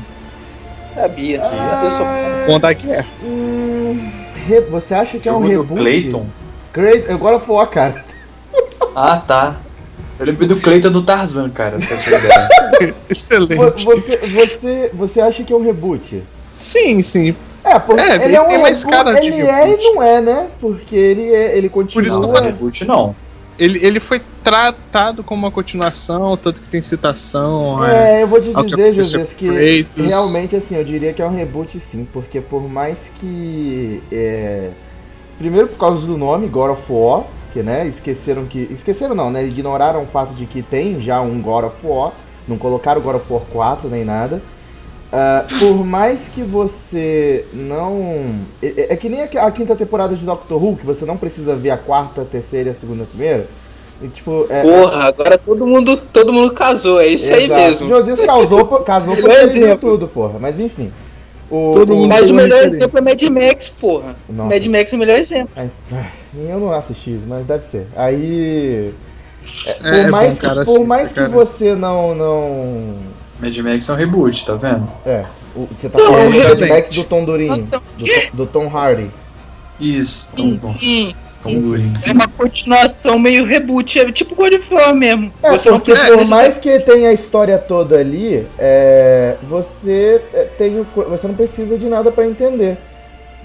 Sabia. 0.93 1.41
Ah, 1.43 2.43
bom 2.47 2.57
da 2.59 2.71
guerra. 2.71 3.05
hum, 3.21 4.09
re- 4.47 4.61
você 4.61 4.93
acha 4.93 5.17
que 5.17 5.27
é 5.27 5.31
um 5.31 5.35
Jogo 5.45 5.47
do 5.47 5.51
reboot? 5.75 5.81
Clayton? 5.81 6.25
Great, 6.73 7.11
agora 7.11 7.39
foi 7.39 7.61
a 7.63 7.67
cara. 7.67 8.05
Ah, 8.95 9.17
tá. 9.17 9.57
Eu 10.19 10.25
lembrei 10.25 10.47
do 10.47 10.59
Clayton 10.61 10.91
do 10.91 11.01
Tarzan, 11.01 11.49
cara, 11.49 11.75
eu 11.77 12.95
Excelente. 13.09 13.83
Você, 13.85 14.17
você, 14.17 14.91
você 14.93 15.21
acha 15.21 15.43
que 15.43 15.51
é 15.51 15.55
um 15.55 15.63
reboot? 15.63 16.23
Sim, 16.53 17.01
sim. 17.01 17.35
É, 17.63 17.79
porque 17.79 18.01
É, 18.01 18.23
ele 18.23 18.35
é 18.35 18.41
um 18.41 18.47
reboot, 18.47 18.85
cara 18.85 19.19
de 19.19 19.27
ele 19.27 19.41
é 19.41 19.65
reboot. 19.65 19.83
e 19.83 19.93
não 19.93 20.03
é, 20.03 20.21
né? 20.21 20.47
Porque 20.61 20.95
ele 20.95 21.33
é, 21.33 21.57
ele 21.57 21.67
continua. 21.67 22.05
isso 22.07 22.17
que 22.19 22.23
eu 22.23 22.27
Não, 22.27 22.35
falei. 22.35 22.51
reboot 22.51 22.85
não. 22.85 23.15
Ele, 23.57 23.79
ele 23.85 23.99
foi 24.01 24.21
tratado 24.43 25.23
como 25.23 25.45
uma 25.45 25.51
continuação, 25.51 26.35
tanto 26.37 26.61
que 26.61 26.67
tem 26.67 26.81
citação. 26.81 27.83
é, 27.85 28.19
É, 28.19 28.23
eu 28.23 28.27
vou 28.27 28.39
te 28.41 28.53
dizer, 28.53 28.93
José, 28.93 29.25
que 29.37 29.47
Kratos. 29.83 30.05
realmente 30.07 30.55
assim, 30.55 30.75
eu 30.75 30.83
diria 30.83 31.13
que 31.13 31.21
é 31.21 31.25
um 31.25 31.35
reboot 31.35 31.79
sim, 31.79 32.05
porque 32.11 32.39
por 32.41 32.69
mais 32.69 33.09
que. 33.19 34.01
é, 34.11 34.69
primeiro 35.39 35.67
por 35.69 35.77
causa 35.77 36.05
do 36.05 36.17
nome, 36.17 36.47
God 36.47 36.71
of 36.71 36.83
War, 36.89 37.23
que 37.55 37.63
né, 37.63 37.87
esqueceram 37.87 38.43
que. 38.43 38.67
Esqueceram 38.69 39.15
não, 39.15 39.31
né? 39.31 39.45
Ignoraram 39.45 40.03
o 40.03 40.05
fato 40.05 40.33
de 40.33 40.45
que 40.45 40.61
tem 40.61 40.99
já 40.99 41.21
um 41.21 41.41
God 41.41 41.63
of 41.63 41.75
War, 41.81 42.11
não 42.45 42.57
colocaram 42.57 42.99
God 42.99 43.15
of 43.15 43.25
War 43.31 43.43
4 43.49 43.87
nem 43.87 44.03
nada. 44.03 44.41
Ah, 45.09 45.45
por 45.59 45.85
mais 45.85 46.27
que 46.27 46.41
você 46.41 47.45
não. 47.53 48.35
É, 48.61 48.67
é- 48.67 48.93
é 48.93 48.95
que 48.97 49.07
nem 49.07 49.21
a, 49.21 49.45
a 49.47 49.51
quinta 49.51 49.73
temporada 49.73 50.13
de 50.13 50.25
Doctor 50.25 50.61
Who, 50.61 50.75
que 50.75 50.85
você 50.85 51.05
não 51.05 51.15
precisa 51.15 51.55
ver 51.55 51.69
a 51.69 51.77
quarta, 51.77 52.23
a 52.23 52.25
terceira 52.25 52.67
e 52.67 52.71
a 52.73 52.75
segunda, 52.75 53.03
a 53.03 53.07
primeira. 53.07 53.47
E, 54.01 54.09
tipo, 54.09 54.45
é, 54.49 54.61
Porra, 54.61 55.03
agora 55.05 55.37
todo 55.37 55.65
mundo, 55.65 55.95
todo 56.11 56.33
mundo 56.33 56.51
casou, 56.53 56.99
é 56.99 57.07
isso 57.07 57.23
aí 57.33 57.45
Exato. 57.45 57.61
mesmo. 57.61 57.87
Josias 57.87 58.19
casou, 58.19 58.65
casou 58.79 59.15
porque 59.15 59.31
ele 59.31 59.65
viu 59.65 59.77
tudo, 59.77 60.09
porra. 60.09 60.37
Mas 60.37 60.59
enfim. 60.59 60.91
O, 61.49 61.71
Todo 61.73 61.93
o- 61.93 61.95
mundo- 61.97 62.07
Mas 62.09 62.29
o 62.29 62.33
melhor 62.33 62.63
exemplo 62.63 62.97
é 62.97 63.01
Mad 63.01 63.21
Max, 63.23 63.65
porra. 63.79 64.15
Nossa. 64.29 64.49
Mad 64.49 64.65
Max 64.65 64.91
é 64.91 64.95
o 64.95 64.99
melhor 64.99 65.19
exemplo. 65.19 65.49
Ai, 65.55 65.69
ai, 65.91 66.09
Eu 66.49 66.59
não 66.59 66.71
assisti 66.73 67.19
mas 67.27 67.45
deve 67.45 67.65
ser. 67.65 67.87
Aí. 67.95 68.91
é, 69.65 69.73
por 69.73 69.93
É, 69.93 69.99
é 70.01 70.07
mais, 70.09 70.39
que, 70.39 70.47
por 70.47 70.57
assista, 70.59 70.85
mais 70.85 71.09
que 71.09 71.15
cara. 71.15 71.29
você 71.29 71.75
não. 71.75 72.15
não 72.15 72.95
Mad 73.39 73.57
Max 73.59 73.87
é 73.89 73.93
um 73.93 73.95
reboot, 73.95 74.45
tá 74.45 74.55
vendo? 74.55 74.87
é. 75.05 75.25
o- 75.55 75.67
você 75.71 75.87
tá 75.87 75.99
Não, 75.99 76.05
falando 76.11 76.33
do 76.33 76.59
Mad. 76.59 76.69
Max 76.69 76.89
do 76.89 77.03
Tom 77.03 77.23
Durinho. 77.25 77.49
Nossa, 77.57 77.61
Do, 77.97 78.05
Tom- 78.05 78.35
do 78.37 78.45
Tom 78.47 78.67
Hardy. 78.67 79.11
Isso, 79.79 80.33
Tom, 80.35 80.43
Sim, 80.43 80.59
nossa, 80.63 81.15
sim. 81.51 81.59
Durin. 81.61 81.93
É 82.05 82.11
uma 82.11 82.27
continuação 82.27 83.17
meio 83.19 83.45
reboot, 83.45 83.97
é 83.99 84.11
tipo 84.11 84.35
God 84.35 84.53
of 84.53 84.73
War 84.73 84.93
mesmo. 84.95 85.31
É, 85.43 85.51
Você 85.51 85.69
porque 85.69 85.95
por 85.95 86.25
mais 86.25 86.57
que 86.57 86.79
tenha 86.79 87.09
a 87.09 87.13
história 87.13 87.57
toda 87.57 87.97
ali, 87.97 88.45
é, 88.57 89.35
você 89.49 90.21
é, 90.33 90.43
tem 90.57 90.79
o 90.79 90.85
você 91.09 91.27
não 91.27 91.35
precisa 91.35 91.77
de 91.77 91.85
nada 91.87 92.11
pra 92.11 92.25
entender. 92.25 92.77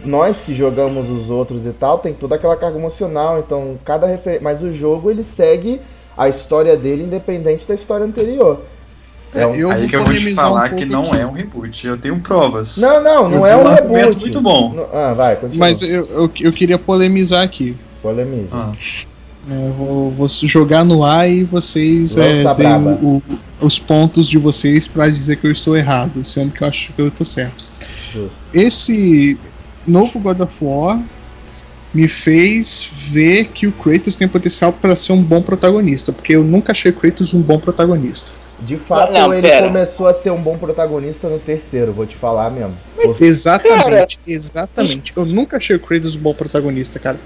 Nós 0.05 0.39
que 0.39 0.55
jogamos 0.55 1.11
os 1.11 1.29
outros 1.29 1.67
e 1.67 1.71
tal, 1.73 1.99
tem 1.99 2.15
toda 2.15 2.35
aquela 2.35 2.57
carga 2.57 2.79
emocional, 2.79 3.39
então 3.39 3.79
cada 3.85 4.07
refer... 4.07 4.41
mas 4.41 4.63
o 4.63 4.73
jogo 4.73 5.11
ele 5.11 5.23
segue 5.23 5.81
a 6.17 6.29
história 6.29 6.75
dele 6.77 7.03
independente 7.03 7.67
da 7.69 7.75
história 7.75 8.05
anterior. 8.07 8.61
É 9.35 9.47
um- 9.47 9.55
eu 9.55 9.71
Aí 9.71 9.81
vou 9.81 9.89
que 9.89 9.97
eu 9.97 10.05
vou 10.05 10.15
te 10.15 10.33
um 10.33 10.35
falar 10.35 10.63
pouco 10.71 10.77
que 10.77 10.85
não 10.85 11.09
aqui. 11.11 11.21
é 11.21 11.27
um 11.27 11.31
reboot. 11.33 11.87
Eu 11.87 11.97
tenho 12.01 12.19
provas. 12.19 12.79
Não, 12.79 13.01
não, 13.03 13.29
não 13.29 13.39
Eu 13.39 13.47
é 13.47 13.57
um 13.57 13.61
um 13.61 13.69
reboot. 13.95 14.19
muito 14.21 14.41
bom. 14.41 14.87
Ah, 14.93 15.13
vai, 15.15 15.37
continua. 15.37 15.67
Mas 15.69 15.83
eu, 15.83 16.05
eu, 16.07 16.31
eu 16.41 16.51
queria 16.53 16.79
polemizar 16.79 17.43
aqui. 17.45 17.77
Polemize. 18.03 18.49
Ah. 18.53 18.73
É, 19.51 19.55
eu 19.69 19.73
vou, 19.73 20.11
vou 20.11 20.29
jogar 20.29 20.85
no 20.85 21.03
ar 21.03 21.29
e 21.29 21.45
vocês 21.45 22.15
é, 22.17 22.55
deem 22.55 22.75
o- 23.03 23.17
o- 23.17 23.23
os 23.63 23.79
pontos 23.79 24.29
de 24.29 24.37
vocês 24.37 24.87
pra 24.87 25.09
dizer 25.09 25.37
que 25.37 25.47
eu 25.47 25.51
estou 25.53 25.77
errado, 25.77 26.25
sendo 26.25 26.53
que 26.53 26.63
eu 26.63 26.69
acho 26.69 26.93
que 26.93 27.01
eu 27.01 27.11
tô 27.11 27.25
certo. 27.25 27.65
Justo. 28.13 28.31
Esse 28.53 29.39
novo 29.87 30.19
God 30.21 30.41
of 30.41 30.53
War 30.61 31.01
me 31.93 32.07
fez 32.07 32.91
ver 33.11 33.47
que 33.47 33.67
o 33.67 33.73
Kratos 33.73 34.15
tem 34.15 34.29
potencial 34.29 34.73
para 34.73 34.95
ser 34.95 35.13
um 35.13 35.23
bom 35.23 35.41
protagonista, 35.43 36.13
porque 36.13 36.37
eu 36.37 36.45
nunca 36.45 36.73
achei 36.73 36.91
o 36.91 36.95
Kratos 36.95 37.33
um 37.35 37.41
bom 37.41 37.59
protagonista. 37.59 38.33
De 38.61 38.77
fato, 38.77 39.11
Não, 39.15 39.33
ele 39.33 39.49
pera. 39.49 39.67
começou 39.69 40.07
a 40.07 40.13
ser 40.13 40.31
um 40.31 40.41
bom 40.41 40.59
protagonista 40.59 41.29
no 41.31 41.39
terceiro, 41.39 41.95
vou 41.95 42.05
te 42.07 42.15
falar 42.15 42.51
mesmo. 42.51 42.75
Porque- 42.95 43.25
Exatamente, 43.25 44.19
exatamente. 44.27 45.13
Eu 45.17 45.25
nunca 45.25 45.57
achei 45.57 45.75
o 45.77 45.81
Kratos 45.81 46.15
um 46.15 46.21
bom 46.21 46.35
protagonista, 46.35 46.99
cara. 46.99 47.19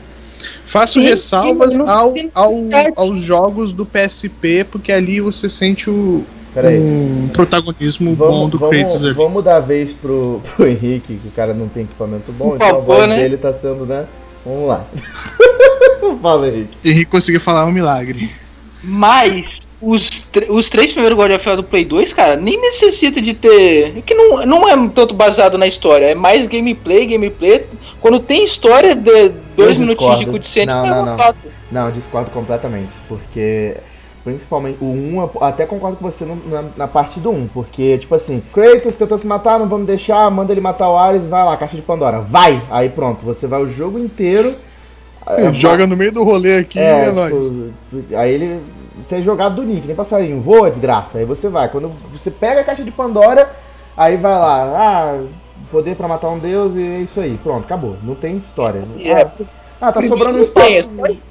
Faço 0.65 1.01
Sim, 1.01 1.07
ressalvas 1.07 1.75
sim, 1.75 1.83
ao, 1.87 2.15
ao, 2.35 2.55
aos 2.97 3.21
jogos 3.21 3.73
do 3.73 3.85
PSP, 3.85 4.65
porque 4.71 4.93
ali 4.93 5.21
você 5.21 5.49
sente 5.49 5.89
o, 5.91 6.25
um 6.63 7.29
protagonismo 7.29 8.15
bom 8.15 8.27
Vamos, 8.27 8.51
do 8.51 8.59
vamos, 8.59 8.77
Kratos 8.77 9.05
ali. 9.05 9.13
vamos 9.15 9.45
dar 9.45 9.57
a 9.57 9.61
vez 9.61 9.93
pro, 9.93 10.41
pro 10.57 10.67
Henrique, 10.67 11.17
que 11.17 11.29
o 11.29 11.33
cara 11.33 11.53
não 11.53 11.69
tem 11.69 11.85
equipamento 11.85 12.31
bom, 12.33 12.51
Por 12.51 12.57
então 12.57 12.69
a 12.69 12.71
favor, 12.71 12.85
voz 12.85 13.09
né? 13.09 13.17
dele 13.17 13.37
tá 13.37 13.53
sendo, 13.53 13.85
né? 13.85 14.07
Vamos 14.45 14.69
lá. 14.69 14.85
Fala, 16.23 16.49
Henrique. 16.49 16.77
Henrique 16.85 17.11
conseguiu 17.11 17.41
falar 17.41 17.67
um 17.67 17.73
milagre. 17.73 18.31
Mas 18.83 19.47
os, 19.81 20.09
os 20.49 20.69
três 20.69 20.93
primeiros 20.93 21.19
God 21.19 21.33
of 21.33 21.47
War 21.47 21.57
do 21.57 21.63
Play 21.63 21.85
2, 21.85 22.13
cara, 22.13 22.37
nem 22.37 22.61
necessita 22.61 23.21
de 23.21 23.35
ter. 23.35 24.03
Que 24.07 24.15
não, 24.15 24.47
não 24.47 24.69
é 24.69 24.75
tanto 24.95 25.13
baseado 25.15 25.59
na 25.59 25.67
história, 25.67 26.07
é 26.07 26.15
mais 26.15 26.49
gameplay, 26.49 27.07
gameplay. 27.07 27.65
Quando 28.05 28.21
tem 28.21 28.45
história 28.45 28.95
de 28.95 29.31
dois 29.57 29.81
minutinhos 29.81 30.19
de 30.19 30.27
cutscene, 30.27 30.67
Não, 30.67 30.85
é 30.85 30.91
não, 30.91 31.07
não. 31.07 31.17
fato. 31.17 31.39
Não, 31.73 31.87
eu 31.87 31.91
discordo 31.93 32.31
completamente, 32.31 32.91
porque 33.09 33.79
principalmente 34.23 34.77
o 34.83 34.85
1, 34.85 35.21
eu 35.23 35.31
até 35.43 35.65
concordo 35.65 35.97
com 35.97 36.05
você 36.11 36.23
no- 36.27 36.37
na, 36.51 36.65
na 36.77 36.87
parte 36.87 37.19
do 37.19 37.31
1, 37.31 37.47
porque 37.55 37.97
tipo 37.97 38.15
assim, 38.15 38.43
Kratos 38.53 38.95
tentou 38.95 39.17
se 39.17 39.27
matar, 39.27 39.59
não 39.59 39.67
vamos 39.67 39.87
deixar, 39.87 40.31
manda 40.31 40.53
ele 40.53 40.61
matar 40.61 40.91
o 40.91 40.99
Ares, 40.99 41.25
vai 41.25 41.43
lá, 41.47 41.57
caixa 41.57 41.77
de 41.77 41.81
Pandora, 41.81 42.21
vai! 42.21 42.63
Aí 42.71 42.91
pronto, 42.91 43.25
você 43.25 43.47
vai 43.47 43.63
o 43.63 43.69
jogo 43.71 43.99
inteiro. 43.99 44.55
é, 45.27 45.51
Joga 45.55 45.87
no 45.87 45.97
meio 45.97 46.13
do 46.13 46.23
rolê 46.25 46.59
aqui 46.59 46.79
É, 46.79 47.07
é, 47.07 47.11
nóis. 47.11 47.47
tipo, 47.49 47.73
aí 48.17 48.35
ele. 48.35 48.61
Você 49.01 49.15
é 49.17 49.23
jogado 49.23 49.57
do 49.57 49.63
Nick, 49.63 49.87
nem 49.87 49.97
passarinho, 49.97 50.43
voa, 50.43 50.71
desgraça. 50.71 51.17
Aí 51.17 51.25
você 51.25 51.49
vai. 51.49 51.69
Quando 51.71 51.91
você 52.13 52.31
pega 52.31 52.61
a 52.61 52.65
caixa 52.65 52.85
de 52.85 52.91
Pandora, 52.91 53.51
aí 53.97 54.19
vai 54.19 54.33
lá, 54.33 54.63
ah, 54.77 55.21
poder 55.71 55.97
pra 55.97 56.09
matar 56.09 56.29
um 56.31 56.39
deus 56.39 56.75
e 56.75 56.83
é 56.83 56.99
isso 57.01 57.21
aí. 57.21 57.39
Pronto, 57.43 57.65
acabou. 57.65 57.97
Não 58.03 58.15
tem 58.15 58.37
história. 58.37 58.83
É. 59.01 59.23
Ah, 59.81 59.89
ah, 59.89 59.93
tá 59.93 60.03
sobrando 60.03 60.39
um 60.39 60.43
espaço. 60.43 60.89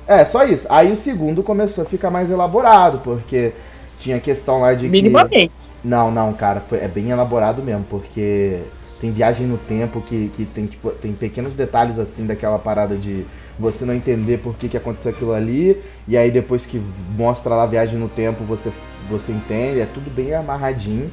É, 0.08 0.26
só 0.26 0.44
isso. 0.44 0.68
Aí 0.70 0.92
o 0.92 0.98
segundo 0.98 1.42
começou 1.42 1.84
a 1.84 1.88
ficar 1.88 2.12
mais 2.12 2.30
elaborado, 2.30 3.00
porque 3.04 3.54
tinha 3.98 4.20
questão 4.20 4.62
lá 4.62 4.74
de 4.74 4.86
que. 4.86 4.92
Minimamente. 4.92 5.52
Não, 5.84 6.12
não, 6.12 6.32
cara, 6.34 6.62
foi, 6.62 6.80
é 6.80 6.88
bem 6.88 7.10
elaborado 7.10 7.62
mesmo, 7.62 7.86
porque 7.90 8.60
tem 9.02 9.12
viagem 9.12 9.46
no 9.46 9.58
tempo 9.58 10.00
que, 10.00 10.32
que 10.34 10.46
tem, 10.46 10.66
tipo, 10.66 10.92
tem 10.92 11.12
pequenos 11.12 11.56
detalhes 11.56 12.00
assim 12.00 12.26
daquela 12.26 12.58
parada 12.58 12.96
de 12.96 13.26
você 13.60 13.84
não 13.84 13.94
entender 13.94 14.38
por 14.38 14.56
que, 14.56 14.70
que 14.70 14.78
aconteceu 14.78 15.12
aquilo 15.12 15.34
ali, 15.34 15.78
e 16.08 16.16
aí 16.16 16.32
depois 16.32 16.66
que 16.66 16.82
mostra 17.18 17.54
lá 17.54 17.64
a 17.64 17.68
viagem 17.68 18.00
no 18.00 18.08
tempo 18.08 18.46
você, 18.46 18.72
você 19.10 19.34
entende, 19.34 19.82
é 19.82 19.88
tudo 19.94 20.10
bem 20.10 20.34
amarradinho. 20.34 21.12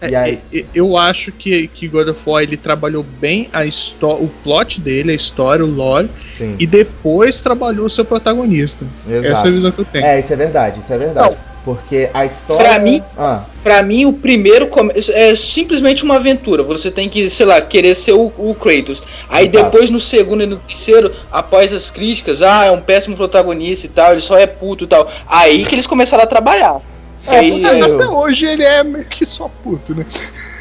E 0.00 0.14
aí, 0.14 0.38
É, 0.52 0.58
é, 0.58 0.64
eu 0.74 0.96
acho 0.96 1.32
que, 1.32 1.66
que 1.68 1.88
God 1.88 2.08
of 2.08 2.20
War 2.24 2.42
ele 2.42 2.56
trabalhou 2.56 3.02
bem 3.02 3.48
a 3.52 3.62
o 4.02 4.28
plot 4.44 4.80
dele, 4.80 5.12
a 5.12 5.14
história, 5.14 5.64
o 5.64 5.68
lore, 5.68 6.08
sim, 6.36 6.54
e 6.58 6.66
depois 6.66 7.40
trabalhou 7.40 7.86
o 7.86 7.90
seu 7.90 8.04
protagonista. 8.04 8.84
Essa 9.08 9.14
é 9.14 9.28
a 9.28 9.32
exato. 9.32 9.52
visão 9.52 9.70
que 9.72 9.78
eu 9.80 9.84
tenho. 9.84 10.04
É, 10.04 10.20
isso 10.20 10.32
é 10.32 10.36
verdade, 10.36 10.80
isso 10.80 10.92
é 10.92 10.98
verdade. 10.98 11.36
Porque 11.64 12.08
a 12.14 12.24
história. 12.24 12.64
Pra 12.70 12.78
mim- 12.78 13.02
Ah, 13.16 13.42
Pra 13.62 13.82
mim, 13.82 14.06
o 14.06 14.12
primeiro 14.12 14.70
é 15.08 15.36
simplesmente 15.36 16.02
uma 16.02 16.16
aventura. 16.16 16.62
Você 16.62 16.90
tem 16.90 17.10
que, 17.10 17.30
sei 17.36 17.44
lá, 17.44 17.60
querer 17.60 17.98
ser 18.04 18.12
o, 18.12 18.32
o 18.38 18.54
Kratos. 18.58 19.02
Aí 19.28 19.46
Exato. 19.46 19.64
depois, 19.64 19.90
no 19.90 20.00
segundo 20.00 20.42
e 20.44 20.46
no 20.46 20.56
terceiro, 20.56 21.12
após 21.30 21.70
as 21.70 21.90
críticas, 21.90 22.40
ah, 22.40 22.64
é 22.64 22.70
um 22.70 22.80
péssimo 22.80 23.16
protagonista 23.16 23.84
e 23.84 23.88
tal, 23.90 24.12
ele 24.12 24.22
só 24.22 24.38
é 24.38 24.46
puto 24.46 24.84
e 24.84 24.86
tal. 24.86 25.10
Aí 25.26 25.66
que 25.66 25.74
eles 25.74 25.86
começaram 25.86 26.22
a 26.22 26.26
trabalhar. 26.26 26.80
É, 27.28 27.50
Mas 27.50 27.62
eu- 27.62 27.94
até 27.94 28.06
hoje 28.08 28.46
ele 28.46 28.62
é 28.64 28.82
meio 28.82 29.04
que 29.04 29.24
só 29.26 29.50
puto, 29.62 29.94
né? 29.94 30.06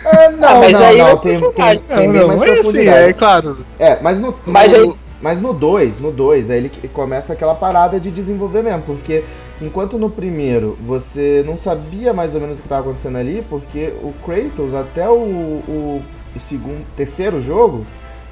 é, 0.05 0.29
não, 0.31 0.47
Ah, 0.47 0.55
mas 0.55 0.71
não, 0.71 0.81
aí 0.85 0.97
não, 0.97 1.07
é 1.07 1.15
tem, 1.17 1.31
tem, 1.39 1.39
personagem. 1.41 1.81
tem 1.87 1.95
não, 2.07 2.11
bem 2.13 2.21
não, 2.21 2.27
mais 2.27 2.39
mas 2.41 2.67
assim, 2.67 2.87
é 2.87 3.13
claro. 3.13 3.57
É, 3.79 3.97
mas 4.01 4.19
no, 4.19 4.35
Mas 4.45 4.73
aí- 4.73 4.93
mas 5.21 5.41
no 5.41 5.53
2, 5.53 6.01
no 6.01 6.11
2, 6.11 6.49
aí 6.49 6.57
ele 6.57 6.71
começa 6.93 7.33
aquela 7.33 7.55
parada 7.55 7.99
de 7.99 8.11
desenvolver 8.11 8.61
mesmo, 8.61 8.83
porque 8.85 9.23
enquanto 9.61 9.97
no 9.97 10.09
primeiro 10.09 10.77
você 10.85 11.43
não 11.47 11.57
sabia 11.57 12.13
mais 12.13 12.35
ou 12.35 12.41
menos 12.41 12.57
o 12.59 12.61
que 12.61 12.67
estava 12.67 12.81
acontecendo 12.81 13.17
ali, 13.17 13.43
porque 13.49 13.93
o 14.03 14.13
Kratos 14.25 14.75
até 14.75 15.09
o, 15.09 15.13
o, 15.13 16.03
o 16.35 16.39
segundo, 16.39 16.85
terceiro 16.95 17.41
jogo, 17.41 17.83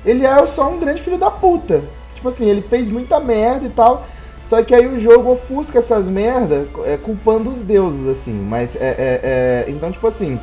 ele 0.06 0.26
é 0.26 0.46
só 0.48 0.70
um 0.70 0.80
grande 0.80 1.02
filho 1.02 1.18
da 1.18 1.32
puta. 1.32 1.82
Tipo 2.14 2.28
assim, 2.28 2.48
ele 2.48 2.62
fez 2.62 2.90
muita 2.90 3.20
merda 3.20 3.66
e 3.66 3.70
tal. 3.70 4.06
Só 4.46 4.62
que 4.64 4.76
aí 4.76 4.86
o 4.86 5.00
jogo 5.00 5.32
ofusca 5.32 5.80
essas 5.80 6.08
merda 6.08 6.68
é, 6.86 6.98
culpando 6.98 7.50
os 7.50 7.60
deuses, 7.60 8.08
assim. 8.08 8.34
Mas 8.34 8.76
é, 8.76 8.80
é, 8.80 9.66
é, 9.68 9.72
Então, 9.72 9.92
tipo 9.92 10.06
assim, 10.06 10.40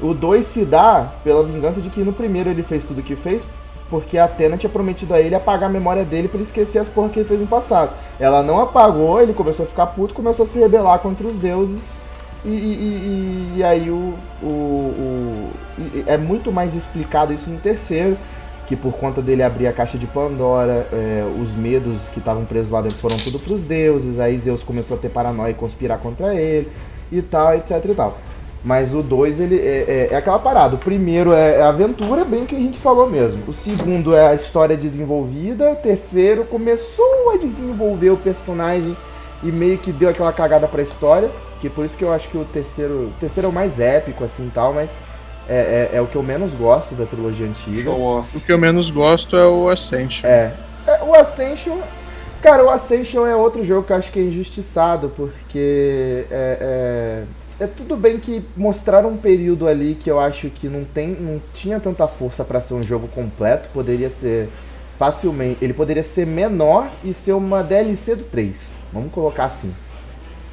o 0.00 0.12
2 0.12 0.44
se 0.44 0.64
dá 0.64 1.12
pela 1.22 1.44
vingança 1.44 1.80
de 1.80 1.88
que 1.88 2.00
no 2.00 2.12
primeiro 2.12 2.50
ele 2.50 2.62
fez 2.62 2.82
tudo 2.82 3.00
o 3.00 3.02
que 3.02 3.14
fez, 3.14 3.46
porque 3.88 4.18
a 4.18 4.24
Atena 4.24 4.56
tinha 4.56 4.68
prometido 4.68 5.14
a 5.14 5.20
ele 5.20 5.34
apagar 5.34 5.70
a 5.70 5.72
memória 5.72 6.04
dele 6.04 6.26
para 6.26 6.38
ele 6.38 6.44
esquecer 6.44 6.80
as 6.80 6.88
porras 6.88 7.12
que 7.12 7.20
ele 7.20 7.28
fez 7.28 7.40
no 7.40 7.46
passado. 7.46 7.92
Ela 8.18 8.42
não 8.42 8.60
apagou, 8.60 9.20
ele 9.20 9.32
começou 9.32 9.64
a 9.64 9.68
ficar 9.68 9.86
puto, 9.86 10.12
começou 10.12 10.44
a 10.44 10.48
se 10.48 10.58
rebelar 10.58 10.98
contra 10.98 11.26
os 11.26 11.36
deuses. 11.36 11.82
E, 12.44 12.48
e, 12.48 12.52
e, 12.52 13.52
e 13.56 13.64
aí 13.64 13.90
o, 13.90 14.14
o, 14.42 14.46
o, 14.46 15.50
é 16.06 16.16
muito 16.16 16.52
mais 16.52 16.74
explicado 16.74 17.32
isso 17.32 17.50
no 17.50 17.58
terceiro 17.58 18.16
que 18.66 18.74
por 18.74 18.92
conta 18.94 19.22
dele 19.22 19.42
abrir 19.42 19.66
a 19.66 19.72
caixa 19.72 19.96
de 19.96 20.06
Pandora, 20.06 20.86
é, 20.92 21.24
os 21.40 21.52
medos 21.52 22.08
que 22.08 22.18
estavam 22.18 22.44
presos 22.44 22.70
lá 22.70 22.82
dentro 22.82 22.98
foram 22.98 23.16
tudo 23.16 23.38
para 23.38 23.52
os 23.52 23.64
deuses, 23.64 24.18
aí 24.18 24.36
Zeus 24.38 24.62
começou 24.62 24.96
a 24.96 25.00
ter 25.00 25.08
paranoia 25.08 25.52
e 25.52 25.54
conspirar 25.54 25.98
contra 25.98 26.34
ele 26.34 26.68
e 27.10 27.22
tal, 27.22 27.54
etc 27.54 27.82
e 27.84 27.94
tal. 27.94 28.18
Mas 28.64 28.92
o 28.92 29.00
2 29.00 29.38
ele 29.38 29.60
é, 29.60 29.84
é, 29.86 30.08
é, 30.10 30.16
aquela 30.16 30.40
parada. 30.40 30.74
O 30.74 30.78
primeiro 30.78 31.32
é, 31.32 31.58
é 31.58 31.62
aventura, 31.62 32.24
bem 32.24 32.44
que 32.44 32.56
a 32.56 32.58
gente 32.58 32.78
falou 32.78 33.08
mesmo. 33.08 33.38
O 33.46 33.52
segundo 33.52 34.12
é 34.12 34.26
a 34.26 34.34
história 34.34 34.76
desenvolvida. 34.76 35.70
O 35.70 35.76
terceiro 35.76 36.44
começou 36.44 37.30
a 37.32 37.36
desenvolver 37.36 38.10
o 38.10 38.16
personagem 38.16 38.96
e 39.40 39.52
meio 39.52 39.78
que 39.78 39.92
deu 39.92 40.08
aquela 40.08 40.32
cagada 40.32 40.66
pra 40.66 40.82
história. 40.82 41.30
Que 41.60 41.70
por 41.70 41.84
isso 41.84 41.96
que 41.96 42.02
eu 42.02 42.12
acho 42.12 42.28
que 42.28 42.36
o 42.36 42.44
terceiro. 42.44 42.92
O 42.92 43.12
terceiro 43.20 43.46
é 43.46 43.50
o 43.50 43.52
mais 43.52 43.78
épico, 43.78 44.24
assim 44.24 44.50
tal, 44.52 44.72
mas 44.72 44.90
é, 45.48 45.90
é, 45.92 45.96
é, 45.96 46.00
o 46.00 46.06
que 46.06 46.16
eu 46.16 46.22
menos 46.22 46.54
gosto 46.54 46.94
da 46.94 47.06
trilogia 47.06 47.46
antiga. 47.46 47.90
O 47.90 48.40
que 48.44 48.52
eu 48.52 48.58
menos 48.58 48.90
gosto 48.90 49.36
é 49.36 49.46
o 49.46 49.68
Ascension. 49.68 50.28
É. 50.28 50.52
é. 50.86 51.02
O 51.02 51.14
Ascension. 51.14 51.78
Cara, 52.42 52.64
o 52.64 52.70
Ascension 52.70 53.26
é 53.26 53.34
outro 53.34 53.64
jogo 53.64 53.86
que 53.86 53.92
eu 53.92 53.96
acho 53.96 54.12
que 54.12 54.18
é 54.18 54.22
injustiçado, 54.22 55.12
porque 55.16 56.24
é, 56.30 57.24
é, 57.60 57.64
é 57.64 57.66
tudo 57.66 57.96
bem 57.96 58.18
que 58.18 58.44
mostraram 58.56 59.10
um 59.10 59.16
período 59.16 59.66
ali 59.66 59.94
que 59.94 60.10
eu 60.10 60.20
acho 60.20 60.48
que 60.50 60.68
não, 60.68 60.84
tem, 60.84 61.08
não 61.08 61.40
tinha 61.54 61.80
tanta 61.80 62.06
força 62.06 62.44
para 62.44 62.60
ser 62.60 62.74
um 62.74 62.82
jogo 62.82 63.08
completo, 63.08 63.68
poderia 63.72 64.10
ser 64.10 64.48
facilmente. 64.98 65.64
Ele 65.64 65.72
poderia 65.72 66.02
ser 66.02 66.26
menor 66.26 66.90
e 67.04 67.14
ser 67.14 67.32
uma 67.32 67.62
DLC 67.62 68.16
do 68.16 68.24
3. 68.24 68.54
Vamos 68.92 69.12
colocar 69.12 69.46
assim. 69.46 69.72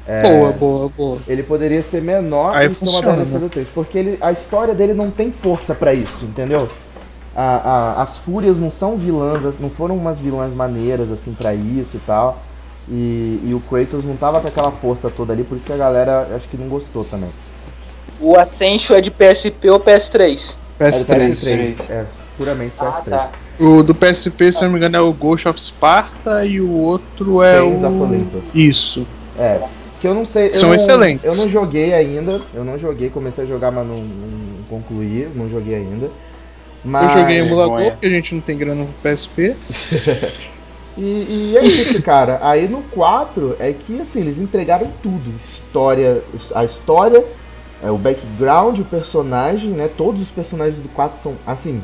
É, 0.06 0.22
boa, 0.22 0.52
boa, 0.52 0.90
boa. 0.94 1.18
Ele 1.26 1.42
poderia 1.42 1.80
ser 1.82 2.02
menor 2.02 2.54
Aí 2.54 2.68
e 2.68 2.74
ser 2.74 2.88
uma 2.88 3.00
DLC 3.00 3.38
do 3.38 3.48
3. 3.48 3.68
Porque 3.70 3.98
ele, 3.98 4.18
a 4.20 4.32
história 4.32 4.74
dele 4.74 4.92
não 4.92 5.10
tem 5.10 5.32
força 5.32 5.74
para 5.74 5.94
isso, 5.94 6.24
entendeu? 6.24 6.68
A, 7.34 7.42
a, 7.42 8.02
as 8.02 8.18
fúrias 8.18 8.58
não 8.58 8.70
são 8.70 8.96
vilãs, 8.96 9.58
não 9.58 9.70
foram 9.70 9.96
umas 9.96 10.20
vilãs 10.20 10.52
maneiras 10.52 11.10
assim 11.10 11.32
para 11.32 11.54
isso 11.54 11.96
e 11.96 12.00
tal. 12.00 12.38
E, 12.88 13.40
e, 13.42 13.54
o 13.54 13.60
Kratos 13.60 14.04
não 14.04 14.14
tava 14.14 14.40
com 14.40 14.48
aquela 14.48 14.70
força 14.70 15.08
toda 15.08 15.32
ali, 15.32 15.42
por 15.42 15.56
isso 15.56 15.66
que 15.66 15.72
a 15.72 15.76
galera 15.76 16.28
acho 16.36 16.46
que 16.48 16.56
não 16.56 16.68
gostou 16.68 17.02
também. 17.02 17.30
O 18.20 18.36
Ascension 18.36 18.94
é 18.94 19.00
de 19.00 19.10
PSP 19.10 19.70
ou 19.70 19.80
PS3? 19.80 20.38
PS3. 20.78 21.10
É, 21.10 21.16
PS3. 21.16 21.90
é 21.90 22.04
puramente 22.36 22.76
PS3. 22.76 22.92
Ah, 22.92 23.02
tá. 23.08 23.30
O 23.58 23.82
do 23.82 23.94
PSP, 23.94 24.52
se 24.52 24.62
não 24.62 24.70
me 24.70 24.76
engano, 24.76 24.96
é 24.96 25.00
o 25.00 25.12
Ghost 25.12 25.48
of 25.48 25.60
Sparta 25.60 26.44
e 26.44 26.60
o 26.60 26.70
outro 26.70 27.42
é 27.42 27.56
Chains 27.56 27.82
o... 27.82 27.86
of 27.86 27.96
Olympus. 27.96 28.44
Isso. 28.52 29.06
É, 29.38 29.60
que 30.04 30.08
eu 30.08 30.14
não 30.14 30.26
sei. 30.26 30.52
São 30.52 30.68
eu 30.68 30.74
excelentes. 30.74 31.24
eu 31.24 31.34
não 31.34 31.48
joguei 31.48 31.94
ainda. 31.94 32.38
Eu 32.52 32.62
não 32.62 32.78
joguei, 32.78 33.08
comecei 33.08 33.44
a 33.44 33.46
jogar, 33.46 33.70
mas 33.70 33.88
não, 33.88 33.96
não 33.96 34.62
concluí, 34.68 35.26
não 35.34 35.48
joguei 35.48 35.76
ainda. 35.76 36.10
Mas... 36.84 37.10
Eu 37.10 37.20
joguei 37.20 37.38
emulador, 37.38 37.80
é. 37.80 37.90
porque 37.92 38.04
a 38.04 38.10
gente 38.10 38.34
não 38.34 38.42
tem 38.42 38.58
grana 38.58 38.84
no 38.84 38.92
PSP. 39.02 39.56
e, 40.98 41.00
e, 41.00 41.56
é 41.56 41.64
isso, 41.64 42.02
cara. 42.02 42.38
Aí 42.42 42.68
no 42.68 42.82
4 42.82 43.56
é 43.58 43.72
que 43.72 43.98
assim, 43.98 44.20
eles 44.20 44.38
entregaram 44.38 44.90
tudo. 45.02 45.32
História. 45.40 46.22
A 46.54 46.66
história, 46.66 47.24
é, 47.82 47.90
o 47.90 47.96
background, 47.96 48.80
o 48.80 48.84
personagem, 48.84 49.70
né? 49.70 49.88
Todos 49.96 50.20
os 50.20 50.28
personagens 50.28 50.76
do 50.82 50.88
4 50.90 51.18
são, 51.18 51.34
assim, 51.46 51.82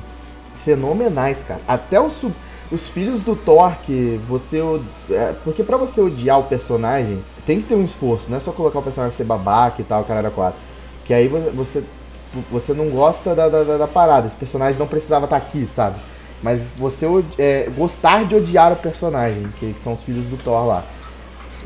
fenomenais, 0.63 1.43
cara. 1.43 1.63
Até 1.67 1.99
o 1.99 2.11
sub 2.11 2.35
os 2.71 2.89
filhos 2.89 3.21
do 3.21 3.35
Thor 3.35 3.73
que 3.85 4.21
você. 4.29 4.61
É, 5.11 5.35
porque 5.45 5.63
para 5.63 5.77
você 5.77 6.01
odiar 6.01 6.39
o 6.39 6.45
personagem, 6.45 7.23
tem 7.45 7.61
que 7.61 7.69
ter 7.69 7.75
um 7.75 7.85
esforço, 7.85 8.31
não 8.31 8.37
é 8.37 8.41
só 8.41 8.53
colocar 8.53 8.79
o 8.79 8.83
personagem 8.83 9.17
ser 9.17 9.25
babaca 9.25 9.81
e 9.81 9.85
tal, 9.85 10.05
caralho, 10.05 10.31
quatro. 10.31 10.59
Que 11.05 11.13
aí 11.13 11.27
você, 11.29 11.83
você 12.51 12.73
não 12.73 12.89
gosta 12.91 13.35
da, 13.35 13.49
da, 13.49 13.77
da 13.77 13.89
parada, 13.89 14.29
esse 14.29 14.37
personagem 14.37 14.79
não 14.79 14.87
precisava 14.87 15.25
estar 15.25 15.41
tá 15.41 15.45
aqui, 15.45 15.67
sabe? 15.67 15.97
Mas 16.43 16.61
você 16.79 17.07
é, 17.39 17.69
gostar 17.77 18.25
de 18.25 18.35
odiar 18.35 18.73
o 18.73 18.77
personagem, 18.77 19.49
que, 19.59 19.73
que, 19.73 19.81
são 19.81 19.93
os 19.93 20.03
filhos 20.03 20.25
do 20.27 20.37
Thor 20.37 20.67
lá. 20.67 20.85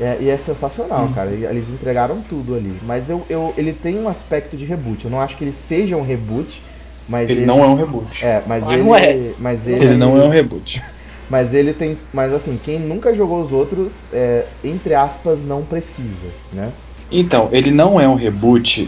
É, 0.01 0.17
e 0.19 0.29
é 0.29 0.37
sensacional, 0.37 1.05
hum. 1.05 1.13
cara. 1.13 1.29
Eles 1.29 1.69
entregaram 1.69 2.21
tudo 2.27 2.55
ali. 2.55 2.77
Mas 2.83 3.09
eu, 3.09 3.23
eu, 3.29 3.53
ele 3.55 3.71
tem 3.71 3.97
um 3.97 4.09
aspecto 4.09 4.57
de 4.57 4.65
reboot. 4.65 5.05
Eu 5.05 5.11
não 5.11 5.21
acho 5.21 5.37
que 5.37 5.45
ele 5.45 5.53
seja 5.53 5.95
um 5.95 6.01
reboot. 6.01 6.61
Mas 7.07 7.29
ele, 7.29 7.41
ele 7.41 7.45
não 7.45 7.63
é 7.63 7.67
um 7.67 7.75
reboot. 7.75 8.25
É, 8.25 8.43
mas, 8.45 8.67
ele, 8.67 8.83
não 8.83 8.95
é. 8.95 9.33
mas 9.39 9.65
ele, 9.65 9.81
ele 9.81 9.95
não 9.95 10.19
é 10.19 10.25
um 10.25 10.29
reboot. 10.29 10.81
Mas 11.29 11.53
ele 11.53 11.73
tem. 11.73 11.97
Mas 12.13 12.33
assim, 12.33 12.57
quem 12.63 12.79
nunca 12.79 13.13
jogou 13.15 13.41
os 13.41 13.51
outros, 13.51 13.93
é, 14.13 14.45
entre 14.63 14.93
aspas, 14.93 15.39
não 15.41 15.63
precisa, 15.63 16.27
né? 16.53 16.71
Então, 17.11 17.49
ele 17.51 17.71
não 17.71 17.99
é 17.99 18.07
um 18.07 18.15
reboot, 18.15 18.87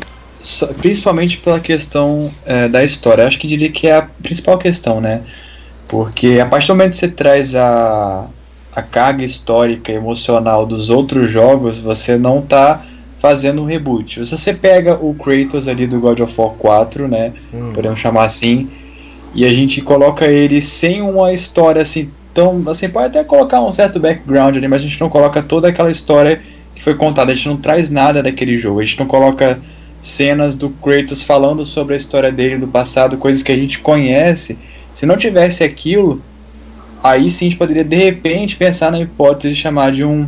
principalmente 0.78 1.38
pela 1.38 1.60
questão 1.60 2.30
é, 2.46 2.68
da 2.68 2.84
história. 2.84 3.26
Acho 3.26 3.40
que 3.40 3.48
diria 3.48 3.70
que 3.72 3.88
é 3.88 3.98
a 3.98 4.02
principal 4.02 4.58
questão, 4.58 5.00
né? 5.00 5.22
Porque 5.88 6.40
a 6.42 6.46
partir 6.46 6.68
do 6.68 6.76
momento 6.76 6.92
que 6.92 6.98
você 6.98 7.08
traz 7.08 7.56
a, 7.56 8.28
a 8.76 8.82
carga 8.82 9.24
histórica 9.24 9.92
e 9.92 9.96
emocional 9.96 10.66
dos 10.66 10.90
outros 10.90 11.30
jogos, 11.30 11.80
você 11.80 12.18
não 12.18 12.42
tá 12.42 12.84
fazendo 13.16 13.64
um 13.64 13.66
reboot. 13.66 14.26
Se 14.26 14.38
você 14.38 14.54
pega 14.54 14.94
o 14.94 15.14
Kratos 15.14 15.68
ali 15.68 15.88
do 15.88 16.00
God 16.00 16.20
of 16.20 16.34
War 16.40 16.52
4, 16.52 17.08
né? 17.08 17.34
Hum. 17.54 17.72
Podemos 17.74 18.00
chamar 18.00 18.26
assim. 18.26 18.70
E 19.34 19.46
a 19.46 19.54
gente 19.54 19.82
coloca 19.82 20.26
ele 20.26 20.62
sem 20.62 21.02
uma 21.02 21.32
história 21.32 21.82
assim 21.82 22.12
então, 22.38 22.62
assim, 22.68 22.88
pode 22.88 23.08
até 23.08 23.24
colocar 23.24 23.60
um 23.64 23.72
certo 23.72 24.00
background 24.00 24.56
ali, 24.56 24.68
mas 24.68 24.84
a 24.84 24.86
gente 24.86 25.02
não 25.02 25.10
coloca 25.10 25.42
toda 25.42 25.70
aquela 25.70 25.90
história 25.90 26.40
que 26.76 26.84
foi 26.84 26.94
contada. 26.94 27.32
A 27.32 27.34
gente 27.34 27.48
não 27.48 27.58
traz 27.58 27.90
nada 27.90 28.22
daquele 28.22 28.56
jogo. 28.56 28.80
A 28.80 28.84
gente 28.84 29.00
não 29.00 29.08
coloca 29.08 29.60
cenas 30.00 30.54
do 30.54 30.70
Kratos 30.70 31.24
falando 31.24 31.66
sobre 31.66 31.96
a 31.96 31.98
história 31.98 32.32
dele 32.32 32.60
do 32.60 32.68
passado, 32.68 33.18
coisas 33.18 33.42
que 33.42 33.52
a 33.52 33.56
gente 33.56 33.80
conhece. 33.80 34.56
Se 34.94 35.04
não 35.04 35.18
tivesse 35.18 35.64
aquilo, 35.64 36.22
aí 37.04 37.28
sim 37.28 37.48
a 37.48 37.50
gente 37.50 37.58
poderia 37.58 37.84
de 37.84 37.96
repente 37.96 38.56
pensar 38.56 38.92
na 38.92 39.00
hipótese 39.00 39.56
de 39.56 39.60
chamar 39.60 39.92
de 39.92 40.04
um 40.04 40.28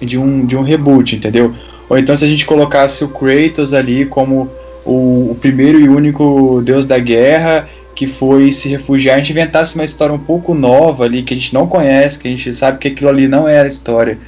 de 0.00 0.16
um, 0.16 0.46
de 0.46 0.56
um 0.56 0.62
reboot, 0.62 1.16
entendeu? 1.16 1.52
Ou 1.88 1.98
então 1.98 2.14
se 2.14 2.24
a 2.24 2.28
gente 2.28 2.46
colocasse 2.46 3.02
o 3.02 3.08
Kratos 3.08 3.72
ali 3.72 4.06
como 4.06 4.48
o, 4.84 5.32
o 5.32 5.36
primeiro 5.40 5.80
e 5.80 5.88
único 5.88 6.62
deus 6.62 6.86
da 6.86 7.00
guerra 7.00 7.68
que 7.96 8.06
foi 8.06 8.52
se 8.52 8.68
refugiar, 8.68 9.14
a 9.14 9.18
gente 9.18 9.32
inventasse 9.32 9.74
uma 9.74 9.84
história 9.84 10.14
um 10.14 10.18
pouco 10.18 10.52
nova 10.52 11.04
ali, 11.04 11.22
que 11.22 11.32
a 11.32 11.36
gente 11.36 11.54
não 11.54 11.66
conhece, 11.66 12.18
que 12.18 12.28
a 12.28 12.30
gente 12.30 12.52
sabe 12.52 12.78
que 12.78 12.88
aquilo 12.88 13.08
ali 13.08 13.26
não 13.26 13.48
era 13.48 13.64
a 13.64 13.68
história 13.68 14.18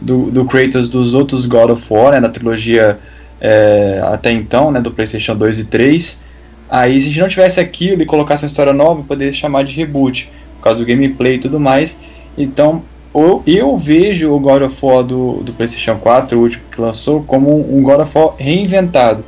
do, 0.00 0.28
do 0.28 0.44
Kratos 0.44 0.88
dos 0.88 1.14
outros 1.14 1.46
God 1.46 1.70
of 1.70 1.86
War, 1.88 2.10
né, 2.10 2.20
na 2.20 2.28
trilogia 2.28 2.98
é, 3.40 4.02
até 4.06 4.32
então, 4.32 4.72
né, 4.72 4.80
do 4.80 4.90
PlayStation 4.90 5.36
2 5.36 5.60
e 5.60 5.64
3. 5.66 6.24
Aí, 6.68 6.98
se 6.98 7.06
a 7.06 7.08
gente 7.10 7.20
não 7.20 7.28
tivesse 7.28 7.60
aquilo 7.60 8.02
e 8.02 8.06
colocasse 8.06 8.42
uma 8.42 8.48
história 8.48 8.72
nova, 8.72 9.04
poderia 9.04 9.32
chamar 9.32 9.62
de 9.62 9.76
reboot, 9.76 10.28
por 10.56 10.64
causa 10.64 10.80
do 10.80 10.84
gameplay 10.84 11.36
e 11.36 11.38
tudo 11.38 11.60
mais. 11.60 12.00
Então, 12.36 12.82
eu, 13.14 13.40
eu 13.46 13.76
vejo 13.76 14.32
o 14.32 14.40
God 14.40 14.62
of 14.62 14.84
War 14.84 15.04
do, 15.04 15.44
do 15.44 15.52
PlayStation 15.52 15.96
4, 15.96 16.36
o 16.36 16.42
último 16.42 16.64
que 16.72 16.80
lançou, 16.80 17.22
como 17.22 17.56
um 17.72 17.84
God 17.84 18.00
of 18.00 18.18
War 18.18 18.34
reinventado 18.36 19.24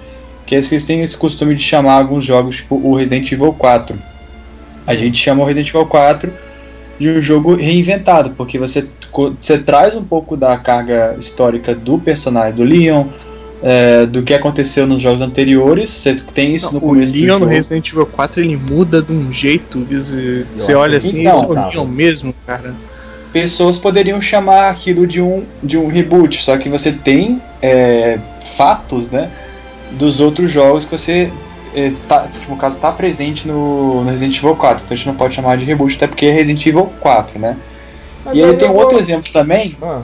que 0.46 0.54
eles 0.54 0.84
têm 0.84 1.02
esse 1.02 1.16
costume 1.16 1.54
de 1.54 1.62
chamar 1.62 1.94
alguns 1.94 2.24
jogos, 2.24 2.56
tipo 2.56 2.76
o 2.76 2.94
Resident 2.96 3.30
Evil 3.32 3.52
4. 3.52 3.98
A 4.86 4.94
gente 4.94 5.16
chama 5.16 5.42
o 5.42 5.46
Resident 5.46 5.68
Evil 5.68 5.86
4 5.86 6.32
de 6.98 7.08
um 7.08 7.22
jogo 7.22 7.54
reinventado, 7.54 8.30
porque 8.30 8.58
você, 8.58 8.86
você 9.40 9.58
traz 9.58 9.94
um 9.94 10.04
pouco 10.04 10.36
da 10.36 10.56
carga 10.56 11.16
histórica 11.18 11.74
do 11.74 11.98
personagem 11.98 12.54
do 12.54 12.64
Leon, 12.64 13.06
é, 13.62 14.04
do 14.04 14.22
que 14.22 14.34
aconteceu 14.34 14.86
nos 14.86 15.00
jogos 15.00 15.22
anteriores. 15.22 15.88
Você 15.88 16.14
tem 16.14 16.54
isso 16.54 16.66
Não, 16.66 16.74
no 16.74 16.80
começo 16.80 17.14
o 17.14 17.16
Leon 17.16 17.38
no 17.38 17.46
Resident 17.46 17.88
Evil 17.88 18.06
4 18.06 18.42
ele 18.42 18.56
muda 18.56 19.02
de 19.02 19.12
um 19.12 19.32
jeito. 19.32 19.86
Você, 19.90 20.46
você 20.54 20.74
olha 20.74 20.98
assim, 20.98 21.20
então, 21.20 21.32
esse 21.32 21.44
é 21.44 21.46
o 21.46 21.70
Leon 21.70 21.86
mesmo, 21.86 22.34
cara. 22.46 22.74
Pessoas 23.32 23.78
poderiam 23.78 24.22
chamar 24.22 24.70
aquilo 24.70 25.06
de 25.08 25.20
um, 25.20 25.44
de 25.60 25.76
um 25.76 25.88
reboot, 25.88 26.40
só 26.40 26.56
que 26.56 26.68
você 26.68 26.92
tem 26.92 27.42
é, 27.60 28.20
fatos, 28.44 29.10
né? 29.10 29.28
Dos 29.92 30.20
outros 30.20 30.50
jogos 30.50 30.84
que 30.84 30.96
você 30.96 31.32
é, 31.74 31.92
tá, 32.08 32.28
tipo, 32.28 32.50
no 32.52 32.56
caso, 32.56 32.78
tá 32.78 32.92
presente 32.92 33.48
no, 33.48 34.02
no, 34.02 34.10
Resident 34.10 34.38
Evil 34.38 34.56
4. 34.56 34.84
Então 34.84 34.94
a 34.94 34.96
gente 34.96 35.06
não 35.06 35.14
pode 35.14 35.34
chamar 35.34 35.56
de 35.56 35.64
reboot, 35.64 35.96
até 35.96 36.06
porque 36.06 36.26
é 36.26 36.32
Resident 36.32 36.64
Evil 36.66 36.92
4, 37.00 37.38
né? 37.38 37.56
Mas 38.24 38.36
e 38.36 38.42
aí 38.42 38.56
tem 38.56 38.68
um 38.68 38.76
outro 38.76 38.98
exemplo 38.98 39.32
também. 39.32 39.76
Ah. 39.82 40.02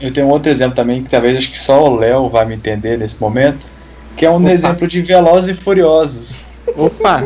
Eu 0.00 0.12
tenho 0.12 0.26
um 0.26 0.30
outro 0.30 0.50
exemplo 0.50 0.76
também 0.76 1.02
que 1.02 1.10
talvez 1.10 1.38
acho 1.38 1.50
que 1.50 1.58
só 1.58 1.82
o 1.82 1.96
Léo 1.96 2.28
vai 2.28 2.44
me 2.44 2.54
entender 2.54 2.96
nesse 2.98 3.20
momento. 3.20 3.68
Que 4.16 4.26
é 4.26 4.30
um 4.30 4.36
Opa. 4.36 4.50
exemplo 4.50 4.86
de 4.86 5.00
Velozes 5.00 5.56
e 5.56 5.60
Furiosos. 5.60 6.46
Opa! 6.76 7.24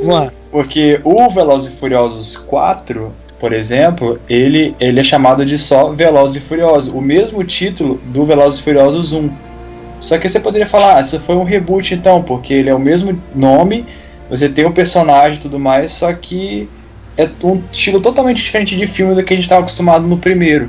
Vamos 0.00 0.14
lá. 0.14 0.32
Porque 0.50 1.00
o 1.04 1.28
Velozes 1.28 1.72
e 1.72 1.76
Furiosos 1.76 2.36
4 2.36 3.14
por 3.42 3.52
exemplo, 3.52 4.20
ele, 4.28 4.72
ele 4.78 5.00
é 5.00 5.02
chamado 5.02 5.44
de 5.44 5.58
só 5.58 5.90
Velozes 5.90 6.36
e 6.36 6.40
Furiosos, 6.46 6.94
o 6.94 7.00
mesmo 7.00 7.42
título 7.42 8.00
do 8.04 8.24
Velozes 8.24 8.60
e 8.60 8.62
Furiosos 8.62 9.12
1. 9.12 9.28
Só 10.02 10.18
que 10.18 10.28
você 10.28 10.40
poderia 10.40 10.66
falar, 10.66 10.96
ah, 10.96 11.00
isso 11.00 11.18
foi 11.20 11.36
um 11.36 11.44
reboot 11.44 11.94
então, 11.94 12.22
porque 12.22 12.52
ele 12.52 12.68
é 12.68 12.74
o 12.74 12.78
mesmo 12.78 13.18
nome, 13.34 13.86
você 14.28 14.48
tem 14.48 14.64
o 14.64 14.68
um 14.68 14.72
personagem 14.72 15.38
e 15.38 15.40
tudo 15.40 15.60
mais, 15.60 15.92
só 15.92 16.12
que 16.12 16.68
é 17.16 17.28
um 17.42 17.62
estilo 17.70 18.00
totalmente 18.00 18.42
diferente 18.42 18.76
de 18.76 18.86
filme 18.86 19.14
do 19.14 19.22
que 19.22 19.32
a 19.32 19.36
gente 19.36 19.44
estava 19.44 19.60
acostumado 19.60 20.04
no 20.06 20.18
primeiro, 20.18 20.68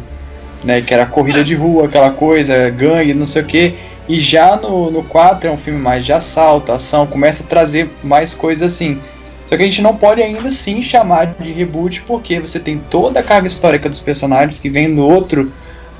né? 0.63 0.81
Que 0.81 0.93
era 0.93 1.05
corrida 1.05 1.43
de 1.43 1.55
rua, 1.55 1.85
aquela 1.85 2.11
coisa, 2.11 2.69
gangue, 2.69 3.13
não 3.13 3.25
sei 3.25 3.41
o 3.41 3.45
que. 3.45 3.75
E 4.07 4.19
já 4.19 4.55
no, 4.57 4.91
no 4.91 5.03
4 5.03 5.49
é 5.49 5.51
um 5.51 5.57
filme 5.57 5.79
mais 5.79 6.05
de 6.05 6.13
assalto, 6.13 6.71
ação, 6.71 7.07
começa 7.07 7.43
a 7.43 7.47
trazer 7.47 7.89
mais 8.03 8.35
coisas 8.35 8.71
assim. 8.71 8.99
Só 9.47 9.57
que 9.57 9.63
a 9.63 9.65
gente 9.65 9.81
não 9.81 9.95
pode 9.95 10.21
ainda 10.21 10.49
sim 10.49 10.81
chamar 10.81 11.35
de 11.39 11.51
reboot 11.51 12.01
porque 12.01 12.39
você 12.39 12.59
tem 12.59 12.77
toda 12.77 13.19
a 13.19 13.23
carga 13.23 13.47
histórica 13.47 13.89
dos 13.89 13.99
personagens 13.99 14.59
que 14.59 14.69
vem 14.69 14.93
do 14.93 15.07
outro, 15.07 15.51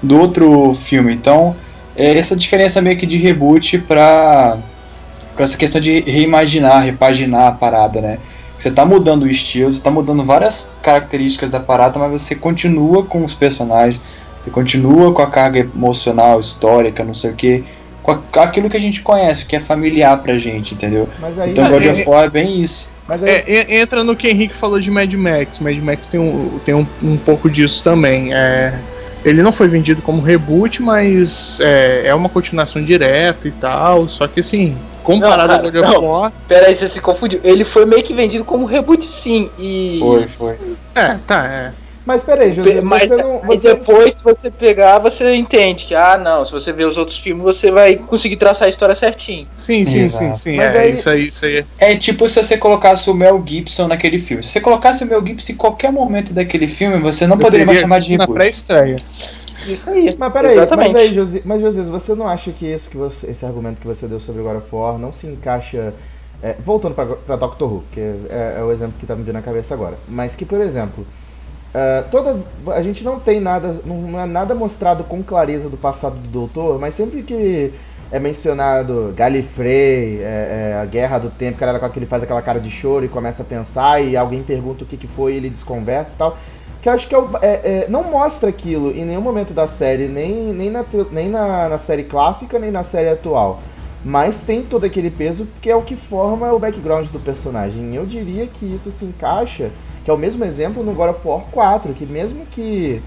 do 0.01 0.19
outro 0.19 0.73
filme. 0.73 1.13
Então, 1.13 1.55
é 1.95 2.17
essa 2.17 2.35
diferença 2.35 2.81
meio 2.81 2.97
que 2.97 3.05
de 3.05 3.17
reboot 3.17 3.79
para 3.79 4.57
essa 5.37 5.57
questão 5.57 5.79
de 5.79 6.01
reimaginar, 6.01 6.83
repaginar 6.83 7.47
a 7.47 7.51
parada, 7.51 8.01
né? 8.01 8.19
Você 8.57 8.69
está 8.69 8.85
mudando 8.85 9.23
o 9.23 9.27
estilo, 9.27 9.71
você 9.71 9.77
está 9.77 9.91
mudando 9.91 10.23
várias 10.23 10.73
características 10.81 11.49
da 11.49 11.59
parada, 11.59 11.99
mas 11.99 12.21
você 12.21 12.35
continua 12.35 13.03
com 13.03 13.23
os 13.25 13.33
personagens, 13.33 14.01
você 14.41 14.49
continua 14.49 15.11
com 15.13 15.21
a 15.21 15.27
carga 15.27 15.59
emocional, 15.59 16.39
histórica, 16.39 17.03
não 17.03 17.13
sei 17.13 17.31
o 17.31 17.35
que, 17.35 17.63
com 18.03 18.39
aquilo 18.39 18.69
que 18.69 18.77
a 18.77 18.79
gente 18.79 19.01
conhece, 19.01 19.45
que 19.45 19.55
é 19.55 19.59
familiar 19.59 20.21
pra 20.21 20.37
gente, 20.37 20.73
entendeu? 20.73 21.07
Aí, 21.39 21.51
então 21.51 21.69
God 21.69 21.85
of 21.85 22.09
War 22.09 22.25
é 22.25 22.29
bem 22.29 22.61
isso. 22.61 22.93
Aí... 23.07 23.23
É, 23.25 23.79
entra 23.79 24.03
no 24.03 24.15
que 24.15 24.27
o 24.27 24.29
Henrique 24.29 24.55
falou 24.55 24.79
de 24.79 24.91
Mad 24.91 25.13
Max. 25.13 25.59
Mad 25.59 25.77
Max 25.77 26.07
tem 26.07 26.19
um, 26.19 26.59
tem 26.65 26.75
um, 26.75 26.85
um 27.01 27.17
pouco 27.17 27.49
disso 27.49 27.83
também. 27.83 28.33
É, 28.33 28.77
ele 29.23 29.41
não 29.41 29.51
foi 29.51 29.67
vendido 29.67 30.01
como 30.01 30.21
reboot, 30.21 30.81
mas 30.81 31.59
é, 31.61 32.07
é 32.07 32.15
uma 32.15 32.29
continuação 32.29 32.83
direta 32.83 33.47
e 33.47 33.51
tal. 33.51 34.07
Só 34.09 34.27
que 34.27 34.39
assim, 34.39 34.77
comparado 35.03 35.53
ao 35.53 35.61
God 35.61 35.75
of 35.75 35.97
War. 35.97 36.33
Pera 36.47 36.67
aí, 36.67 36.75
você 36.75 36.89
se 36.89 36.99
confundiu. 36.99 37.39
Ele 37.43 37.65
foi 37.65 37.85
meio 37.85 38.03
que 38.03 38.13
vendido 38.13 38.43
como 38.43 38.65
reboot 38.65 39.07
sim. 39.23 39.49
E. 39.57 39.97
Foi, 39.99 40.27
foi. 40.27 40.55
É, 40.95 41.17
tá, 41.25 41.45
é. 41.45 41.82
Mas 42.05 42.21
peraí, 42.21 42.53
José, 42.53 42.81
mas, 42.81 43.07
você 43.07 43.15
não. 43.15 43.39
Você... 43.39 43.69
depois 43.69 44.09
que 44.09 44.23
você 44.23 44.51
pegar, 44.51 44.99
você 44.99 45.35
entende 45.35 45.85
que, 45.85 45.95
ah, 45.95 46.17
não, 46.17 46.45
se 46.45 46.51
você 46.51 46.71
ver 46.73 46.85
os 46.85 46.97
outros 46.97 47.17
filmes, 47.19 47.43
você 47.43 47.71
vai 47.71 47.95
conseguir 47.95 48.35
traçar 48.35 48.67
a 48.67 48.69
história 48.69 48.97
certinho. 48.97 49.47
Sim, 49.55 49.85
sim, 49.85 49.99
Exato. 49.99 50.35
sim, 50.35 50.35
sim. 50.35 50.57
Mas 50.57 50.75
é, 50.75 50.79
aí... 50.79 50.93
isso 50.93 51.09
aí, 51.09 51.27
isso 51.27 51.45
aí. 51.45 51.65
É 51.79 51.95
tipo 51.95 52.27
se 52.27 52.43
você 52.43 52.57
colocasse 52.57 53.09
o 53.09 53.13
Mel 53.13 53.41
Gibson 53.45 53.87
naquele 53.87 54.19
filme. 54.19 54.43
Se 54.43 54.49
você 54.49 54.61
colocasse 54.61 55.03
o 55.03 55.07
Mel 55.07 55.25
Gibson 55.25 55.53
em 55.53 55.55
qualquer 55.55 55.91
momento 55.91 56.33
daquele 56.33 56.67
filme, 56.67 56.99
você 56.99 57.25
não 57.25 57.37
Eu 57.37 57.41
poderia 57.41 57.65
mais 57.65 57.79
chamar 57.79 57.99
de 57.99 58.11
reboot. 58.11 58.29
Na 58.29 58.35
pré-estreia. 58.35 58.97
Isso 59.65 59.89
aí. 59.89 60.15
Mas 60.17 60.33
peraí, 60.33 60.57
mas 60.75 60.95
aí, 60.95 61.13
José, 61.13 61.41
mas 61.45 61.61
José, 61.61 61.83
você 61.83 62.13
não 62.13 62.27
acha 62.27 62.51
que 62.51 62.65
isso 62.65 62.89
que 62.89 62.97
você, 62.97 63.31
esse 63.31 63.45
argumento 63.45 63.79
que 63.79 63.87
você 63.87 64.07
deu 64.07 64.19
sobre 64.19 64.41
o 64.41 64.43
God 64.43 64.57
of 64.57 64.67
War 64.71 64.97
não 64.97 65.11
se 65.11 65.27
encaixa. 65.27 65.93
É, 66.41 66.57
voltando 66.59 66.93
pra, 66.93 67.05
pra 67.05 67.37
Doctor 67.37 67.71
Who, 67.71 67.83
que 67.89 68.01
é, 68.01 68.57
é, 68.57 68.61
o 68.61 68.69
exemplo 68.69 68.95
que 68.99 69.05
tá 69.05 69.15
me 69.15 69.23
vindo 69.23 69.33
na 69.33 69.41
cabeça 69.41 69.73
agora. 69.73 69.97
Mas 70.09 70.35
que, 70.35 70.43
por 70.43 70.59
exemplo, 70.59 71.07
Uh, 71.73 72.07
toda, 72.11 72.37
a 72.67 72.83
gente 72.83 73.03
não 73.03 73.19
tem 73.19 73.39
nada, 73.39 73.77
não 73.83 74.19
é 74.19 74.27
nada 74.27 74.53
mostrado 74.53 75.03
com 75.03 75.23
clareza 75.23 75.67
do 75.67 75.77
passado 75.77 76.15
do 76.15 76.27
Doutor, 76.27 76.79
mas 76.79 76.93
sempre 76.93 77.23
que 77.23 77.73
é 78.11 78.19
mencionado 78.19 79.11
Galifrey, 79.17 80.19
é, 80.21 80.75
é, 80.75 80.79
a 80.79 80.85
Guerra 80.85 81.17
do 81.17 81.31
Tempo, 81.31 81.63
era 81.63 81.79
com 81.79 81.85
aquele 81.85 82.05
faz 82.05 82.21
aquela 82.21 82.43
cara 82.43 82.59
de 82.59 82.69
choro 82.69 83.03
e 83.03 83.07
começa 83.07 83.41
a 83.41 83.45
pensar 83.45 84.03
e 84.03 84.15
alguém 84.15 84.43
pergunta 84.43 84.83
o 84.83 84.87
que, 84.87 84.95
que 84.95 85.07
foi 85.07 85.33
e 85.33 85.37
ele 85.37 85.49
desconversa 85.49 86.11
e 86.13 86.17
tal. 86.17 86.37
Que 86.79 86.89
eu 86.89 86.93
acho 86.93 87.07
que 87.07 87.15
é, 87.15 87.19
é, 87.41 87.47
é, 87.47 87.85
não 87.89 88.03
mostra 88.03 88.49
aquilo 88.49 88.91
em 88.91 89.03
nenhum 89.03 89.21
momento 89.21 89.51
da 89.51 89.67
série, 89.67 90.07
nem, 90.07 90.53
nem, 90.53 90.69
na, 90.69 90.85
nem 91.11 91.27
na, 91.27 91.69
na 91.69 91.77
série 91.79 92.03
clássica, 92.03 92.59
nem 92.59 92.69
na 92.69 92.83
série 92.83 93.09
atual. 93.09 93.61
Mas 94.05 94.41
tem 94.41 94.61
todo 94.61 94.85
aquele 94.85 95.09
peso 95.09 95.47
que 95.59 95.71
é 95.71 95.75
o 95.75 95.81
que 95.81 95.95
forma 95.95 96.53
o 96.53 96.59
background 96.59 97.07
do 97.07 97.19
personagem. 97.19 97.95
Eu 97.95 98.05
diria 98.05 98.45
que 98.45 98.63
isso 98.63 98.91
se 98.91 99.05
encaixa 99.05 99.71
que 100.03 100.11
é 100.11 100.13
o 100.13 100.17
mesmo 100.17 100.43
exemplo 100.43 100.83
no 100.83 100.93
God 100.93 101.11
of 101.11 101.27
War 101.27 101.41
4, 101.51 101.93
que 101.93 102.05
mesmo 102.05 102.45
que 102.45 103.01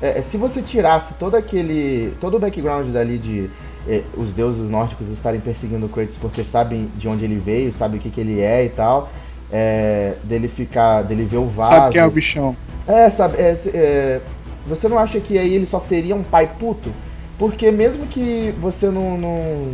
é, 0.00 0.18
é, 0.18 0.22
se 0.22 0.36
você 0.36 0.62
tirasse 0.62 1.14
todo 1.14 1.34
aquele 1.34 2.14
todo 2.20 2.36
o 2.36 2.40
background 2.40 2.88
dali 2.88 3.18
de 3.18 3.50
é, 3.86 4.02
os 4.16 4.32
deuses 4.32 4.68
nórdicos 4.68 5.10
estarem 5.10 5.40
perseguindo 5.40 5.86
o 5.86 5.88
Kratos 5.88 6.16
porque 6.16 6.42
sabem 6.42 6.88
de 6.96 7.06
onde 7.06 7.24
ele 7.24 7.36
veio, 7.38 7.72
sabem 7.72 7.98
o 7.98 8.02
que, 8.02 8.10
que 8.10 8.20
ele 8.20 8.40
é 8.40 8.64
e 8.64 8.68
tal, 8.70 9.10
é, 9.52 10.14
dele 10.24 10.48
ficar, 10.48 11.02
dele 11.02 11.24
ver 11.24 11.36
o 11.36 11.46
vaso. 11.46 11.72
Sabe 11.72 11.92
quem 11.92 12.00
é 12.00 12.06
o 12.06 12.10
bichão? 12.10 12.56
É, 12.86 13.08
sabe, 13.10 13.36
é, 13.38 13.56
é, 13.74 14.20
você 14.66 14.88
não 14.88 14.98
acha 14.98 15.20
que 15.20 15.38
aí 15.38 15.54
ele 15.54 15.66
só 15.66 15.78
seria 15.78 16.16
um 16.16 16.22
pai 16.22 16.50
puto? 16.58 16.90
Porque 17.38 17.70
mesmo 17.70 18.06
que 18.06 18.54
você 18.60 18.86
não, 18.86 19.18
não 19.18 19.66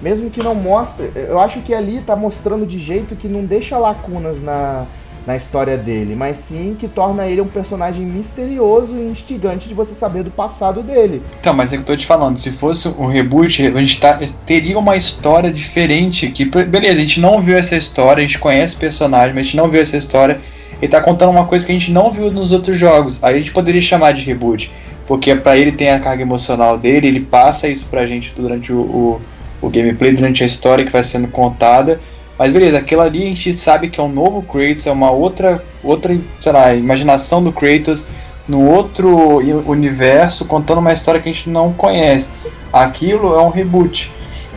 mesmo 0.00 0.30
que 0.30 0.42
não 0.42 0.54
mostre, 0.54 1.10
eu 1.14 1.40
acho 1.40 1.60
que 1.60 1.72
ali 1.72 2.00
tá 2.00 2.14
mostrando 2.14 2.66
de 2.66 2.78
jeito 2.78 3.16
que 3.16 3.26
não 3.26 3.44
deixa 3.44 3.78
lacunas 3.78 4.42
na 4.42 4.86
na 5.26 5.36
história 5.36 5.76
dele, 5.76 6.14
mas 6.14 6.38
sim 6.38 6.76
que 6.78 6.86
torna 6.86 7.26
ele 7.26 7.40
um 7.40 7.48
personagem 7.48 8.06
misterioso 8.06 8.94
e 8.94 9.10
instigante 9.10 9.68
de 9.68 9.74
você 9.74 9.92
saber 9.92 10.22
do 10.22 10.30
passado 10.30 10.82
dele. 10.82 11.20
Então, 11.40 11.52
mas 11.52 11.72
é 11.72 11.76
que 11.76 11.82
eu 11.82 11.86
tô 11.86 11.96
te 11.96 12.06
falando, 12.06 12.36
se 12.36 12.52
fosse 12.52 12.86
um 12.88 13.06
reboot, 13.06 13.66
a 13.66 13.80
gente 13.80 14.00
tá, 14.00 14.16
teria 14.46 14.78
uma 14.78 14.96
história 14.96 15.50
diferente 15.50 16.26
aqui. 16.26 16.44
Beleza, 16.44 17.00
a 17.00 17.02
gente 17.02 17.20
não 17.20 17.42
viu 17.42 17.58
essa 17.58 17.76
história, 17.76 18.22
a 18.22 18.26
gente 18.26 18.38
conhece 18.38 18.76
o 18.76 18.78
personagem, 18.78 19.34
mas 19.34 19.40
a 19.40 19.44
gente 19.44 19.56
não 19.56 19.68
viu 19.68 19.80
essa 19.80 19.96
história. 19.96 20.40
Ele 20.80 20.90
tá 20.90 21.00
contando 21.00 21.30
uma 21.30 21.46
coisa 21.46 21.66
que 21.66 21.72
a 21.72 21.74
gente 21.74 21.90
não 21.90 22.12
viu 22.12 22.30
nos 22.30 22.52
outros 22.52 22.78
jogos. 22.78 23.24
Aí 23.24 23.34
a 23.34 23.38
gente 23.38 23.50
poderia 23.50 23.80
chamar 23.80 24.12
de 24.12 24.22
reboot. 24.22 24.70
Porque 25.06 25.34
para 25.34 25.56
ele 25.56 25.72
tem 25.72 25.90
a 25.90 26.00
carga 26.00 26.22
emocional 26.22 26.76
dele, 26.76 27.06
ele 27.06 27.20
passa 27.20 27.68
isso 27.68 27.86
pra 27.86 28.06
gente 28.06 28.32
durante 28.34 28.72
o, 28.72 28.80
o, 28.80 29.20
o 29.62 29.70
gameplay, 29.70 30.12
durante 30.12 30.42
a 30.42 30.46
história 30.46 30.84
que 30.84 30.92
vai 30.92 31.02
sendo 31.02 31.28
contada. 31.28 32.00
Mas 32.38 32.52
beleza, 32.52 32.78
aquilo 32.78 33.00
ali 33.00 33.22
a 33.22 33.26
gente 33.26 33.52
sabe 33.52 33.88
que 33.88 33.98
é 33.98 34.02
um 34.02 34.08
novo 34.08 34.42
Kratos, 34.42 34.86
é 34.86 34.92
uma 34.92 35.10
outra, 35.10 35.62
outra, 35.82 36.16
sei 36.38 36.52
lá, 36.52 36.74
imaginação 36.74 37.42
do 37.42 37.50
Kratos 37.50 38.06
no 38.46 38.70
outro 38.70 39.38
universo, 39.68 40.44
contando 40.44 40.78
uma 40.78 40.92
história 40.92 41.20
que 41.20 41.28
a 41.28 41.32
gente 41.32 41.48
não 41.48 41.72
conhece. 41.72 42.32
Aquilo 42.72 43.34
é 43.34 43.42
um 43.42 43.48
reboot. 43.48 44.12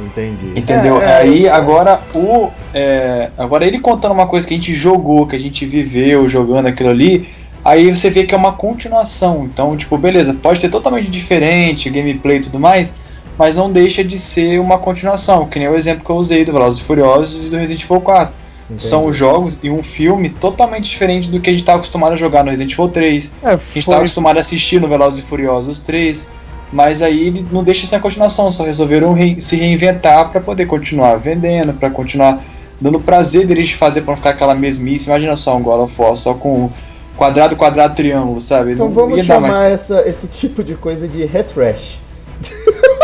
Entendi. 0.06 0.60
Entendeu? 0.60 1.02
É, 1.02 1.06
é, 1.06 1.18
Aí 1.18 1.46
é. 1.46 1.52
agora 1.52 2.02
o. 2.14 2.50
É, 2.74 3.30
agora 3.38 3.66
ele 3.66 3.80
contando 3.80 4.12
uma 4.12 4.28
coisa 4.28 4.48
que 4.48 4.54
a 4.54 4.58
gente 4.58 4.74
jogou, 4.76 5.26
que 5.26 5.36
a 5.36 5.40
gente 5.40 5.66
viveu 5.66 6.28
jogando 6.28 6.68
aquilo 6.68 6.90
ali. 6.90 7.30
Aí 7.64 7.94
você 7.94 8.10
vê 8.10 8.26
que 8.26 8.34
é 8.34 8.38
uma 8.38 8.54
continuação. 8.54 9.46
Então, 9.46 9.76
tipo, 9.76 9.98
beleza, 9.98 10.34
pode 10.34 10.60
ter 10.60 10.70
totalmente 10.70 11.10
diferente, 11.10 11.90
gameplay 11.90 12.38
e 12.38 12.42
tudo 12.42 12.60
mais 12.60 13.09
mas 13.40 13.56
não 13.56 13.72
deixa 13.72 14.04
de 14.04 14.20
ser 14.20 14.60
uma 14.60 14.78
continuação, 14.78 15.48
que 15.48 15.58
nem 15.58 15.70
o 15.70 15.76
exemplo 15.76 16.04
que 16.04 16.12
eu 16.12 16.18
usei 16.18 16.44
do 16.44 16.52
Velozes 16.52 16.82
e 16.82 16.84
Furiosos 16.84 17.46
e 17.46 17.50
do 17.50 17.56
Resident 17.56 17.86
Evil 17.86 18.02
4. 18.02 18.34
Entendi. 18.66 18.84
São 18.84 19.14
jogos 19.14 19.58
e 19.64 19.70
um 19.70 19.82
filme 19.82 20.30
totalmente 20.30 20.90
diferente 20.90 21.32
do 21.32 21.40
que 21.40 21.50
a 21.50 21.54
gente 21.54 21.62
estava 21.62 21.78
acostumado 21.78 22.12
a 22.14 22.16
jogar 22.18 22.44
no 22.44 22.52
Resident 22.52 22.74
Evil 22.74 22.90
3, 22.90 23.36
é, 23.42 23.48
a 23.48 23.52
gente 23.52 23.80
estava 23.80 24.00
acostumado 24.00 24.38
a 24.38 24.42
assistir 24.42 24.82
no 24.82 24.90
Velozes 24.90 25.22
e 25.22 25.24
Furiosos 25.24 25.80
3. 25.80 26.38
Mas 26.72 27.02
aí 27.02 27.28
ele 27.28 27.48
não 27.52 27.64
deixa 27.64 27.88
ser 27.88 27.96
a 27.96 28.00
continuação, 28.00 28.52
só 28.52 28.64
resolveram 28.64 29.14
re 29.14 29.42
se 29.42 29.56
reinventar 29.56 30.30
para 30.30 30.40
poder 30.40 30.68
continuar 30.68 31.16
vendendo, 31.16 31.74
para 31.74 31.90
continuar 31.90 32.44
dando 32.80 33.00
prazer 33.00 33.48
deles 33.48 33.70
de 33.70 33.76
fazer 33.76 34.02
para 34.02 34.12
não 34.12 34.18
ficar 34.18 34.32
aquela 34.32 34.54
mesmice. 34.54 35.10
Imagina 35.10 35.36
só 35.36 35.58
um 35.58 35.64
God 35.64 35.80
of 35.80 36.00
War 36.00 36.16
só 36.16 36.36
com 36.36 36.70
quadrado, 37.18 37.56
quadrado, 37.56 37.96
triângulo, 37.96 38.40
sabe? 38.40 38.74
Então 38.74 38.86
não 38.86 38.94
vamos 38.94 39.26
chamar 39.26 39.50
mais... 39.50 39.64
essa, 39.64 40.08
esse 40.08 40.28
tipo 40.28 40.64
de 40.64 40.76
coisa 40.76 41.08
de 41.08 41.26
refresh. 41.26 41.98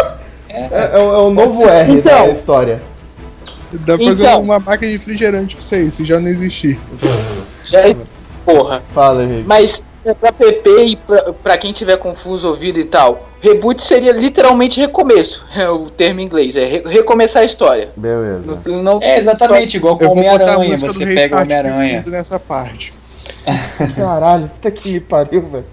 É, 0.55 0.69
é, 0.71 0.91
é, 0.93 1.03
o 1.03 1.29
novo 1.29 1.67
R 1.67 1.93
então, 1.93 2.27
da 2.27 2.33
história. 2.33 2.81
Dá 3.71 3.97
pra 3.97 4.05
fazer 4.05 4.23
então, 4.23 4.41
uma 4.41 4.59
máquina 4.59 4.91
de 4.91 4.97
refrigerante 4.97 5.55
com 5.55 5.61
isso 5.61 5.75
aí, 5.75 5.91
se 5.91 6.05
já 6.05 6.19
não 6.19 6.29
existir. 6.29 6.79
Já, 7.65 7.89
é, 7.89 7.95
porra. 8.45 8.81
Fala, 8.93 9.23
Henrique. 9.23 9.47
Mas 9.47 9.73
é 10.05 10.13
pra 10.13 10.31
PP 10.31 10.85
e 10.85 10.95
pra, 10.95 11.33
pra 11.33 11.57
quem 11.57 11.73
tiver 11.73 11.97
confuso 11.97 12.47
ouvido 12.47 12.79
e 12.79 12.85
tal, 12.85 13.27
reboot 13.41 13.85
seria 13.87 14.11
literalmente 14.11 14.79
recomeço, 14.79 15.43
é 15.55 15.69
o 15.69 15.89
termo 15.89 16.19
em 16.19 16.23
inglês, 16.23 16.55
é 16.55 16.65
re 16.65 16.83
recomeçar 16.85 17.41
a 17.41 17.45
história. 17.45 17.89
Beleza. 17.97 18.59
Não, 18.65 18.83
não 18.83 18.99
é 19.01 19.17
exatamente 19.17 19.77
igual 19.77 19.97
com 19.97 20.05
Homem-Aranha, 20.05 20.77
você 20.77 21.05
pega 21.05 21.37
o 21.37 21.41
Homem-Aranha. 21.41 22.03
nessa 22.07 22.39
parte. 22.39 22.93
Caralho, 23.95 24.47
puta 24.49 24.71
que 24.71 24.91
me 24.91 24.99
pariu, 24.99 25.41
velho. 25.41 25.65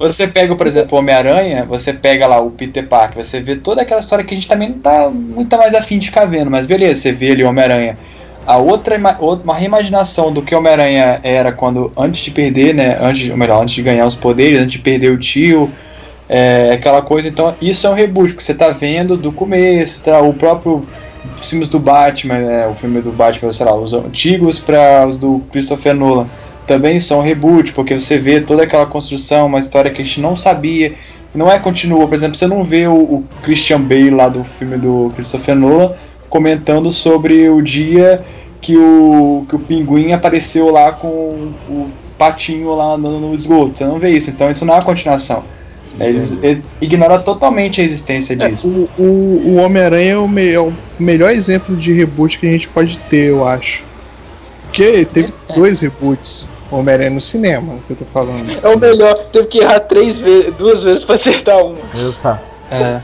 Você 0.00 0.26
pega, 0.26 0.56
por 0.56 0.66
exemplo, 0.66 0.96
o 0.96 0.98
Homem-Aranha, 0.98 1.66
você 1.66 1.92
pega 1.92 2.26
lá 2.26 2.40
o 2.40 2.50
Peter 2.50 2.86
Parker, 2.86 3.22
você 3.22 3.38
vê 3.38 3.56
toda 3.56 3.82
aquela 3.82 4.00
história 4.00 4.24
que 4.24 4.32
a 4.32 4.36
gente 4.36 4.48
também 4.48 4.70
não 4.70 4.78
tá 4.78 5.10
muito 5.10 5.54
mais 5.58 5.74
afim 5.74 5.98
de 5.98 6.06
ficar 6.06 6.24
vendo, 6.24 6.50
mas 6.50 6.66
beleza, 6.66 7.02
você 7.02 7.12
vê 7.12 7.32
ali 7.32 7.44
o 7.44 7.48
Homem-Aranha. 7.50 7.98
A 8.46 8.56
outra, 8.56 8.96
uma 8.96 9.54
reimaginação 9.54 10.32
do 10.32 10.40
que 10.40 10.54
Homem-Aranha 10.54 11.20
era 11.22 11.52
quando 11.52 11.92
antes 11.94 12.22
de 12.22 12.30
perder, 12.30 12.74
né? 12.74 12.96
Antes, 12.98 13.28
ou 13.28 13.36
melhor, 13.36 13.62
antes 13.62 13.74
de 13.74 13.82
ganhar 13.82 14.06
os 14.06 14.14
poderes, 14.14 14.58
antes 14.58 14.72
de 14.72 14.78
perder 14.78 15.12
o 15.12 15.18
tio, 15.18 15.70
é, 16.26 16.72
aquela 16.72 17.02
coisa. 17.02 17.28
Então, 17.28 17.54
isso 17.60 17.86
é 17.86 17.90
um 17.90 17.94
reboot 17.94 18.32
que 18.34 18.42
você 18.42 18.54
tá 18.54 18.70
vendo 18.70 19.18
do 19.18 19.30
começo, 19.30 20.02
tá? 20.02 20.18
O 20.22 20.32
próprio 20.32 20.82
filmes 21.42 21.68
do 21.68 21.78
Batman, 21.78 22.38
né, 22.38 22.66
o 22.66 22.74
filme 22.74 23.02
do 23.02 23.12
Batman, 23.12 23.52
sei 23.52 23.66
lá, 23.66 23.74
os 23.74 23.92
antigos 23.92 24.58
para 24.58 25.06
os 25.06 25.18
do 25.18 25.42
Christopher 25.52 25.94
Nolan 25.94 26.26
também 26.70 27.00
são 27.00 27.20
reboot, 27.20 27.72
porque 27.72 27.98
você 27.98 28.16
vê 28.16 28.40
toda 28.40 28.62
aquela 28.62 28.86
construção, 28.86 29.46
uma 29.46 29.58
história 29.58 29.90
que 29.90 30.00
a 30.00 30.04
gente 30.04 30.20
não 30.20 30.36
sabia, 30.36 30.92
não 31.34 31.50
é 31.50 31.58
continua. 31.58 32.06
Por 32.06 32.14
exemplo, 32.14 32.36
você 32.36 32.46
não 32.46 32.62
vê 32.62 32.86
o, 32.86 32.94
o 32.94 33.24
Christian 33.42 33.80
Bale 33.80 34.10
lá 34.10 34.28
do 34.28 34.44
filme 34.44 34.78
do 34.78 35.10
Christopher 35.16 35.56
Nolan 35.56 35.90
comentando 36.28 36.92
sobre 36.92 37.48
o 37.48 37.60
dia 37.60 38.24
que 38.60 38.76
o, 38.76 39.44
que 39.48 39.56
o 39.56 39.58
pinguim 39.58 40.12
apareceu 40.12 40.70
lá 40.70 40.92
com 40.92 41.52
o 41.68 41.90
patinho 42.16 42.72
lá 42.76 42.94
andando 42.94 43.18
no 43.18 43.34
esgoto. 43.34 43.76
Você 43.76 43.84
não 43.84 43.98
vê 43.98 44.10
isso, 44.10 44.30
então 44.30 44.48
isso 44.48 44.64
não 44.64 44.74
é 44.74 44.76
uma 44.76 44.84
continuação. 44.84 45.42
Eles, 45.98 46.38
eles 46.40 46.62
ignoram 46.80 47.20
totalmente 47.20 47.80
a 47.80 47.84
existência 47.84 48.34
É, 48.38 48.48
disso. 48.48 48.88
o 48.96 49.02
o, 49.02 49.42
o 49.44 49.54
Homem-Aranha 49.56 50.12
é, 50.12 50.52
é 50.52 50.60
o 50.60 50.72
melhor 51.00 51.32
exemplo 51.32 51.74
de 51.74 51.92
reboot 51.92 52.38
que 52.38 52.46
a 52.46 52.52
gente 52.52 52.68
pode 52.68 52.96
ter, 53.10 53.30
eu 53.30 53.44
acho. 53.44 53.82
Porque 54.66 55.04
teve 55.04 55.34
dois 55.52 55.80
reboots. 55.80 56.46
O 56.70 56.76
Homem-Aranha 56.78 57.10
no 57.10 57.20
cinema, 57.20 57.74
que 57.86 57.92
eu 57.92 57.96
tô 57.96 58.04
falando. 58.06 58.50
É 58.62 58.68
o 58.68 58.78
melhor. 58.78 59.14
Teve 59.32 59.48
que 59.48 59.58
errar 59.58 59.80
três 59.80 60.16
vezes, 60.16 60.54
duas 60.54 60.82
vezes 60.82 61.04
pra 61.04 61.16
acertar 61.16 61.58
uma. 61.64 61.78
Exato. 61.94 62.44
É. 62.70 62.76
Ai, 62.76 63.02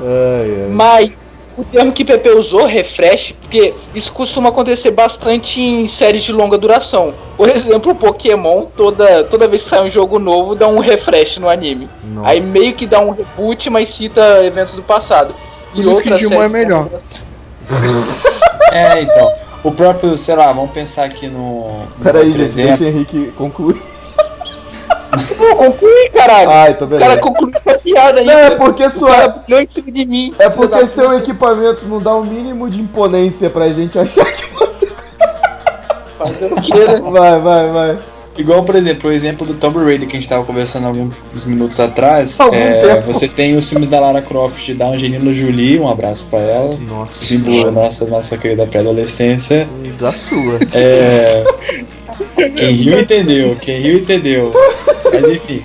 ai. 0.00 0.68
Mas 0.70 1.12
o 1.56 1.62
termo 1.64 1.92
que 1.92 2.04
Pepe 2.04 2.30
usou, 2.30 2.66
refresh, 2.66 3.32
porque 3.40 3.74
isso 3.94 4.10
costuma 4.12 4.48
acontecer 4.48 4.90
bastante 4.90 5.60
em 5.60 5.88
séries 5.98 6.24
de 6.24 6.32
longa 6.32 6.58
duração. 6.58 7.14
Por 7.36 7.48
exemplo, 7.48 7.92
o 7.92 7.94
Pokémon, 7.94 8.66
toda, 8.76 9.24
toda 9.24 9.46
vez 9.46 9.62
que 9.62 9.70
sai 9.70 9.86
um 9.86 9.90
jogo 9.90 10.18
novo, 10.18 10.54
dá 10.54 10.66
um 10.66 10.78
refresh 10.78 11.36
no 11.36 11.48
anime. 11.48 11.88
Nossa. 12.02 12.30
Aí 12.30 12.40
meio 12.40 12.74
que 12.74 12.86
dá 12.86 13.00
um 13.00 13.10
reboot, 13.10 13.70
mas 13.70 13.94
cita 13.94 14.44
eventos 14.44 14.74
do 14.74 14.82
passado. 14.82 15.34
Por 15.72 15.84
isso 15.84 16.02
que 16.02 16.10
Digimon 16.10 16.42
é 16.42 16.48
melhor. 16.48 16.88
É, 18.72 19.02
então. 19.02 19.32
O 19.64 19.72
próprio, 19.72 20.16
sei 20.16 20.36
lá, 20.36 20.52
vamos 20.52 20.70
pensar 20.72 21.04
aqui 21.04 21.26
no. 21.26 21.86
Peraí, 22.02 22.30
gente, 22.32 22.54
deixa 22.54 22.84
o 22.84 22.86
Henrique 22.86 23.32
concluir. 23.36 23.80
Pô, 25.38 25.56
conclui, 25.56 26.10
caralho. 26.10 26.50
Ah, 26.50 26.70
então 26.70 26.86
o 26.86 26.90
beleza. 26.90 27.08
cara 27.08 27.20
concluiu 27.20 27.52
essa 27.64 27.78
piada 27.78 28.20
aí. 28.20 28.26
Não, 28.26 28.38
é 28.38 28.50
porque 28.50 28.84
O 28.84 28.90
sua. 28.90 29.28
brilhou 29.28 29.62
em 29.62 29.68
cima 29.72 29.90
de 29.92 30.04
mim. 30.04 30.34
É 30.38 30.50
porque 30.50 30.86
seu 30.88 31.04
puta. 31.04 31.16
equipamento 31.16 31.86
não 31.86 31.98
dá 31.98 32.14
o 32.14 32.24
mínimo 32.24 32.68
de 32.68 32.80
imponência 32.80 33.48
pra 33.48 33.68
gente 33.70 33.98
achar 33.98 34.26
que 34.32 34.44
você. 34.54 34.88
Fazer 36.18 36.52
o 36.52 36.56
quê, 36.56 36.74
né? 36.74 37.00
Vai, 37.00 37.40
vai, 37.40 37.70
vai. 37.70 37.98
Igual, 38.36 38.64
por 38.64 38.74
exemplo, 38.74 39.10
o 39.10 39.12
exemplo 39.12 39.46
do 39.46 39.54
Tomb 39.54 39.78
Raider 39.84 40.08
que 40.08 40.16
a 40.16 40.20
gente 40.20 40.28
tava 40.28 40.44
conversando 40.44 40.86
alguns 40.88 41.44
minutos 41.46 41.78
atrás. 41.78 42.40
Algum 42.40 42.56
É, 42.56 42.80
tempo. 42.96 43.06
você 43.06 43.28
tem 43.28 43.56
os 43.56 43.68
filmes 43.68 43.88
da 43.88 44.00
Lara 44.00 44.20
Croft 44.20 44.72
da 44.74 44.88
Angelina 44.88 45.32
Jolie, 45.32 45.78
um 45.78 45.88
abraço 45.88 46.26
pra 46.30 46.40
ela. 46.40 46.76
Nossa. 46.88 47.16
Símbolo 47.16 47.64
da 47.64 47.70
nossa, 47.70 48.06
nossa 48.06 48.36
querida 48.36 48.66
pré-adolescência. 48.66 49.68
Da 50.00 50.12
sua. 50.12 50.58
É, 50.72 51.44
quem 52.56 52.72
riu 52.72 52.98
entendeu, 52.98 53.54
quem 53.60 53.80
riu 53.80 53.98
entendeu. 53.98 54.50
Mas 55.12 55.30
enfim. 55.30 55.62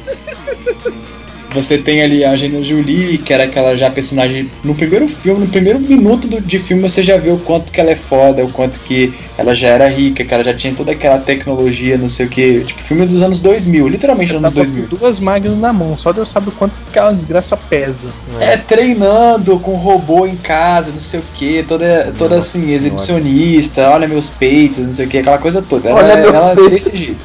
Você 1.54 1.78
tem 1.78 2.02
ali 2.04 2.24
a 2.24 2.32
Angelina 2.32 2.64
Jolie, 2.64 3.18
que 3.18 3.34
era 3.34 3.44
aquela 3.46 3.76
já 3.76 3.90
personagem. 3.90 4.50
No 4.64 4.76
primeiro 4.76 5.08
filme, 5.08 5.42
no 5.42 5.48
primeiro 5.48 5.80
minuto 5.80 6.28
do, 6.28 6.40
de 6.42 6.60
filme, 6.60 6.82
você 6.84 7.04
já 7.04 7.18
vê 7.18 7.32
o 7.32 7.38
quanto 7.38 7.72
que 7.72 7.80
ela 7.82 7.90
é 7.92 7.96
foda, 7.96 8.46
o 8.46 8.52
quanto 8.52 8.80
que 8.82 9.14
ela 9.38 9.56
já 9.56 9.70
era 9.70 9.88
rica, 9.88 10.24
que 10.24 10.34
ela 10.34 10.44
já 10.44 10.54
tinha 10.54 10.74
toda 10.74 10.92
aquela 10.92 11.18
tecnologia, 11.18 11.98
não 11.98 12.10
sei 12.10 12.26
o 12.26 12.30
que. 12.30 12.64
Tipo, 12.66 12.80
filme 12.82 13.06
dos 13.06 13.22
anos 13.24 13.40
2000, 13.40 13.88
literalmente 13.88 14.32
Tá 14.32 14.38
anos 14.38 14.50
com 14.50 14.56
2000. 14.56 14.88
duas 14.88 15.20
máquinas 15.20 15.58
na 15.58 15.74
mão, 15.74 15.98
só 15.98 16.12
Deus 16.12 16.30
sabe 16.30 16.50
o 16.50 16.52
quanto 16.52 16.72
que 16.74 16.90
aquela 16.92 17.12
desgraça 17.14 17.58
pesa. 17.58 18.08
É, 18.40 18.56
treinando 18.58 19.58
com 19.60 19.72
robô 19.76 20.26
em 20.26 20.36
casa, 20.36 20.92
não 20.92 21.00
sei 21.00 21.20
o 21.20 21.24
que, 21.34 21.64
toda, 21.64 22.14
toda 22.18 22.36
assim, 22.38 22.72
exibicionista, 22.72 23.90
olha 23.90 24.08
meus 24.08 24.30
peitos, 24.30 24.80
não 24.86 24.94
sei 24.94 25.06
o 25.06 25.10
que, 25.10 25.18
aquela 25.20 25.38
coisa 25.38 25.62
toda. 25.62 25.90
Ela, 25.90 26.00
Olha 26.04 26.16
meus 26.18 26.34
ela 26.36 26.52
é 26.52 26.56
peitos. 26.56 26.74
desse 26.74 26.98
jeito. 26.98 27.16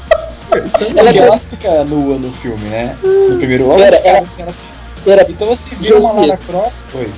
Ela 0.54 1.04
Porque 1.04 1.18
ela 1.18 1.38
fica 1.38 1.84
nua 1.84 2.16
no 2.18 2.32
filme, 2.32 2.68
né? 2.68 2.96
No 3.02 3.36
primeiro 3.38 3.66
logo 3.68 3.80
Pera, 3.80 3.96
cara, 3.98 4.08
ela- 4.08 4.18
assim, 4.26 4.42
ela 4.42 4.52
fica- 4.52 4.74
Pera, 5.04 5.26
Então 5.28 5.46
você 5.48 5.74
viu 5.74 5.98
uma 5.98 6.12
Lara 6.12 6.38
Croft. 6.46 6.72
Oi. 6.94 7.10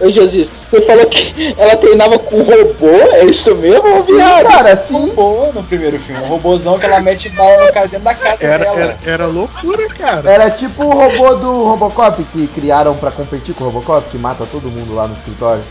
ô 0.00 0.10
Jesus, 0.10 0.48
você 0.70 0.80
falou 0.82 1.06
que 1.06 1.54
ela 1.58 1.76
treinava 1.76 2.18
com 2.18 2.36
robô? 2.42 2.86
É 3.12 3.24
isso 3.24 3.54
mesmo, 3.56 4.02
Sim, 4.06 4.14
viado? 4.16 4.46
cara, 4.46 4.72
Um 4.74 4.76
sim. 4.86 4.92
robô 4.94 5.52
no 5.52 5.62
primeiro 5.64 5.98
filme, 5.98 6.22
um 6.22 6.26
robôzão 6.28 6.78
que 6.78 6.86
ela 6.86 7.00
mete 7.00 7.28
bala 7.30 7.66
no 7.66 7.72
cara 7.72 7.86
dentro 7.88 8.04
da 8.04 8.14
casa 8.14 8.44
Era, 8.46 8.64
dela. 8.64 8.80
era, 8.80 8.98
era 9.04 9.26
loucura, 9.26 9.88
cara. 9.88 10.30
Era 10.30 10.50
tipo 10.50 10.84
o 10.84 10.90
robô 10.90 11.34
do 11.34 11.64
Robocop 11.64 12.22
que 12.24 12.46
criaram 12.46 12.94
pra 12.96 13.10
competir 13.10 13.54
com 13.54 13.64
o 13.64 13.66
Robocop, 13.68 14.08
que 14.08 14.16
mata 14.16 14.46
todo 14.50 14.70
mundo 14.70 14.94
lá 14.94 15.06
no 15.08 15.14
escritório. 15.14 15.62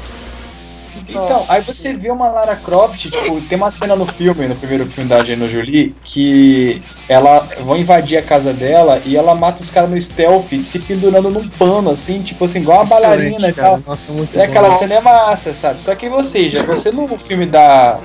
Então, 1.08 1.46
aí 1.48 1.62
você 1.62 1.94
vê 1.94 2.12
uma 2.12 2.30
Lara 2.30 2.56
Croft, 2.56 3.10
tipo, 3.10 3.42
tem 3.42 3.58
uma 3.58 3.72
cena 3.72 3.96
no 3.96 4.06
filme, 4.06 4.48
no 4.48 4.56
primeiro 4.56 4.86
filme 4.86 5.10
da 5.10 5.18
Angelina 5.18 5.48
Jolie, 5.48 5.96
que 6.04 6.82
ela 7.08 7.48
vão 7.62 7.78
invadir 7.78 8.18
a 8.18 8.22
casa 8.22 8.54
dela 8.54 9.02
e 9.06 9.16
ela 9.16 9.34
mata 9.34 9.62
os 9.62 9.70
caras 9.70 9.90
no 9.90 10.00
stealth, 10.00 10.52
se 10.62 10.80
pendurando 10.80 11.30
num 11.30 11.48
pano, 11.48 11.90
assim, 11.90 12.22
tipo 12.22 12.46
assim, 12.46 12.60
igual 12.60 12.80
uma 12.80 12.86
bailarina 12.86 13.50
e 13.50 13.54
tal. 13.54 13.82
Nossa, 13.86 14.12
muito 14.12 14.36
E 14.36 14.42
aquela 14.42 14.72
cena 14.72 14.96
é 14.96 15.02
massa, 15.02 15.54
sabe? 15.54 15.82
Só 15.82 15.96
que, 15.96 16.08
ou 16.08 16.24
seja, 16.24 16.64
você 16.64 16.92
no 16.92 17.08
filme 17.18 17.46
da 17.46 18.00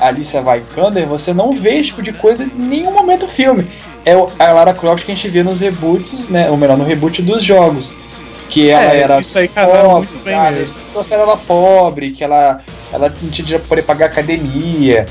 Alicia 0.00 0.42
Vikander, 0.42 1.06
você 1.06 1.32
não 1.32 1.54
vê 1.54 1.76
esse 1.76 1.90
tipo 1.90 2.02
de 2.02 2.12
coisa 2.12 2.44
em 2.44 2.50
nenhum 2.58 2.92
momento 2.92 3.26
do 3.26 3.28
filme. 3.32 3.66
É 4.04 4.12
a 4.12 4.52
Lara 4.52 4.72
Croft 4.72 5.04
que 5.04 5.12
a 5.12 5.14
gente 5.14 5.28
vê 5.28 5.42
nos 5.42 5.60
reboots, 5.60 6.28
né? 6.28 6.48
Ou 6.50 6.56
melhor, 6.56 6.76
no 6.76 6.84
reboot 6.84 7.22
dos 7.22 7.42
jogos. 7.42 7.94
Que 8.48 8.70
ela 8.70 8.94
É, 8.94 9.00
era 9.00 9.20
isso 9.20 9.38
aí 9.38 9.48
casaram 9.48 9.90
pobre, 9.90 10.08
muito 10.10 10.24
bem 10.24 10.34
cara, 10.34 10.52
mesmo. 10.52 10.74
trouxeram 10.92 11.22
ela 11.24 11.36
pobre, 11.36 12.10
que 12.12 12.22
ela, 12.24 12.60
ela 12.92 13.08
não 13.22 13.30
tinha 13.30 13.44
dinheiro 13.44 13.60
pra 13.60 13.68
poder 13.68 13.82
pagar 13.82 14.06
academia, 14.06 15.06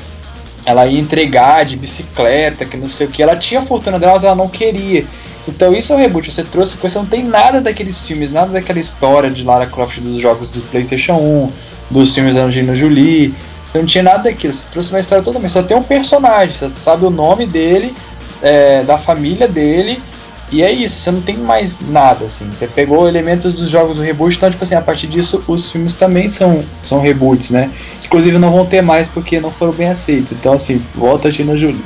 ela 0.64 0.86
ia 0.86 0.98
entregar 0.98 1.64
de 1.64 1.76
bicicleta, 1.76 2.64
que 2.64 2.76
não 2.76 2.88
sei 2.88 3.06
o 3.06 3.10
que. 3.10 3.22
Ela 3.22 3.36
tinha 3.36 3.60
a 3.60 3.62
fortuna 3.62 3.98
dela, 3.98 4.14
mas 4.14 4.24
ela 4.24 4.34
não 4.34 4.48
queria. 4.48 5.04
Então 5.46 5.72
isso 5.72 5.92
é 5.92 5.96
o 5.96 5.98
reboot, 5.98 6.32
você 6.32 6.42
trouxe, 6.42 6.76
você 6.76 6.98
não 6.98 7.06
tem 7.06 7.22
nada 7.22 7.60
daqueles 7.60 8.04
filmes, 8.04 8.32
nada 8.32 8.50
daquela 8.50 8.80
história 8.80 9.30
de 9.30 9.44
Lara 9.44 9.66
Croft 9.66 9.98
dos 10.00 10.18
jogos 10.18 10.50
do 10.50 10.60
Playstation 10.62 11.14
1, 11.14 11.52
dos 11.90 12.12
filmes 12.14 12.34
da 12.34 12.42
Angelina 12.42 12.74
Jolie. 12.74 13.32
Você 13.70 13.78
não 13.78 13.86
tinha 13.86 14.02
nada 14.02 14.24
daquilo, 14.24 14.52
você 14.54 14.66
trouxe 14.72 14.90
uma 14.90 14.98
história 14.98 15.22
totalmente. 15.22 15.52
Só 15.52 15.62
tem 15.62 15.76
um 15.76 15.82
personagem, 15.82 16.56
você 16.56 16.68
sabe 16.74 17.04
o 17.04 17.10
nome 17.10 17.46
dele, 17.46 17.94
é, 18.42 18.82
da 18.82 18.98
família 18.98 19.46
dele, 19.46 20.02
e 20.50 20.62
é 20.62 20.70
isso, 20.70 20.98
você 20.98 21.10
não 21.10 21.20
tem 21.20 21.36
mais 21.36 21.80
nada, 21.80 22.26
assim. 22.26 22.52
Você 22.52 22.66
pegou 22.68 23.08
elementos 23.08 23.52
dos 23.52 23.68
jogos 23.68 23.96
do 23.96 24.02
reboot, 24.02 24.36
então, 24.36 24.50
tipo 24.50 24.62
assim, 24.62 24.76
a 24.76 24.80
partir 24.80 25.06
disso, 25.08 25.42
os 25.48 25.70
filmes 25.70 25.94
também 25.94 26.28
são, 26.28 26.62
são 26.82 27.00
reboots, 27.00 27.50
né? 27.50 27.70
Inclusive 28.04 28.38
não 28.38 28.52
vão 28.52 28.64
ter 28.64 28.80
mais 28.82 29.08
porque 29.08 29.40
não 29.40 29.50
foram 29.50 29.72
bem 29.72 29.88
aceitos. 29.88 30.32
Então, 30.32 30.52
assim, 30.52 30.84
volta 30.94 31.28
a 31.28 31.30
Gina 31.30 31.56
Jolie. 31.56 31.84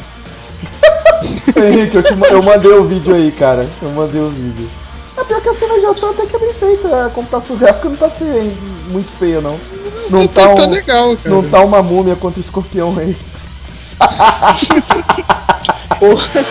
Henrique, 1.56 1.96
eu, 1.96 2.02
te 2.02 2.14
eu 2.30 2.42
mandei 2.42 2.70
o 2.72 2.84
vídeo 2.84 3.14
aí, 3.14 3.32
cara. 3.32 3.66
Eu 3.80 3.90
mandei 3.90 4.20
o 4.20 4.28
vídeo. 4.28 4.68
É 5.16 5.24
pior 5.24 5.40
que 5.40 5.48
a 5.48 5.54
cena 5.54 5.78
de 5.78 5.86
ação 5.86 6.10
até 6.10 6.26
que 6.26 6.36
é 6.36 6.38
bem 6.38 6.52
feita. 6.52 7.06
A 7.06 7.10
computação 7.10 7.56
gráfica 7.56 7.88
não 7.88 7.96
tá 7.96 8.10
feia, 8.10 8.52
muito 8.90 9.10
feia, 9.18 9.40
não. 9.40 9.58
Não 10.10 10.26
tá, 10.26 10.48
tá, 10.48 10.54
tá 10.54 10.62
um- 10.64 10.70
legal, 10.70 11.16
cara. 11.16 11.34
não 11.34 11.42
tá 11.42 11.60
uma 11.60 11.82
múmia 11.82 12.16
contra 12.16 12.40
o 12.40 12.42
escorpião 12.42 12.94
aí. 12.98 13.16
Porra. 15.98 16.44